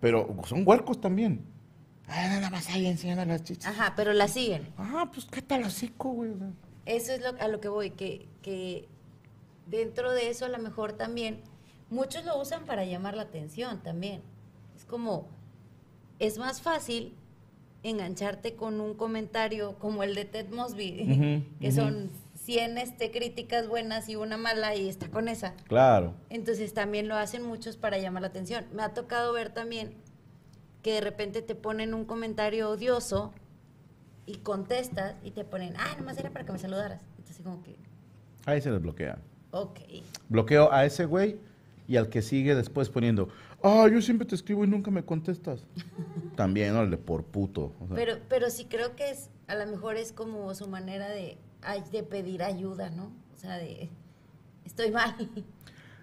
Pero 0.00 0.34
son 0.46 0.62
huercos 0.66 1.00
también. 1.00 1.53
Ah, 2.06 2.28
nada 2.28 2.50
más 2.50 2.68
ahí 2.68 2.86
enseñando 2.86 3.24
las 3.24 3.42
chichis. 3.44 3.66
Ajá, 3.66 3.94
pero 3.96 4.12
la 4.12 4.28
siguen. 4.28 4.72
Ah, 4.76 5.10
pues 5.12 5.26
qué 5.26 5.42
tal 5.42 5.64
hocico, 5.64 6.10
güey. 6.10 6.32
Eso 6.86 7.12
es 7.12 7.20
lo, 7.22 7.28
a 7.40 7.48
lo 7.48 7.60
que 7.60 7.68
voy, 7.68 7.90
que, 7.90 8.28
que 8.42 8.86
dentro 9.66 10.12
de 10.12 10.28
eso 10.28 10.44
a 10.44 10.48
lo 10.48 10.58
mejor 10.58 10.92
también, 10.92 11.40
muchos 11.90 12.24
lo 12.24 12.38
usan 12.38 12.66
para 12.66 12.84
llamar 12.84 13.16
la 13.16 13.22
atención 13.22 13.82
también. 13.82 14.22
Es 14.76 14.84
como, 14.84 15.28
es 16.18 16.36
más 16.38 16.60
fácil 16.60 17.14
engancharte 17.82 18.54
con 18.54 18.80
un 18.80 18.94
comentario 18.94 19.78
como 19.78 20.02
el 20.02 20.14
de 20.14 20.24
Ted 20.26 20.50
Mosby, 20.50 21.46
que 21.60 21.68
ujú. 21.68 21.76
son 21.76 22.10
100 22.44 22.76
este, 22.76 23.10
críticas 23.10 23.66
buenas 23.68 24.08
y 24.10 24.16
una 24.16 24.36
mala 24.36 24.74
y 24.74 24.88
está 24.88 25.08
con 25.10 25.28
esa. 25.28 25.54
Claro. 25.68 26.14
Entonces 26.28 26.74
también 26.74 27.08
lo 27.08 27.16
hacen 27.16 27.42
muchos 27.42 27.78
para 27.78 27.96
llamar 27.96 28.20
la 28.20 28.28
atención. 28.28 28.66
Me 28.74 28.82
ha 28.82 28.92
tocado 28.92 29.32
ver 29.32 29.54
también 29.54 29.94
que 30.84 30.92
de 30.92 31.00
repente 31.00 31.42
te 31.42 31.54
ponen 31.56 31.94
un 31.94 32.04
comentario 32.04 32.68
odioso 32.70 33.32
y 34.26 34.36
contestas 34.36 35.16
y 35.24 35.30
te 35.32 35.42
ponen, 35.44 35.74
ah, 35.78 35.96
nomás 35.98 36.18
era 36.18 36.30
para 36.30 36.44
que 36.44 36.52
me 36.52 36.58
saludaras. 36.58 37.02
Entonces 37.18 37.42
como 37.42 37.62
que, 37.62 37.76
Ahí 38.46 38.60
se 38.60 38.70
les 38.70 38.80
bloquea. 38.82 39.18
ok. 39.50 39.80
Bloqueo 40.28 40.70
a 40.70 40.84
ese 40.84 41.06
güey 41.06 41.38
y 41.88 41.96
al 41.96 42.10
que 42.10 42.20
sigue 42.20 42.54
después 42.54 42.90
poniendo, 42.90 43.30
ah, 43.62 43.88
yo 43.90 44.02
siempre 44.02 44.26
te 44.26 44.34
escribo 44.34 44.62
y 44.62 44.68
nunca 44.68 44.90
me 44.90 45.02
contestas. 45.04 45.64
También, 46.36 46.76
órale, 46.76 46.98
por 46.98 47.24
puto. 47.24 47.72
O 47.80 47.86
sea, 47.86 47.96
Pero, 47.96 48.18
pero 48.28 48.50
sí 48.50 48.66
creo 48.66 48.94
que 48.94 49.10
es, 49.10 49.30
a 49.46 49.54
lo 49.54 49.66
mejor 49.66 49.96
es 49.96 50.12
como 50.12 50.54
su 50.54 50.68
manera 50.68 51.08
de, 51.08 51.38
de 51.90 52.02
pedir 52.02 52.42
ayuda, 52.42 52.90
¿no? 52.90 53.04
O 53.34 53.38
sea, 53.38 53.56
de, 53.56 53.88
estoy 54.66 54.90
mal. 54.90 55.14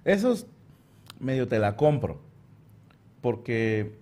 Esos 0.06 0.48
medio 1.20 1.48
te 1.48 1.60
la 1.60 1.76
compro. 1.76 2.20
Porque, 3.22 4.01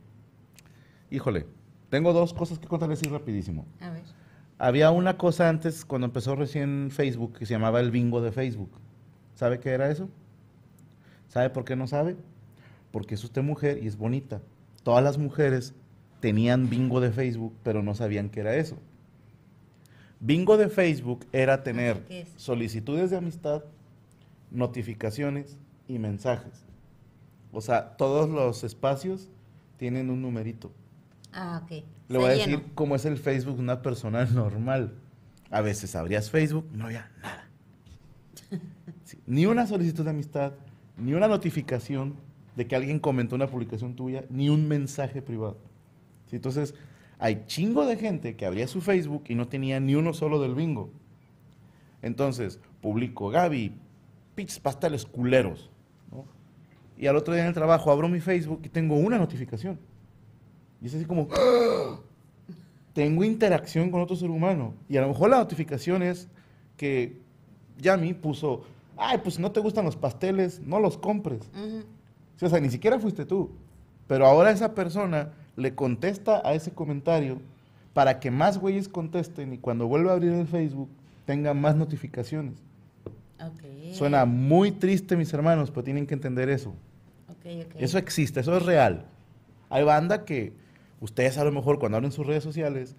híjole, 1.12 1.46
tengo 1.90 2.14
dos 2.14 2.34
cosas 2.34 2.60
que 2.60 2.68
contarles 2.68 3.00
así 3.00 3.10
rapidísimo. 3.10 3.66
A 3.80 3.90
ver. 3.90 4.04
Había 4.58 4.92
una 4.92 5.18
cosa 5.18 5.48
antes, 5.48 5.86
cuando 5.86 6.06
empezó 6.06 6.36
recién 6.36 6.90
Facebook, 6.92 7.38
que 7.38 7.46
se 7.46 7.54
llamaba 7.54 7.80
el 7.80 7.92
bingo 7.92 8.22
de 8.22 8.32
Facebook. 8.32 8.72
¿Sabe 9.36 9.60
qué 9.60 9.70
era 9.70 9.90
eso? 9.90 10.10
¿Sabe 11.30 11.50
por 11.50 11.64
qué 11.64 11.76
no 11.76 11.88
sabe? 11.88 12.18
Porque 12.92 13.16
es 13.16 13.24
usted 13.24 13.42
mujer 13.42 13.80
y 13.82 13.88
es 13.88 13.98
bonita. 13.98 14.42
Todas 14.84 15.04
las 15.04 15.18
mujeres 15.18 15.74
tenían 16.20 16.70
bingo 16.70 17.00
de 17.00 17.12
Facebook, 17.12 17.54
pero 17.64 17.84
no 17.84 17.96
sabían 17.96 18.30
qué 18.30 18.42
era 18.42 18.56
eso. 18.56 18.78
Bingo 20.20 20.58
de 20.58 20.68
Facebook 20.68 21.26
era 21.32 21.64
tener 21.64 22.04
solicitudes 22.36 23.10
de 23.10 23.18
amistad, 23.18 23.64
notificaciones 24.52 25.58
y 25.88 26.00
mensajes. 26.00 26.66
O 27.54 27.62
sea, 27.62 27.96
todos 27.96 28.30
los 28.30 28.66
espacios 28.66 29.30
tienen 29.78 30.10
un 30.10 30.22
numerito. 30.22 30.72
Ah, 31.34 31.62
ok. 31.64 31.84
Le 32.08 32.18
voy 32.18 32.30
a 32.32 32.36
lleno. 32.36 32.58
decir 32.58 32.72
cómo 32.76 32.96
es 32.96 33.06
el 33.06 33.18
Facebook 33.18 33.56
de 33.58 33.62
una 33.62 33.82
persona 33.82 34.26
normal. 34.34 34.94
A 35.52 35.62
veces 35.62 35.96
abrías 35.96 36.30
Facebook, 36.30 36.68
no 36.74 36.86
había 36.86 37.10
nada. 37.22 37.50
Sí, 39.04 39.18
Ni 39.26 39.48
una 39.48 39.66
solicitud 39.66 40.04
de 40.04 40.12
amistad, 40.12 40.54
ni 40.98 41.14
una 41.16 41.28
notificación 41.28 42.16
de 42.56 42.68
que 42.68 42.76
alguien 42.76 43.00
comentó 43.00 43.36
una 43.36 43.48
publicación 43.48 43.96
tuya, 43.96 44.24
ni 44.30 44.50
un 44.50 44.68
mensaje 44.68 45.24
privado. 45.24 45.58
Sí, 46.28 46.36
Entonces, 46.36 46.76
hay 47.18 47.44
chingo 47.48 47.86
de 47.88 47.98
gente 47.98 48.36
que 48.36 48.46
abría 48.46 48.68
su 48.68 48.82
Facebook 48.82 49.24
y 49.28 49.34
no 49.36 49.48
tenía 49.48 49.80
ni 49.80 49.96
uno 49.96 50.14
solo 50.14 50.40
del 50.40 50.54
bingo. 50.54 50.92
Entonces, 52.04 52.60
publico, 52.82 53.30
Gaby, 53.30 53.74
pinches 54.36 54.60
pasteles 54.60 55.06
culeros. 55.06 55.72
¿no? 56.12 56.26
Y 56.98 57.08
al 57.08 57.16
otro 57.16 57.34
día 57.34 57.44
en 57.44 57.50
el 57.50 57.56
trabajo 57.56 57.92
abro 57.92 58.08
mi 58.10 58.20
Facebook 58.20 58.62
y 58.64 58.70
tengo 58.70 58.96
una 58.96 59.18
notificación. 59.18 59.80
Y 60.82 60.88
es 60.88 60.96
así 60.96 61.06
como, 61.06 61.28
¡Ah! 61.32 62.00
tengo 62.94 63.24
interacción 63.24 63.92
con 63.92 64.02
otro 64.02 64.16
ser 64.16 64.30
humano. 64.30 64.74
Y 64.90 64.98
a 64.98 65.02
lo 65.02 65.08
mejor 65.08 65.30
la 65.30 65.38
notificación 65.38 66.04
es 66.04 66.28
que 66.78 67.18
Yami 67.78 68.14
puso, 68.14 68.64
ay, 68.98 69.20
pues 69.24 69.40
no 69.40 69.52
te 69.52 69.60
gustan 69.60 69.86
los 69.86 69.96
pasteles, 69.96 70.60
no 70.62 70.80
los 70.80 70.98
compres. 70.98 71.50
Sí, 72.38 72.46
o 72.46 72.50
sea, 72.50 72.60
ni 72.60 72.70
siquiera 72.70 73.00
fuiste 73.00 73.26
tú. 73.26 73.52
Pero 74.08 74.26
ahora 74.26 74.52
esa 74.52 74.74
persona 74.74 75.32
le 75.56 75.76
contesta 75.76 76.42
a 76.44 76.54
ese 76.54 76.72
comentario 76.72 77.40
para 77.94 78.20
que 78.20 78.32
más 78.32 78.58
güeyes 78.58 78.90
contesten 78.90 79.54
y 79.54 79.58
cuando 79.58 79.88
vuelva 79.88 80.12
a 80.12 80.14
abrir 80.16 80.32
el 80.32 80.48
Facebook 80.48 80.90
tenga 81.26 81.54
más 81.54 81.76
notificaciones. 81.76 82.56
Suena 83.94 84.26
muy 84.26 84.72
triste, 84.72 85.16
mis 85.16 85.34
hermanos, 85.34 85.72
pero 85.72 85.84
tienen 85.84 86.06
que 86.06 86.14
entender 86.14 86.50
eso. 86.50 86.74
Eso 87.76 87.98
existe, 87.98 88.42
eso 88.42 88.58
es 88.58 88.66
real. 88.66 89.06
Hay 89.70 89.84
banda 89.84 90.26
que 90.26 90.54
ustedes 91.00 91.38
a 91.38 91.44
lo 91.44 91.52
mejor 91.52 91.80
cuando 91.80 91.98
abren 91.98 92.12
sus 92.12 92.26
redes 92.26 92.44
sociales 92.44 92.96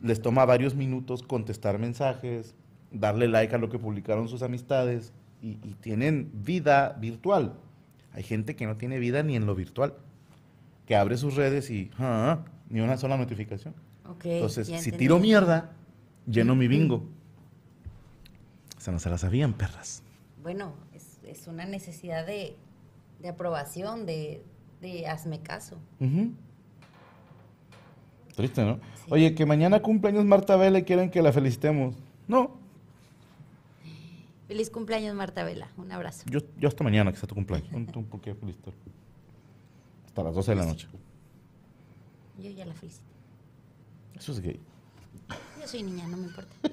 les 0.00 0.22
toma 0.22 0.44
varios 0.44 0.74
minutos 0.74 1.22
contestar 1.22 1.78
mensajes, 1.78 2.54
darle 2.90 3.28
like 3.28 3.54
a 3.54 3.58
lo 3.58 3.68
que 3.68 3.78
publicaron 3.78 4.28
sus 4.28 4.42
amistades 4.42 5.12
y, 5.42 5.58
y 5.62 5.76
tienen 5.80 6.30
vida 6.32 6.96
virtual. 7.00 7.54
Hay 8.12 8.22
gente 8.22 8.56
que 8.56 8.66
no 8.66 8.76
tiene 8.76 8.98
vida 8.98 9.22
ni 9.22 9.36
en 9.36 9.46
lo 9.46 9.54
virtual, 9.54 9.94
que 10.86 10.96
abre 10.96 11.16
sus 11.16 11.36
redes 11.36 11.70
y 11.70 11.90
ah, 11.98 12.44
ni 12.68 12.80
una 12.80 12.96
sola 12.96 13.16
notificación. 13.16 13.74
Entonces, 14.24 14.66
si 14.66 14.74
entendí. 14.74 14.98
tiro 14.98 15.18
mierda, 15.20 15.70
lleno 16.26 16.56
mi 16.56 16.66
bingo. 16.66 17.06
O 18.76 18.80
sea, 18.80 18.92
no 18.92 18.98
se 18.98 19.08
la 19.08 19.18
sabían, 19.18 19.52
perras. 19.52 20.02
Bueno, 20.42 20.74
es, 20.92 21.20
es 21.24 21.46
una 21.46 21.64
necesidad 21.64 22.26
de, 22.26 22.56
de 23.20 23.28
aprobación, 23.28 24.06
de, 24.06 24.42
de 24.80 25.06
hazme 25.06 25.42
caso. 25.42 25.78
Triste, 28.34 28.64
¿no? 28.64 28.74
Sí. 28.76 29.10
Oye, 29.10 29.34
que 29.34 29.44
mañana 29.46 29.80
cumpleaños 29.80 30.24
Marta 30.24 30.56
Vela 30.56 30.78
y 30.78 30.84
quieren 30.84 31.10
que 31.10 31.22
la 31.22 31.32
felicitemos. 31.32 31.94
No, 32.28 32.58
Feliz 34.46 34.68
cumpleaños, 34.68 35.14
Marta 35.14 35.44
Vela. 35.44 35.68
Un 35.76 35.92
abrazo. 35.92 36.24
yo, 36.28 36.40
yo 36.58 36.66
hasta 36.68 36.82
mañana 36.82 37.12
que 37.12 37.18
sea 37.18 37.28
tu 37.28 37.36
cumpleaños. 37.36 37.68
Por 38.10 38.20
qué 38.20 38.34
felicitar. 38.34 38.74
Hasta 40.06 40.24
las 40.24 40.34
12 40.34 40.50
de 40.50 40.56
la 40.56 40.66
noche. 40.66 40.88
Yo 42.36 42.50
ya 42.50 42.66
la 42.66 42.74
felicito. 42.74 43.04
Eso 44.16 44.32
es 44.32 44.40
gay. 44.40 44.58
Yo 45.60 45.68
soy 45.68 45.84
niña, 45.84 46.04
no 46.08 46.16
me 46.16 46.24
importa. 46.26 46.52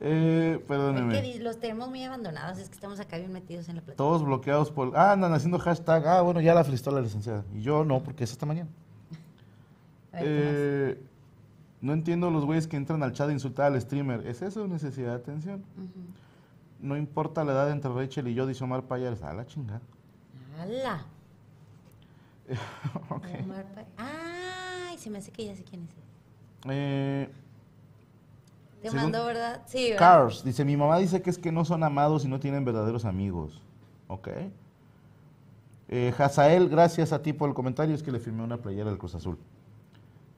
Eh, 0.00 0.52
Es 0.52 0.58
que 0.60 0.64
perdóneme. 0.64 1.38
los 1.40 1.58
tenemos 1.58 1.88
muy 1.88 2.04
abandonados, 2.04 2.58
es 2.58 2.68
que 2.68 2.74
estamos 2.76 3.00
acá 3.00 3.18
bien 3.18 3.32
metidos 3.32 3.68
en 3.68 3.74
la 3.74 3.82
plataforma. 3.82 3.96
Todos 3.96 4.24
bloqueados 4.24 4.70
por... 4.70 4.96
Ah, 4.96 5.10
andan 5.10 5.32
haciendo 5.32 5.58
hashtag. 5.58 6.06
Ah, 6.06 6.20
bueno, 6.22 6.40
ya 6.40 6.54
la 6.54 6.62
felicitó 6.62 6.92
la 6.92 7.00
licenciada. 7.00 7.44
Y 7.52 7.62
yo 7.62 7.84
no, 7.84 8.00
porque 8.00 8.22
es 8.22 8.30
hasta 8.30 8.46
mañana. 8.46 8.70
A 8.70 9.10
ver, 9.10 9.10
¿qué 9.10 10.07
más? 10.07 10.07
Eh, 10.20 11.00
no 11.80 11.92
entiendo 11.92 12.30
los 12.30 12.44
güeyes 12.44 12.66
que 12.66 12.76
entran 12.76 13.02
al 13.02 13.12
chat 13.12 13.28
a 13.28 13.32
insultar 13.32 13.72
al 13.72 13.80
streamer. 13.80 14.26
¿Es 14.26 14.42
eso 14.42 14.66
necesidad 14.66 15.10
de 15.10 15.16
atención? 15.16 15.64
No 16.80 16.96
importa 16.96 17.44
la 17.44 17.52
edad 17.52 17.70
entre 17.70 17.92
Rachel 17.92 18.28
y 18.28 18.34
yo, 18.34 18.46
dice 18.46 18.64
Omar 18.64 18.82
Payares. 18.82 19.22
A 19.22 19.32
la 19.32 19.46
chingada. 19.46 19.80
¡Hala! 20.58 21.04
Ok. 23.10 23.26
Omar 23.44 23.66
Ay, 23.96 24.96
se 24.96 25.10
me 25.10 25.18
hace 25.18 25.30
que 25.30 25.44
ya 25.44 25.54
sé 25.54 25.62
quién 25.64 25.82
es. 25.84 25.90
Eh, 26.70 27.28
Te 28.82 28.90
mandó, 28.90 29.26
¿verdad? 29.26 29.62
Sí, 29.66 29.90
¿verdad? 29.90 29.98
Cars, 29.98 30.42
dice, 30.44 30.64
mi 30.64 30.76
mamá 30.76 30.98
dice 30.98 31.20
que 31.20 31.30
es 31.30 31.38
que 31.38 31.52
no 31.52 31.64
son 31.64 31.84
amados 31.84 32.24
y 32.24 32.28
no 32.28 32.40
tienen 32.40 32.64
verdaderos 32.64 33.04
amigos. 33.04 33.62
Ok. 34.08 34.28
Eh, 35.90 36.12
Hazael, 36.18 36.68
gracias 36.68 37.12
a 37.12 37.22
ti 37.22 37.32
por 37.32 37.48
el 37.48 37.54
comentario, 37.54 37.94
es 37.94 38.02
que 38.02 38.12
le 38.12 38.18
firmé 38.18 38.42
una 38.42 38.56
playera 38.58 38.90
del 38.90 38.98
Cruz 38.98 39.14
Azul. 39.14 39.38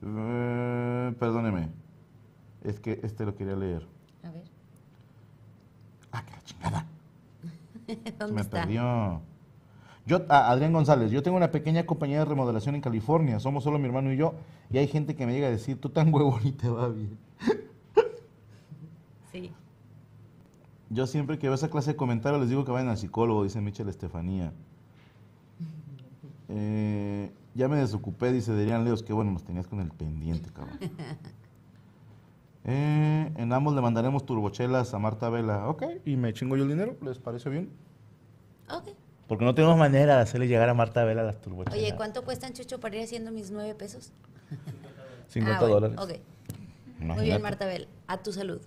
Eh, 0.02 1.14
perdóneme, 1.18 1.68
es 2.62 2.80
que 2.80 3.00
este 3.02 3.24
lo 3.24 3.34
quería 3.34 3.56
leer. 3.56 3.86
A 4.22 4.30
ver, 4.30 4.44
Ah, 6.12 6.24
que 6.24 6.32
la 6.32 6.42
chingada, 6.44 6.86
¿dónde 8.18 8.34
me 8.34 8.40
está? 8.40 8.60
perdió. 8.62 9.20
Yo, 10.06 10.22
ah, 10.28 10.50
Adrián 10.50 10.72
González, 10.72 11.10
yo 11.10 11.22
tengo 11.22 11.36
una 11.36 11.50
pequeña 11.50 11.84
compañía 11.86 12.18
de 12.20 12.24
remodelación 12.24 12.74
en 12.74 12.80
California, 12.80 13.38
somos 13.38 13.62
solo 13.62 13.78
mi 13.78 13.86
hermano 13.86 14.12
y 14.12 14.16
yo, 14.16 14.34
y 14.70 14.78
hay 14.78 14.88
gente 14.88 15.14
que 15.14 15.26
me 15.26 15.32
llega 15.32 15.46
a 15.46 15.50
decir, 15.50 15.78
tú 15.80 15.90
tan 15.90 16.12
huevón 16.12 16.40
y 16.46 16.52
te 16.52 16.68
va 16.68 16.88
bien. 16.88 17.16
Sí. 19.32 19.52
Yo 20.88 21.06
siempre 21.06 21.38
que 21.38 21.46
veo 21.46 21.54
esa 21.54 21.70
clase 21.70 21.92
de 21.92 21.96
comentarios 21.96 22.40
les 22.40 22.50
digo 22.50 22.64
que 22.64 22.72
vayan 22.72 22.88
al 22.88 22.98
psicólogo, 22.98 23.44
dice 23.44 23.60
Michelle 23.60 23.90
Estefanía. 23.90 24.52
Eh, 26.52 27.30
ya 27.54 27.68
me 27.68 27.76
desocupé, 27.76 28.32
dice 28.32 28.52
Derian 28.52 28.84
Leos, 28.84 29.02
que 29.02 29.12
bueno, 29.12 29.30
nos 29.32 29.44
tenías 29.44 29.66
con 29.66 29.80
el 29.80 29.90
pendiente, 29.90 30.50
cabrón. 30.52 30.78
Eh, 32.64 33.32
en 33.36 33.52
ambos 33.52 33.74
le 33.74 33.80
mandaremos 33.80 34.26
turbochelas 34.26 34.92
a 34.92 34.98
Marta 34.98 35.30
Vela. 35.30 35.68
Ok, 35.68 35.84
y 36.04 36.16
me 36.16 36.32
chingo 36.32 36.56
yo 36.56 36.64
el 36.64 36.68
dinero, 36.68 36.96
¿les 37.02 37.18
parece 37.18 37.48
bien? 37.48 37.70
Ok. 38.70 38.88
Porque 39.28 39.44
no 39.44 39.54
tenemos 39.54 39.78
manera 39.78 40.16
de 40.16 40.22
hacerle 40.22 40.48
llegar 40.48 40.68
a 40.68 40.74
Marta 40.74 41.04
Vela 41.04 41.22
las 41.22 41.40
turbochelas. 41.40 41.78
Oye, 41.78 41.94
¿cuánto 41.96 42.24
cuestan, 42.24 42.52
Chucho, 42.52 42.80
para 42.80 42.96
ir 42.96 43.04
haciendo 43.04 43.30
mis 43.30 43.50
nueve 43.50 43.74
pesos? 43.74 44.12
50 45.28 45.56
Ah, 45.56 45.60
bueno, 45.60 45.74
dólares. 45.74 45.98
Ok. 45.98 47.00
Muy 47.00 47.24
bien, 47.24 47.40
Marta 47.40 47.64
Bel. 47.66 47.88
A 48.06 48.18
tu 48.18 48.32
salud. 48.32 48.60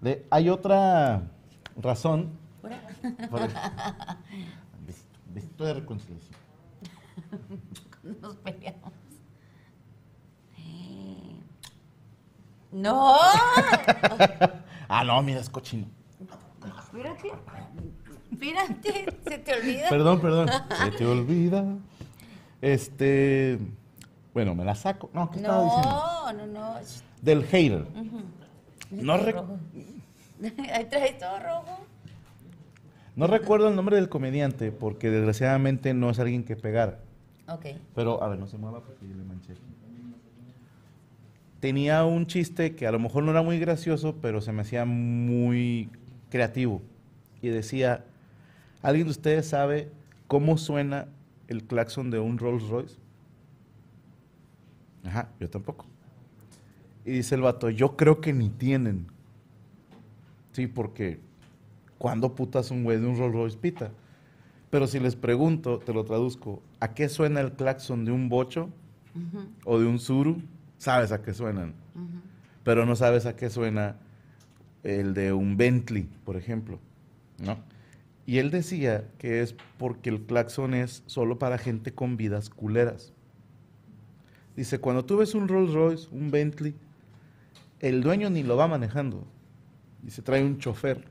De- 0.00 0.24
hay 0.30 0.48
otra 0.48 1.22
razón. 1.76 2.30
El- 2.62 2.70
Besito, 4.86 5.18
besito 5.34 5.64
de 5.64 5.74
reconciliación. 5.74 6.34
Nos 8.20 8.36
peleamos. 8.36 8.92
Eh. 10.58 11.40
¡No! 12.72 13.16
Ah, 14.86 15.02
no, 15.02 15.20
mira, 15.22 15.40
es 15.40 15.48
cochino. 15.48 15.86
Espérate. 16.78 17.32
Espérate, 18.30 19.06
se 19.26 19.38
te 19.38 19.54
olvida. 19.54 19.88
Perdón, 19.88 20.20
perdón. 20.20 20.48
Se 20.84 20.90
te 20.90 21.06
olvida. 21.06 21.64
Este. 22.60 23.58
Bueno, 24.34 24.54
me 24.54 24.62
la 24.64 24.74
saco. 24.74 25.08
No, 25.14 25.30
¿qué 25.30 25.38
estaba 25.38 25.64
diciendo? 25.64 25.88
No, 25.90 26.32
no, 26.32 26.46
no. 26.46 26.74
Del 27.22 27.44
hater. 27.46 27.86
No, 28.90 29.16
re- 29.16 29.34
Ahí 30.72 30.84
traes 30.84 31.18
todo 31.18 31.38
rojo. 31.40 31.78
No 33.16 33.26
recuerdo 33.26 33.68
el 33.68 33.74
nombre 33.76 33.96
del 33.96 34.10
comediante 34.10 34.70
porque 34.70 35.10
desgraciadamente 35.10 35.94
no 35.94 36.10
es 36.10 36.18
alguien 36.18 36.44
que 36.44 36.56
pegar. 36.56 37.00
Ok. 37.48 37.66
Pero, 37.94 38.22
a 38.22 38.28
ver, 38.28 38.38
no 38.38 38.46
se 38.46 38.58
mueva 38.58 38.80
porque 38.80 39.06
yo 39.06 39.14
le 39.14 39.24
manché. 39.24 39.54
Tenía 41.60 42.04
un 42.04 42.26
chiste 42.26 42.74
que 42.74 42.86
a 42.86 42.92
lo 42.92 42.98
mejor 42.98 43.24
no 43.24 43.30
era 43.30 43.42
muy 43.42 43.58
gracioso, 43.58 44.16
pero 44.20 44.40
se 44.40 44.52
me 44.52 44.62
hacía 44.62 44.84
muy 44.84 45.88
creativo. 46.30 46.82
Y 47.40 47.48
decía, 47.48 48.04
¿alguien 48.82 49.06
de 49.06 49.12
ustedes 49.12 49.48
sabe 49.48 49.90
cómo 50.26 50.58
suena 50.58 51.08
el 51.48 51.64
claxon 51.64 52.10
de 52.10 52.18
un 52.18 52.38
Rolls 52.38 52.68
Royce? 52.68 52.96
Ajá, 55.04 55.28
yo 55.38 55.48
tampoco. 55.48 55.86
Y 57.04 57.12
dice 57.12 57.34
el 57.34 57.42
vato, 57.42 57.68
yo 57.70 57.96
creo 57.96 58.20
que 58.20 58.32
ni 58.32 58.48
tienen. 58.48 59.06
Sí, 60.52 60.66
porque 60.66 61.20
¿cuándo 61.98 62.34
putas 62.34 62.70
un 62.70 62.84
güey 62.84 62.98
de 62.98 63.06
un 63.06 63.16
Rolls 63.16 63.34
Royce 63.34 63.58
pita? 63.58 63.90
Pero 64.74 64.88
si 64.88 64.98
les 64.98 65.14
pregunto, 65.14 65.78
te 65.78 65.92
lo 65.92 66.04
traduzco, 66.04 66.60
¿a 66.80 66.94
qué 66.94 67.08
suena 67.08 67.40
el 67.40 67.52
claxon 67.52 68.04
de 68.04 68.10
un 68.10 68.28
bocho 68.28 68.70
o 69.64 69.78
de 69.78 69.86
un 69.86 70.00
suru? 70.00 70.42
Sabes 70.78 71.12
a 71.12 71.22
qué 71.22 71.32
suenan, 71.32 71.74
pero 72.64 72.84
no 72.84 72.96
sabes 72.96 73.24
a 73.24 73.36
qué 73.36 73.50
suena 73.50 73.98
el 74.82 75.14
de 75.14 75.32
un 75.32 75.56
Bentley, 75.56 76.08
por 76.24 76.34
ejemplo, 76.36 76.80
¿no? 77.38 77.56
Y 78.26 78.38
él 78.38 78.50
decía 78.50 79.08
que 79.18 79.42
es 79.42 79.54
porque 79.78 80.10
el 80.10 80.22
claxon 80.22 80.74
es 80.74 81.04
solo 81.06 81.38
para 81.38 81.56
gente 81.56 81.94
con 81.94 82.16
vidas 82.16 82.50
culeras. 82.50 83.12
Dice, 84.56 84.80
cuando 84.80 85.04
tú 85.04 85.18
ves 85.18 85.36
un 85.36 85.46
Rolls 85.46 85.72
Royce, 85.72 86.08
un 86.10 86.32
Bentley, 86.32 86.74
el 87.78 88.02
dueño 88.02 88.28
ni 88.28 88.42
lo 88.42 88.56
va 88.56 88.66
manejando. 88.66 89.24
Y 90.04 90.10
se 90.10 90.20
trae 90.20 90.42
un 90.42 90.58
chofer. 90.58 91.04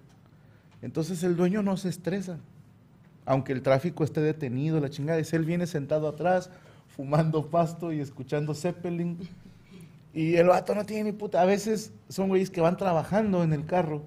Entonces 0.81 1.23
el 1.23 1.37
dueño 1.37 1.63
no 1.63 1.77
se 1.77 1.87
estresa. 1.87 2.41
Aunque 3.25 3.53
el 3.53 3.61
tráfico 3.61 4.03
esté 4.03 4.21
detenido, 4.21 4.79
la 4.79 4.89
chingada. 4.89 5.19
Es 5.19 5.33
él 5.33 5.45
viene 5.45 5.67
sentado 5.67 6.07
atrás, 6.07 6.49
fumando 6.87 7.49
pasto 7.49 7.91
y 7.93 7.99
escuchando 7.99 8.53
Zeppelin. 8.53 9.17
Y 10.13 10.35
el 10.35 10.47
vato 10.47 10.75
no 10.75 10.85
tiene 10.85 11.05
ni 11.05 11.11
puta. 11.11 11.41
A 11.41 11.45
veces 11.45 11.91
son 12.09 12.29
güeyes 12.29 12.49
que 12.49 12.61
van 12.61 12.77
trabajando 12.77 13.43
en 13.43 13.53
el 13.53 13.65
carro. 13.65 14.03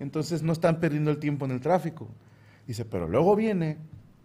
Entonces 0.00 0.42
no 0.42 0.52
están 0.52 0.80
perdiendo 0.80 1.10
el 1.10 1.18
tiempo 1.18 1.44
en 1.44 1.52
el 1.52 1.60
tráfico. 1.60 2.08
Dice, 2.66 2.84
pero 2.84 3.06
luego 3.06 3.36
viene, 3.36 3.76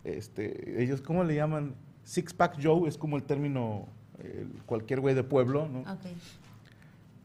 este, 0.03 0.81
ellos, 0.81 1.01
¿cómo 1.01 1.23
le 1.23 1.35
llaman? 1.35 1.75
Six 2.03 2.33
Pack 2.33 2.59
Joe 2.61 2.87
es 2.87 2.97
como 2.97 3.17
el 3.17 3.23
término, 3.23 3.87
eh, 4.19 4.47
cualquier 4.65 5.01
güey 5.01 5.15
de 5.15 5.23
pueblo, 5.23 5.67
¿no? 5.67 5.83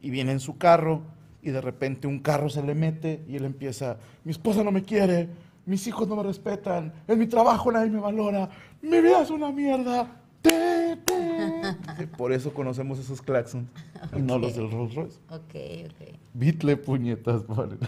Y 0.03 0.11
viene 0.11 0.33
en 0.33 0.41
su 0.41 0.57
carro 0.57 1.03
y 1.43 1.51
de 1.51 1.61
repente 1.61 2.07
un 2.07 2.19
carro 2.19 2.49
se 2.49 2.63
le 2.63 2.75
mete 2.75 3.23
y 3.29 3.37
él 3.37 3.45
empieza, 3.45 3.99
mi 4.25 4.33
esposa 4.33 4.65
no 4.65 4.73
me 4.73 4.83
quiere, 4.83 5.29
mis 5.67 5.87
hijos 5.87 6.09
no 6.09 6.17
me 6.17 6.23
respetan, 6.23 6.93
en 7.07 7.19
mi 7.19 7.27
trabajo 7.27 7.71
nadie 7.73 7.91
me 7.91 8.01
valora, 8.01 8.49
mi 8.83 9.01
vida 9.01 9.23
es 9.23 9.31
una 9.31 9.51
mierda. 9.53 10.17
Por 12.17 12.33
eso 12.33 12.53
conocemos 12.55 12.99
esos 12.99 13.21
claxons 13.21 13.69
y 14.17 14.23
no 14.23 14.39
los 14.39 14.57
del 14.57 14.71
Rolls 14.71 14.95
Royce. 14.95 15.19
Ok, 15.29 15.55
ok. 15.87 16.19
Bitle 16.33 16.77
puñetas, 16.79 17.43
ponen. 17.43 17.79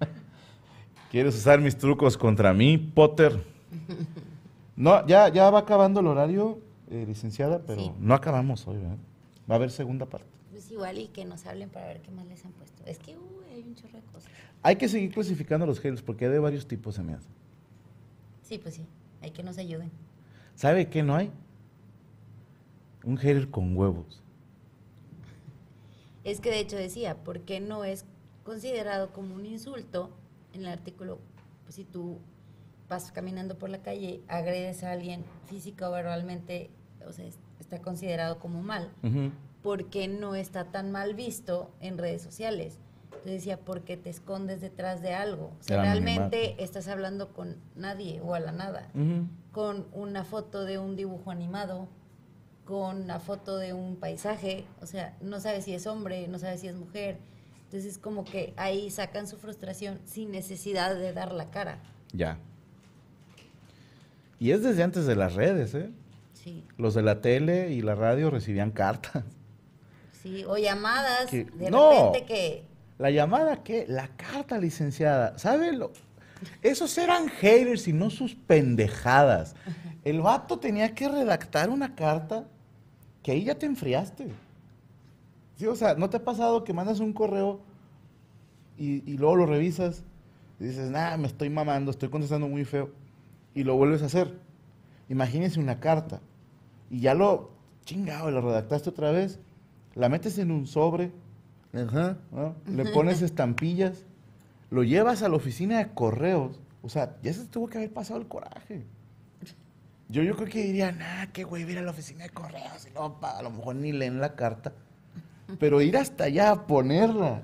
¿Quieres 1.10 1.34
usar 1.36 1.60
mis 1.60 1.76
trucos 1.76 2.16
contra 2.16 2.52
mí, 2.52 2.76
Potter? 2.78 3.42
No, 4.78 5.06
ya, 5.06 5.30
ya 5.30 5.48
va 5.48 5.60
acabando 5.60 6.00
el 6.00 6.06
horario, 6.06 6.58
eh, 6.90 7.06
licenciada, 7.08 7.62
pero 7.66 7.80
Sí. 7.80 7.92
no 7.98 8.12
acabamos 8.12 8.68
hoy, 8.68 8.76
¿verdad? 8.76 8.98
Va 9.50 9.54
a 9.54 9.56
haber 9.56 9.70
segunda 9.70 10.04
parte. 10.04 10.26
Pues 10.56 10.70
igual 10.70 10.96
y 10.96 11.08
que 11.08 11.26
nos 11.26 11.44
hablen 11.44 11.68
para 11.68 11.88
ver 11.88 12.00
qué 12.00 12.10
más 12.10 12.24
les 12.28 12.42
han 12.46 12.52
puesto. 12.52 12.82
Es 12.86 12.98
que 12.98 13.14
uy, 13.14 13.44
hay 13.52 13.60
un 13.62 13.74
chorro 13.74 13.98
de 13.98 14.04
cosas. 14.06 14.30
Hay 14.62 14.76
que 14.76 14.88
seguir 14.88 15.12
clasificando 15.12 15.66
los 15.66 15.78
haters 15.80 16.00
porque 16.00 16.24
hay 16.24 16.30
de 16.30 16.38
varios 16.38 16.66
tipos, 16.66 16.94
se 16.94 17.02
me 17.02 17.12
hace. 17.12 17.28
Sí, 18.40 18.56
pues 18.56 18.76
sí. 18.76 18.86
Hay 19.20 19.32
que 19.32 19.42
nos 19.42 19.58
ayuden. 19.58 19.90
¿Sabe 20.54 20.88
qué 20.88 21.02
no 21.02 21.14
hay? 21.14 21.30
Un 23.04 23.18
hater 23.18 23.50
con 23.50 23.76
huevos. 23.76 24.22
Es 26.24 26.40
que 26.40 26.48
de 26.50 26.60
hecho 26.60 26.76
decía, 26.76 27.16
¿por 27.22 27.40
qué 27.42 27.60
no 27.60 27.84
es 27.84 28.06
considerado 28.42 29.12
como 29.12 29.34
un 29.34 29.44
insulto 29.44 30.08
en 30.54 30.62
el 30.62 30.68
artículo? 30.68 31.18
Pues 31.64 31.74
si 31.74 31.84
tú 31.84 32.18
vas 32.88 33.12
caminando 33.12 33.58
por 33.58 33.68
la 33.68 33.82
calle, 33.82 34.22
agredes 34.26 34.82
a 34.84 34.92
alguien 34.92 35.22
física 35.50 35.90
o 35.90 35.92
verbalmente, 35.92 36.70
o 37.06 37.12
sea, 37.12 37.26
es- 37.26 37.38
está 37.60 37.82
considerado 37.82 38.38
como 38.38 38.62
mal. 38.62 38.90
¿Por 39.02 39.10
qué 39.86 40.08
no 40.08 40.34
está 40.34 40.64
tan 40.64 40.92
mal 40.92 41.14
visto 41.14 41.70
en 41.80 41.98
redes 41.98 42.22
sociales? 42.22 42.78
Entonces 43.04 43.32
decía, 43.32 43.58
¿por 43.58 43.82
qué 43.82 43.96
te 43.96 44.08
escondes 44.08 44.60
detrás 44.60 45.02
de 45.02 45.12
algo? 45.12 45.52
O 45.58 45.62
sea, 45.62 45.82
realmente 45.82 46.62
estás 46.62 46.86
hablando 46.86 47.32
con 47.32 47.56
nadie 47.74 48.20
o 48.20 48.34
a 48.34 48.40
la 48.40 48.52
nada. 48.52 48.88
Con 49.50 49.86
una 49.92 50.24
foto 50.24 50.64
de 50.64 50.78
un 50.78 50.94
dibujo 50.94 51.30
animado, 51.30 51.88
con 52.64 53.02
una 53.02 53.18
foto 53.18 53.58
de 53.58 53.72
un 53.72 53.96
paisaje, 53.96 54.64
o 54.80 54.86
sea, 54.86 55.16
no 55.20 55.40
sabes 55.40 55.64
si 55.64 55.74
es 55.74 55.86
hombre, 55.86 56.28
no 56.28 56.38
sabes 56.38 56.60
si 56.60 56.68
es 56.68 56.76
mujer. 56.76 57.18
Entonces 57.64 57.92
es 57.92 57.98
como 57.98 58.24
que 58.24 58.54
ahí 58.56 58.90
sacan 58.90 59.26
su 59.26 59.36
frustración 59.38 59.98
sin 60.04 60.30
necesidad 60.30 60.94
de 60.94 61.12
dar 61.12 61.32
la 61.32 61.50
cara. 61.50 61.80
Ya. 62.12 62.38
Y 64.38 64.52
es 64.52 64.62
desde 64.62 64.84
antes 64.84 65.06
de 65.06 65.16
las 65.16 65.34
redes, 65.34 65.74
¿eh? 65.74 65.90
Sí, 66.32 66.64
Los 66.78 66.94
de 66.94 67.02
la 67.02 67.20
tele 67.20 67.72
y 67.72 67.82
la 67.82 67.96
radio 67.96 68.30
recibían 68.30 68.70
cartas. 68.70 69.24
Sí. 70.26 70.44
O 70.44 70.56
llamadas, 70.56 71.26
Que- 71.30 71.44
de 71.44 71.70
no. 71.70 71.90
repente 72.12 72.24
que 72.26 72.64
¿La 72.98 73.10
llamada 73.10 73.62
qué? 73.62 73.84
La 73.88 74.08
carta, 74.16 74.56
licenciada. 74.58 75.38
¿Sabe 75.38 75.72
lo? 75.72 75.92
Esos 76.62 76.96
eran 76.96 77.28
haters 77.28 77.88
y 77.88 77.92
no 77.92 78.08
sus 78.10 78.34
pendejadas. 78.34 79.54
El 80.04 80.22
vato 80.22 80.58
tenía 80.58 80.94
que 80.94 81.08
redactar 81.08 81.68
una 81.68 81.94
carta 81.94 82.44
que 83.22 83.32
ahí 83.32 83.44
ya 83.44 83.54
te 83.54 83.66
enfriaste. 83.66 84.28
Sí, 85.58 85.66
o 85.66 85.74
sea, 85.76 85.94
¿no 85.94 86.08
te 86.10 86.16
ha 86.18 86.24
pasado 86.24 86.64
que 86.64 86.72
mandas 86.72 87.00
un 87.00 87.12
correo 87.12 87.60
y, 88.78 89.10
y 89.10 89.16
luego 89.18 89.36
lo 89.36 89.46
revisas 89.46 90.02
y 90.60 90.64
dices, 90.64 90.90
nah, 90.90 91.16
me 91.18 91.26
estoy 91.26 91.50
mamando, 91.50 91.90
estoy 91.90 92.08
contestando 92.08 92.48
muy 92.48 92.64
feo 92.64 92.90
y 93.54 93.64
lo 93.64 93.76
vuelves 93.76 94.02
a 94.02 94.06
hacer? 94.06 94.38
Imagínese 95.08 95.60
una 95.60 95.80
carta 95.80 96.20
y 96.90 97.00
ya 97.00 97.14
lo, 97.14 97.50
chingado, 97.84 98.30
lo 98.30 98.40
redactaste 98.40 98.90
otra 98.90 99.10
vez, 99.10 99.38
la 99.96 100.08
metes 100.08 100.38
en 100.38 100.50
un 100.50 100.66
sobre, 100.66 101.10
ajá, 101.72 102.18
¿no? 102.30 102.54
le 102.66 102.84
pones 102.92 103.22
estampillas, 103.22 104.04
lo 104.70 104.84
llevas 104.84 105.22
a 105.22 105.28
la 105.28 105.36
oficina 105.36 105.78
de 105.78 105.88
correos, 105.88 106.60
o 106.82 106.88
sea, 106.88 107.16
ya 107.22 107.32
se 107.32 107.46
tuvo 107.46 107.68
que 107.68 107.78
haber 107.78 107.92
pasado 107.92 108.20
el 108.20 108.28
coraje. 108.28 108.84
Yo, 110.08 110.22
yo 110.22 110.36
creo 110.36 110.48
que 110.48 110.62
diría, 110.62 110.92
nah, 110.92 111.26
qué 111.32 111.42
güey, 111.42 111.68
ir 111.68 111.78
a 111.78 111.82
la 111.82 111.90
oficina 111.90 112.24
de 112.24 112.30
correos, 112.30 112.86
y 112.86 112.90
pa, 113.20 113.38
a 113.38 113.42
lo 113.42 113.50
mejor 113.50 113.74
ni 113.74 113.90
leen 113.90 114.20
la 114.20 114.36
carta. 114.36 114.72
Pero 115.58 115.80
ir 115.80 115.96
hasta 115.96 116.24
allá 116.24 116.50
a 116.50 116.66
ponerla 116.66 117.42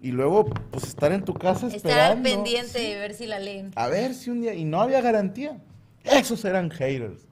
y 0.00 0.12
luego, 0.12 0.46
pues, 0.46 0.84
estar 0.84 1.12
en 1.12 1.24
tu 1.24 1.34
casa 1.34 1.66
estar 1.66 1.76
esperando. 1.76 2.22
pendiente 2.22 2.78
sí, 2.78 2.86
de 2.86 2.96
ver 2.96 3.14
si 3.14 3.26
la 3.26 3.38
leen. 3.38 3.72
A 3.74 3.88
ver 3.88 4.14
si 4.14 4.30
un 4.30 4.42
día... 4.42 4.54
Y 4.54 4.64
no 4.64 4.80
había 4.80 5.00
garantía. 5.00 5.58
Esos 6.04 6.44
eran 6.44 6.70
haters. 6.70 7.26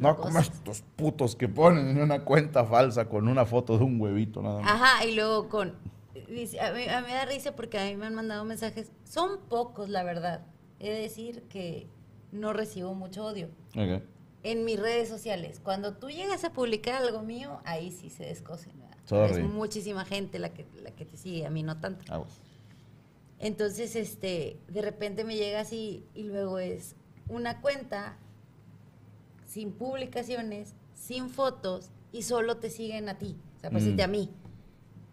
No 0.00 0.16
como 0.16 0.38
estos 0.38 0.82
putos 0.96 1.36
que 1.36 1.48
ponen 1.48 1.88
en 1.88 2.00
una 2.00 2.24
cuenta 2.24 2.64
falsa 2.64 3.08
con 3.08 3.28
una 3.28 3.44
foto 3.46 3.78
de 3.78 3.84
un 3.84 4.00
huevito 4.00 4.42
nada 4.42 4.60
más. 4.60 4.70
Ajá, 4.70 5.04
y 5.04 5.14
luego 5.14 5.48
con... 5.48 5.74
dice, 6.28 6.60
a, 6.60 6.72
mí, 6.72 6.88
a 6.88 7.00
mí 7.00 7.06
me 7.08 7.14
da 7.14 7.24
risa 7.24 7.54
porque 7.54 7.78
a 7.78 7.84
mí 7.84 7.96
me 7.96 8.06
han 8.06 8.14
mandado 8.14 8.44
mensajes. 8.44 8.92
Son 9.04 9.40
pocos, 9.48 9.88
la 9.88 10.02
verdad. 10.02 10.46
He 10.78 10.90
de 10.90 11.00
decir 11.00 11.42
que 11.48 11.88
no 12.32 12.52
recibo 12.52 12.94
mucho 12.94 13.24
odio. 13.24 13.48
Ok. 13.76 14.02
En 14.44 14.64
mis 14.64 14.80
redes 14.80 15.08
sociales, 15.08 15.60
cuando 15.62 15.94
tú 15.94 16.10
llegas 16.10 16.42
a 16.44 16.52
publicar 16.52 17.02
algo 17.02 17.22
mío, 17.22 17.60
ahí 17.64 17.92
sí 17.92 18.10
se 18.10 18.24
descosen. 18.24 18.82
Es 19.10 19.40
muchísima 19.40 20.04
gente 20.04 20.38
la 20.38 20.54
que, 20.54 20.66
la 20.82 20.90
que 20.92 21.04
te 21.04 21.16
sigue, 21.16 21.44
a 21.44 21.50
mí 21.50 21.62
no 21.62 21.78
tanto. 21.80 22.10
Aguas. 22.12 22.40
Entonces, 23.38 23.96
este, 23.96 24.58
de 24.68 24.82
repente 24.82 25.24
me 25.24 25.36
llega 25.36 25.60
así 25.60 26.06
y 26.14 26.22
luego 26.22 26.58
es 26.58 26.94
una 27.28 27.60
cuenta 27.60 28.16
sin 29.52 29.72
publicaciones, 29.72 30.74
sin 30.94 31.28
fotos 31.28 31.90
y 32.10 32.22
solo 32.22 32.56
te 32.56 32.70
siguen 32.70 33.08
a 33.08 33.18
ti, 33.18 33.36
o 33.56 33.60
sea, 33.60 33.70
pues 33.70 33.84
Mm. 33.84 34.00
a 34.00 34.06
mí. 34.06 34.30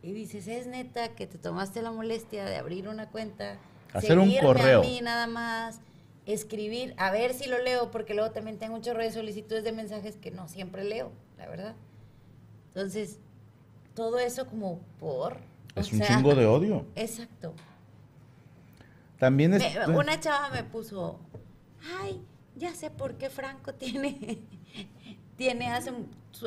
Y 0.02 0.14
dices, 0.14 0.48
es 0.48 0.66
neta 0.66 1.10
que 1.16 1.28
te 1.28 1.38
tomaste 1.38 1.82
la 1.82 1.92
molestia 1.92 2.46
de 2.46 2.56
abrir 2.56 2.88
una 2.88 3.10
cuenta, 3.10 3.58
Hacer 3.94 4.18
un 4.18 4.26
seguirme 4.28 4.48
correo. 4.48 4.80
a 4.80 4.84
mí 4.86 5.00
nada 5.02 5.28
más, 5.28 5.82
escribir, 6.26 6.94
a 6.98 7.12
ver 7.12 7.34
si 7.34 7.50
lo 7.50 7.58
leo, 7.62 7.92
porque 7.92 8.14
luego 8.14 8.32
también 8.32 8.58
tengo 8.60 8.76
un 8.76 8.82
chorro 8.82 9.02
de 9.02 9.12
solicitudes 9.12 9.64
de 9.66 9.72
mensajes 9.74 10.16
que 10.16 10.32
no 10.32 10.48
siempre 10.48 10.84
leo, 10.86 11.12
la 11.38 11.48
verdad. 11.48 11.76
Entonces, 12.70 13.18
todo 13.94 14.20
eso 14.20 14.46
como 14.48 14.80
por... 15.00 15.38
Es 15.76 15.92
un 15.92 15.98
sea, 16.00 16.08
chingo 16.08 16.34
de 16.36 16.46
odio. 16.46 16.86
Exacto. 16.96 17.54
También 19.18 19.54
es... 19.56 19.88
Me- 19.88 19.98
una 19.98 20.20
chava 20.20 20.50
me 20.52 20.64
puso, 20.64 21.20
ay, 22.02 22.22
ya 22.60 22.74
sé 22.76 22.92
por 22.92 23.16
qué 23.16 23.30
Franco 23.30 23.74
tiene, 23.76 24.40
tiene 25.38 25.68
hace, 25.72 25.92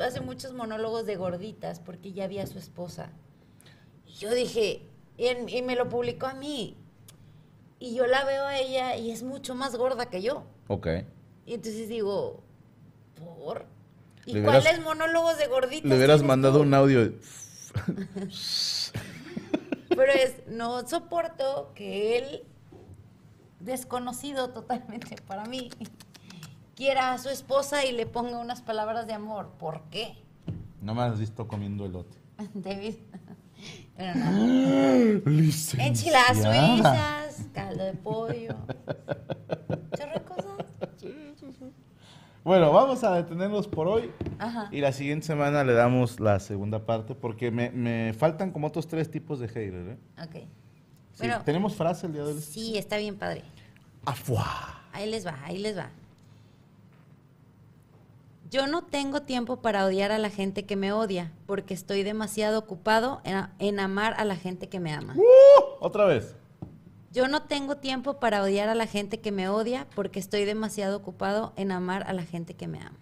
hace 0.01 0.21
muchos 0.21 0.53
monólogos 0.53 1.05
de 1.05 1.15
gorditas, 1.17 1.79
porque 1.79 2.13
ya 2.13 2.23
había 2.25 2.47
su 2.47 2.57
esposa. 2.57 3.09
Y 4.07 4.13
yo 4.13 4.31
dije, 4.33 4.81
Y, 5.17 5.27
en- 5.27 5.47
y 5.49 5.61
me 5.61 5.75
lo 5.75 5.89
publicó 5.89 6.25
a 6.27 6.33
mí. 6.33 6.75
Y 7.79 7.93
yo 7.95 8.07
la 8.07 8.23
veo 8.23 8.45
a 8.45 8.57
ella 8.57 8.95
y 8.95 9.11
es 9.11 9.21
mucho 9.23 9.53
más 9.55 9.75
gorda 9.75 10.05
que 10.09 10.21
yo. 10.21 10.43
Ok. 10.69 10.87
Y 11.45 11.53
entonces 11.55 11.87
digo, 11.89 12.41
¿por? 13.19 13.65
¿Y 14.25 14.41
cuáles 14.41 14.79
monólogos 14.81 15.37
de 15.37 15.47
gorditas? 15.47 15.89
Le 15.89 15.97
hubieras 15.97 16.23
mandado 16.23 16.57
tú? 16.59 16.63
un 16.63 16.73
audio. 16.73 17.01
de- 17.09 17.19
Pero 19.89 20.11
es, 20.11 20.35
no 20.47 20.87
soporto 20.87 21.71
que 21.75 22.17
él, 22.17 22.43
desconocido 23.59 24.49
totalmente 24.49 25.15
para 25.27 25.45
mí, 25.45 25.69
quiera 26.75 27.13
a 27.13 27.17
su 27.17 27.29
esposa 27.29 27.85
y 27.85 27.91
le 27.91 28.05
ponga 28.05 28.37
unas 28.39 28.61
palabras 28.61 29.07
de 29.07 29.13
amor. 29.13 29.51
¿Por 29.59 29.81
qué? 29.89 30.15
No 30.81 30.93
me 30.93 31.01
has 31.03 31.19
visto 31.19 31.47
comiendo 31.47 31.85
elote. 31.85 32.17
David. 32.53 32.95
Pero 33.97 34.15
no. 34.15 34.31
Enchiladas 35.79 36.37
suizas, 36.37 37.47
caldo 37.53 37.83
de 37.83 37.93
pollo. 37.93 38.55
Chorro 39.97 40.25
cosas. 40.25 40.53
Bueno, 42.43 42.73
vamos 42.73 43.01
a 43.05 43.15
detenernos 43.15 43.69
por 43.69 43.87
hoy. 43.87 44.11
Ajá. 44.37 44.67
Y 44.69 44.81
la 44.81 44.91
siguiente 44.91 45.25
semana 45.25 45.63
le 45.63 45.71
damos 45.71 46.19
la 46.19 46.41
segunda 46.41 46.85
parte 46.85 47.15
porque 47.15 47.51
me, 47.51 47.69
me 47.71 48.13
faltan 48.13 48.51
como 48.51 48.67
otros 48.67 48.89
tres 48.89 49.09
tipos 49.09 49.39
de 49.39 49.47
haters. 49.47 49.91
¿eh? 49.91 49.97
Ok. 50.21 50.35
Sí, 51.13 51.19
Pero 51.19 51.41
¿Tenemos 51.43 51.75
frase 51.75 52.07
el 52.07 52.13
día 52.13 52.23
de 52.23 52.33
hoy? 52.33 52.41
sí, 52.41 52.77
está 52.77 52.97
bien 52.97 53.17
padre. 53.17 53.43
Afuá. 54.03 54.81
Ahí 54.91 55.09
les 55.09 55.25
va, 55.25 55.39
ahí 55.45 55.57
les 55.57 55.77
va. 55.77 55.89
Yo 58.53 58.67
no 58.67 58.83
tengo 58.83 59.23
tiempo 59.23 59.63
para 59.63 59.83
odiar 59.83 60.11
a 60.11 60.19
la 60.19 60.29
gente 60.29 60.63
que 60.67 60.75
me 60.75 60.93
odia, 60.93 61.31
porque 61.47 61.73
estoy 61.73 62.03
demasiado 62.03 62.59
ocupado 62.59 63.19
en, 63.23 63.47
en 63.57 63.79
amar 63.79 64.13
a 64.15 64.25
la 64.25 64.35
gente 64.35 64.69
que 64.69 64.79
me 64.79 64.93
ama. 64.93 65.15
Otra 65.79 66.05
vez. 66.05 66.35
Yo 67.11 67.27
no 67.27 67.41
tengo 67.41 67.77
tiempo 67.77 68.19
para 68.19 68.43
odiar 68.43 68.69
a 68.69 68.75
la 68.75 68.85
gente 68.85 69.19
que 69.21 69.31
me 69.31 69.49
odia, 69.49 69.87
porque 69.95 70.19
estoy 70.19 70.45
demasiado 70.45 70.95
ocupado 70.97 71.53
en 71.55 71.71
amar 71.71 72.03
a 72.03 72.13
la 72.13 72.25
gente 72.25 72.53
que 72.53 72.67
me 72.67 72.77
ama. 72.79 72.99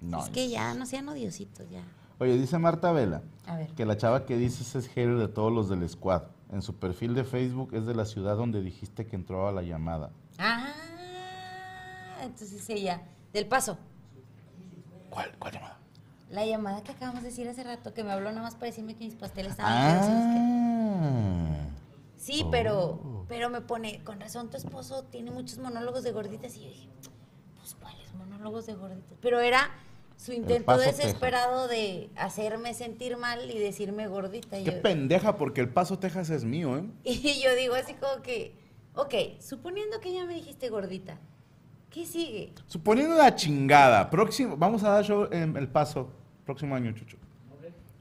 No. 0.00 0.24
Es 0.24 0.30
que 0.30 0.48
ya, 0.48 0.72
no 0.72 0.86
sean 0.86 1.06
odiositos, 1.10 1.68
ya. 1.68 1.82
Oye, 2.18 2.38
dice 2.38 2.56
Marta 2.58 2.90
Vela 2.90 3.20
A 3.46 3.58
ver. 3.58 3.68
que 3.74 3.84
la 3.84 3.98
chava 3.98 4.24
que 4.24 4.38
dices 4.38 4.74
es 4.74 4.88
hater 4.88 5.18
de 5.18 5.28
todos 5.28 5.52
los 5.52 5.68
del 5.68 5.86
squad. 5.86 6.22
En 6.50 6.62
su 6.62 6.76
perfil 6.76 7.12
de 7.12 7.24
Facebook 7.24 7.74
es 7.74 7.84
de 7.84 7.94
la 7.94 8.06
ciudad 8.06 8.38
donde 8.38 8.62
dijiste 8.62 9.04
que 9.04 9.16
entró 9.16 9.48
a 9.48 9.52
la 9.52 9.60
llamada. 9.60 10.12
Ah, 10.38 10.72
entonces 12.22 12.66
ella, 12.70 13.02
del 13.34 13.46
paso. 13.46 13.76
¿Cuál, 15.10 15.32
cuál 15.38 15.54
llamada? 15.54 15.78
La 16.30 16.44
llamada 16.44 16.82
que 16.82 16.92
acabamos 16.92 17.22
de 17.22 17.30
decir 17.30 17.48
hace 17.48 17.64
rato, 17.64 17.94
que 17.94 18.04
me 18.04 18.12
habló 18.12 18.30
nada 18.30 18.42
más 18.42 18.54
para 18.54 18.66
decirme 18.66 18.94
que 18.94 19.04
mis 19.04 19.14
pasteles 19.14 19.52
estaban. 19.52 19.72
Ah. 19.74 21.48
Sí, 22.16 22.44
pero, 22.50 23.24
pero 23.28 23.48
me 23.48 23.62
pone, 23.62 24.02
con 24.04 24.20
razón 24.20 24.50
tu 24.50 24.58
esposo 24.58 25.04
tiene 25.04 25.30
muchos 25.30 25.58
monólogos 25.58 26.02
de 26.02 26.12
gorditas. 26.12 26.54
Y 26.56 26.64
yo 26.64 26.68
dije, 26.68 26.88
pues 27.56 27.74
cuáles 27.74 28.12
monólogos 28.14 28.66
de 28.66 28.74
gorditas. 28.74 29.16
Pero 29.22 29.40
era 29.40 29.70
su 30.18 30.32
intento 30.32 30.76
desesperado 30.76 31.68
de 31.68 32.10
hacerme 32.16 32.74
sentir 32.74 33.16
mal 33.16 33.50
y 33.50 33.58
decirme 33.58 34.08
gordita. 34.08 34.58
Y 34.58 34.64
Qué 34.64 34.72
yo, 34.72 34.82
pendeja, 34.82 35.36
porque 35.36 35.60
el 35.60 35.70
Paso, 35.70 35.98
Texas 35.98 36.28
es 36.28 36.44
mío, 36.44 36.76
¿eh? 36.76 36.84
y 37.04 37.40
yo 37.40 37.54
digo 37.54 37.74
así 37.74 37.94
como 37.94 38.20
que, 38.22 38.54
ok, 38.94 39.40
suponiendo 39.40 40.00
que 40.00 40.12
ya 40.12 40.26
me 40.26 40.34
dijiste 40.34 40.68
gordita, 40.68 41.18
¿qué 41.98 42.06
sigue? 42.06 42.52
Suponiendo 42.66 43.14
una 43.16 43.34
chingada, 43.34 44.08
próximo, 44.08 44.56
vamos 44.56 44.84
a 44.84 44.90
dar 44.90 45.04
show 45.04 45.28
en 45.32 45.56
El 45.56 45.68
Paso, 45.68 46.08
próximo 46.44 46.74
año, 46.76 46.92
Chucho. 46.92 47.16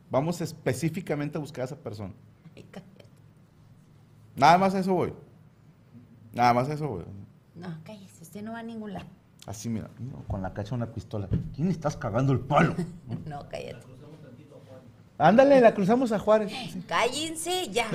Vamos 0.09 0.39
específicamente 0.39 1.37
a 1.37 1.41
buscar 1.41 1.63
a 1.63 1.65
esa 1.65 1.75
persona. 1.75 2.13
Ay, 2.55 2.65
cállate. 2.71 3.05
Nada 4.35 4.57
más 4.57 4.75
a 4.75 4.79
eso 4.79 4.93
voy. 4.93 5.13
Nada 6.31 6.53
más 6.53 6.69
a 6.69 6.73
eso 6.73 6.87
voy. 6.87 7.03
No, 7.55 7.75
cállese, 7.83 8.21
usted 8.21 8.43
no 8.43 8.53
va 8.53 8.59
a 8.59 8.63
ningún 8.63 8.93
lado. 8.93 9.07
Así, 9.47 9.67
mira, 9.67 9.89
mira, 9.99 10.17
con 10.27 10.41
la 10.41 10.53
cacha 10.53 10.69
de 10.69 10.75
una 10.75 10.93
pistola. 10.93 11.27
¿Quién 11.55 11.69
estás 11.69 11.97
cagando 11.97 12.33
el 12.33 12.39
palo? 12.39 12.75
No, 13.25 13.49
cállate. 13.49 13.85
Ándale, 15.17 15.59
la 15.59 15.73
cruzamos 15.73 16.11
a 16.11 16.19
Juárez. 16.19 16.51
Sí. 16.51 16.83
Cállense 16.87 17.69
ya. 17.69 17.87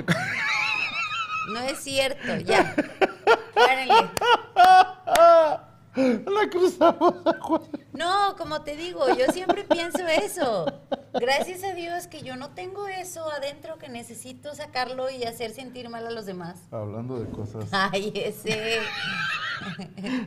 No 1.53 1.61
es 1.61 1.78
cierto, 1.78 2.36
ya. 2.38 2.74
Párenle. 3.55 3.94
La 5.95 6.49
cruzamos. 6.51 7.14
No, 7.93 8.34
como 8.38 8.62
te 8.62 8.76
digo, 8.76 9.07
yo 9.14 9.30
siempre 9.32 9.64
pienso 9.64 10.07
eso. 10.07 10.66
Gracias 11.12 11.62
a 11.64 11.74
Dios 11.74 12.07
que 12.07 12.22
yo 12.22 12.36
no 12.36 12.51
tengo 12.51 12.88
eso 12.88 13.30
adentro 13.30 13.76
que 13.76 13.88
necesito 13.90 14.55
sacarlo 14.55 15.11
y 15.11 15.24
hacer 15.24 15.53
sentir 15.53 15.90
mal 15.90 16.07
a 16.07 16.11
los 16.11 16.24
demás. 16.24 16.59
Hablando 16.70 17.20
de 17.20 17.28
cosas. 17.30 17.68
Ay, 17.72 18.12
ese. 18.14 18.78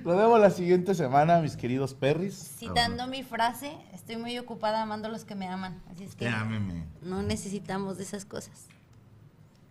Lo 0.04 0.16
vemos 0.16 0.40
la 0.40 0.52
siguiente 0.52 0.94
semana, 0.94 1.42
mis 1.42 1.58
queridos 1.58 1.94
perris. 1.96 2.36
Citando 2.60 3.08
mi 3.08 3.24
frase, 3.24 3.76
estoy 3.94 4.18
muy 4.18 4.38
ocupada 4.38 4.84
amando 4.84 5.08
a 5.08 5.12
los 5.12 5.26
que 5.26 5.34
me 5.36 5.48
aman. 5.48 5.82
Así 5.92 6.04
es 6.04 6.16
que 6.16 6.26
Llámeme. 6.26 6.86
no 7.02 7.24
necesitamos 7.24 7.98
de 7.98 8.04
esas 8.04 8.24
cosas. 8.26 8.68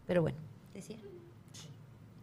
Pero 0.06 0.22
bueno, 0.22 0.38
decía. 0.74 0.98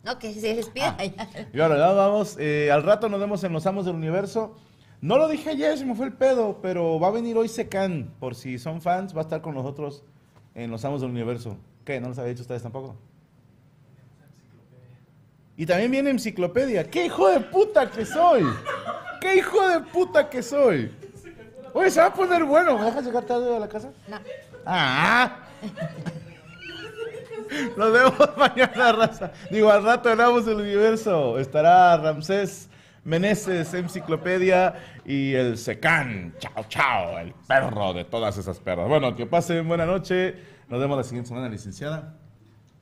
Ok, 0.08 0.22
se 0.22 0.56
despida 0.56 0.98
ya. 0.98 1.28
Y 1.54 1.60
ahora 1.60 1.78
ya 1.78 1.92
vamos. 1.92 2.36
eh, 2.40 2.72
al 2.72 2.84
rato 2.84 3.08
nos 3.10 3.20
vemos 3.20 3.44
en 3.44 3.54
Los 3.54 3.66
Amos 3.68 3.86
del 3.86 3.96
Universo. 3.96 4.56
No 5.00 5.18
lo 5.18 5.28
dije 5.28 5.52
ayer, 5.52 5.78
se 5.78 5.86
me 5.86 5.96
fue 5.96 6.08
el 6.08 6.14
pedo, 6.14 6.60
pero 6.62 7.00
va 7.00 7.08
a 7.10 7.12
venir 7.12 7.38
hoy 7.38 7.48
Secan. 7.48 8.14
Por 8.20 8.36
si 8.36 8.58
son 8.60 8.82
fans, 8.82 9.16
va 9.16 9.20
a 9.20 9.24
estar 9.24 9.42
con 9.42 9.54
nosotros 9.56 10.04
en 10.56 10.72
Los 10.72 10.84
Amos 10.86 11.02
del 11.02 11.10
Universo. 11.12 11.58
¿Qué? 11.86 12.00
¿No 12.00 12.10
les 12.10 12.18
había 12.20 12.30
dicho 12.32 12.42
ustedes 12.44 12.64
tampoco? 12.64 12.96
Y 15.58 15.66
también 15.66 15.92
viene 15.92 16.10
Enciclopedia. 16.10 16.90
¡Qué 16.90 17.06
hijo 17.06 17.28
de 17.30 17.40
puta 17.40 17.90
que 17.90 18.06
soy! 18.06 18.44
¡Qué 19.20 19.38
hijo 19.38 19.68
de 19.70 19.80
puta 19.82 20.30
que 20.30 20.42
soy! 20.42 20.92
Oye, 21.74 21.92
se 21.92 22.00
va 22.00 22.08
a 22.08 22.14
poner 22.14 22.44
bueno. 22.44 22.78
¿Me 22.78 22.86
dejas 22.86 23.06
llegar 23.06 23.24
tarde 23.26 23.56
a 23.56 23.60
la 23.60 23.70
casa? 23.70 23.92
No. 24.08 24.18
¡Ah! 24.66 25.38
Nos 27.78 27.92
vemos 27.92 28.14
mañana, 28.38 28.92
raza. 28.94 29.32
Digo, 29.50 29.70
al 29.72 29.84
rato 29.84 30.12
en 30.12 30.22
Amos 30.22 30.46
del 30.46 30.58
Universo 30.58 31.38
estará 31.40 31.98
Ramsés 31.98 32.70
Meneses, 33.04 33.74
Enciclopedia 33.74 34.76
y 35.06 35.34
el 35.34 35.58
Secán. 35.58 36.34
Chao, 36.40 36.66
chao, 36.70 37.18
el 37.20 37.34
perro 37.48 37.94
de 37.94 38.06
todas 38.06 38.38
esas 38.38 38.60
perras. 38.60 38.88
Bueno, 38.88 39.16
que 39.16 39.26
pasen 39.26 39.68
buena 39.68 39.86
noche. 39.86 40.36
Nos 40.70 40.80
vemos 40.80 40.98
la 40.98 41.04
siguiente 41.04 41.30
semana, 41.30 41.50
licenciada. 41.50 42.16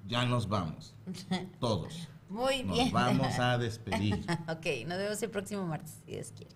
Ya 0.08 0.26
nos 0.26 0.48
vamos. 0.50 0.96
Todos. 1.60 2.08
Muy 2.30 2.64
Nos 2.64 2.76
bien. 2.76 2.92
vamos 2.92 3.40
a 3.40 3.58
despedir. 3.60 4.24
ok, 4.48 4.66
nos 4.88 4.98
vemos 4.98 5.24
el 5.24 5.30
próximo 5.32 5.66
martes, 5.66 6.00
si 6.06 6.12
Dios 6.12 6.32
quiere. 6.36 6.56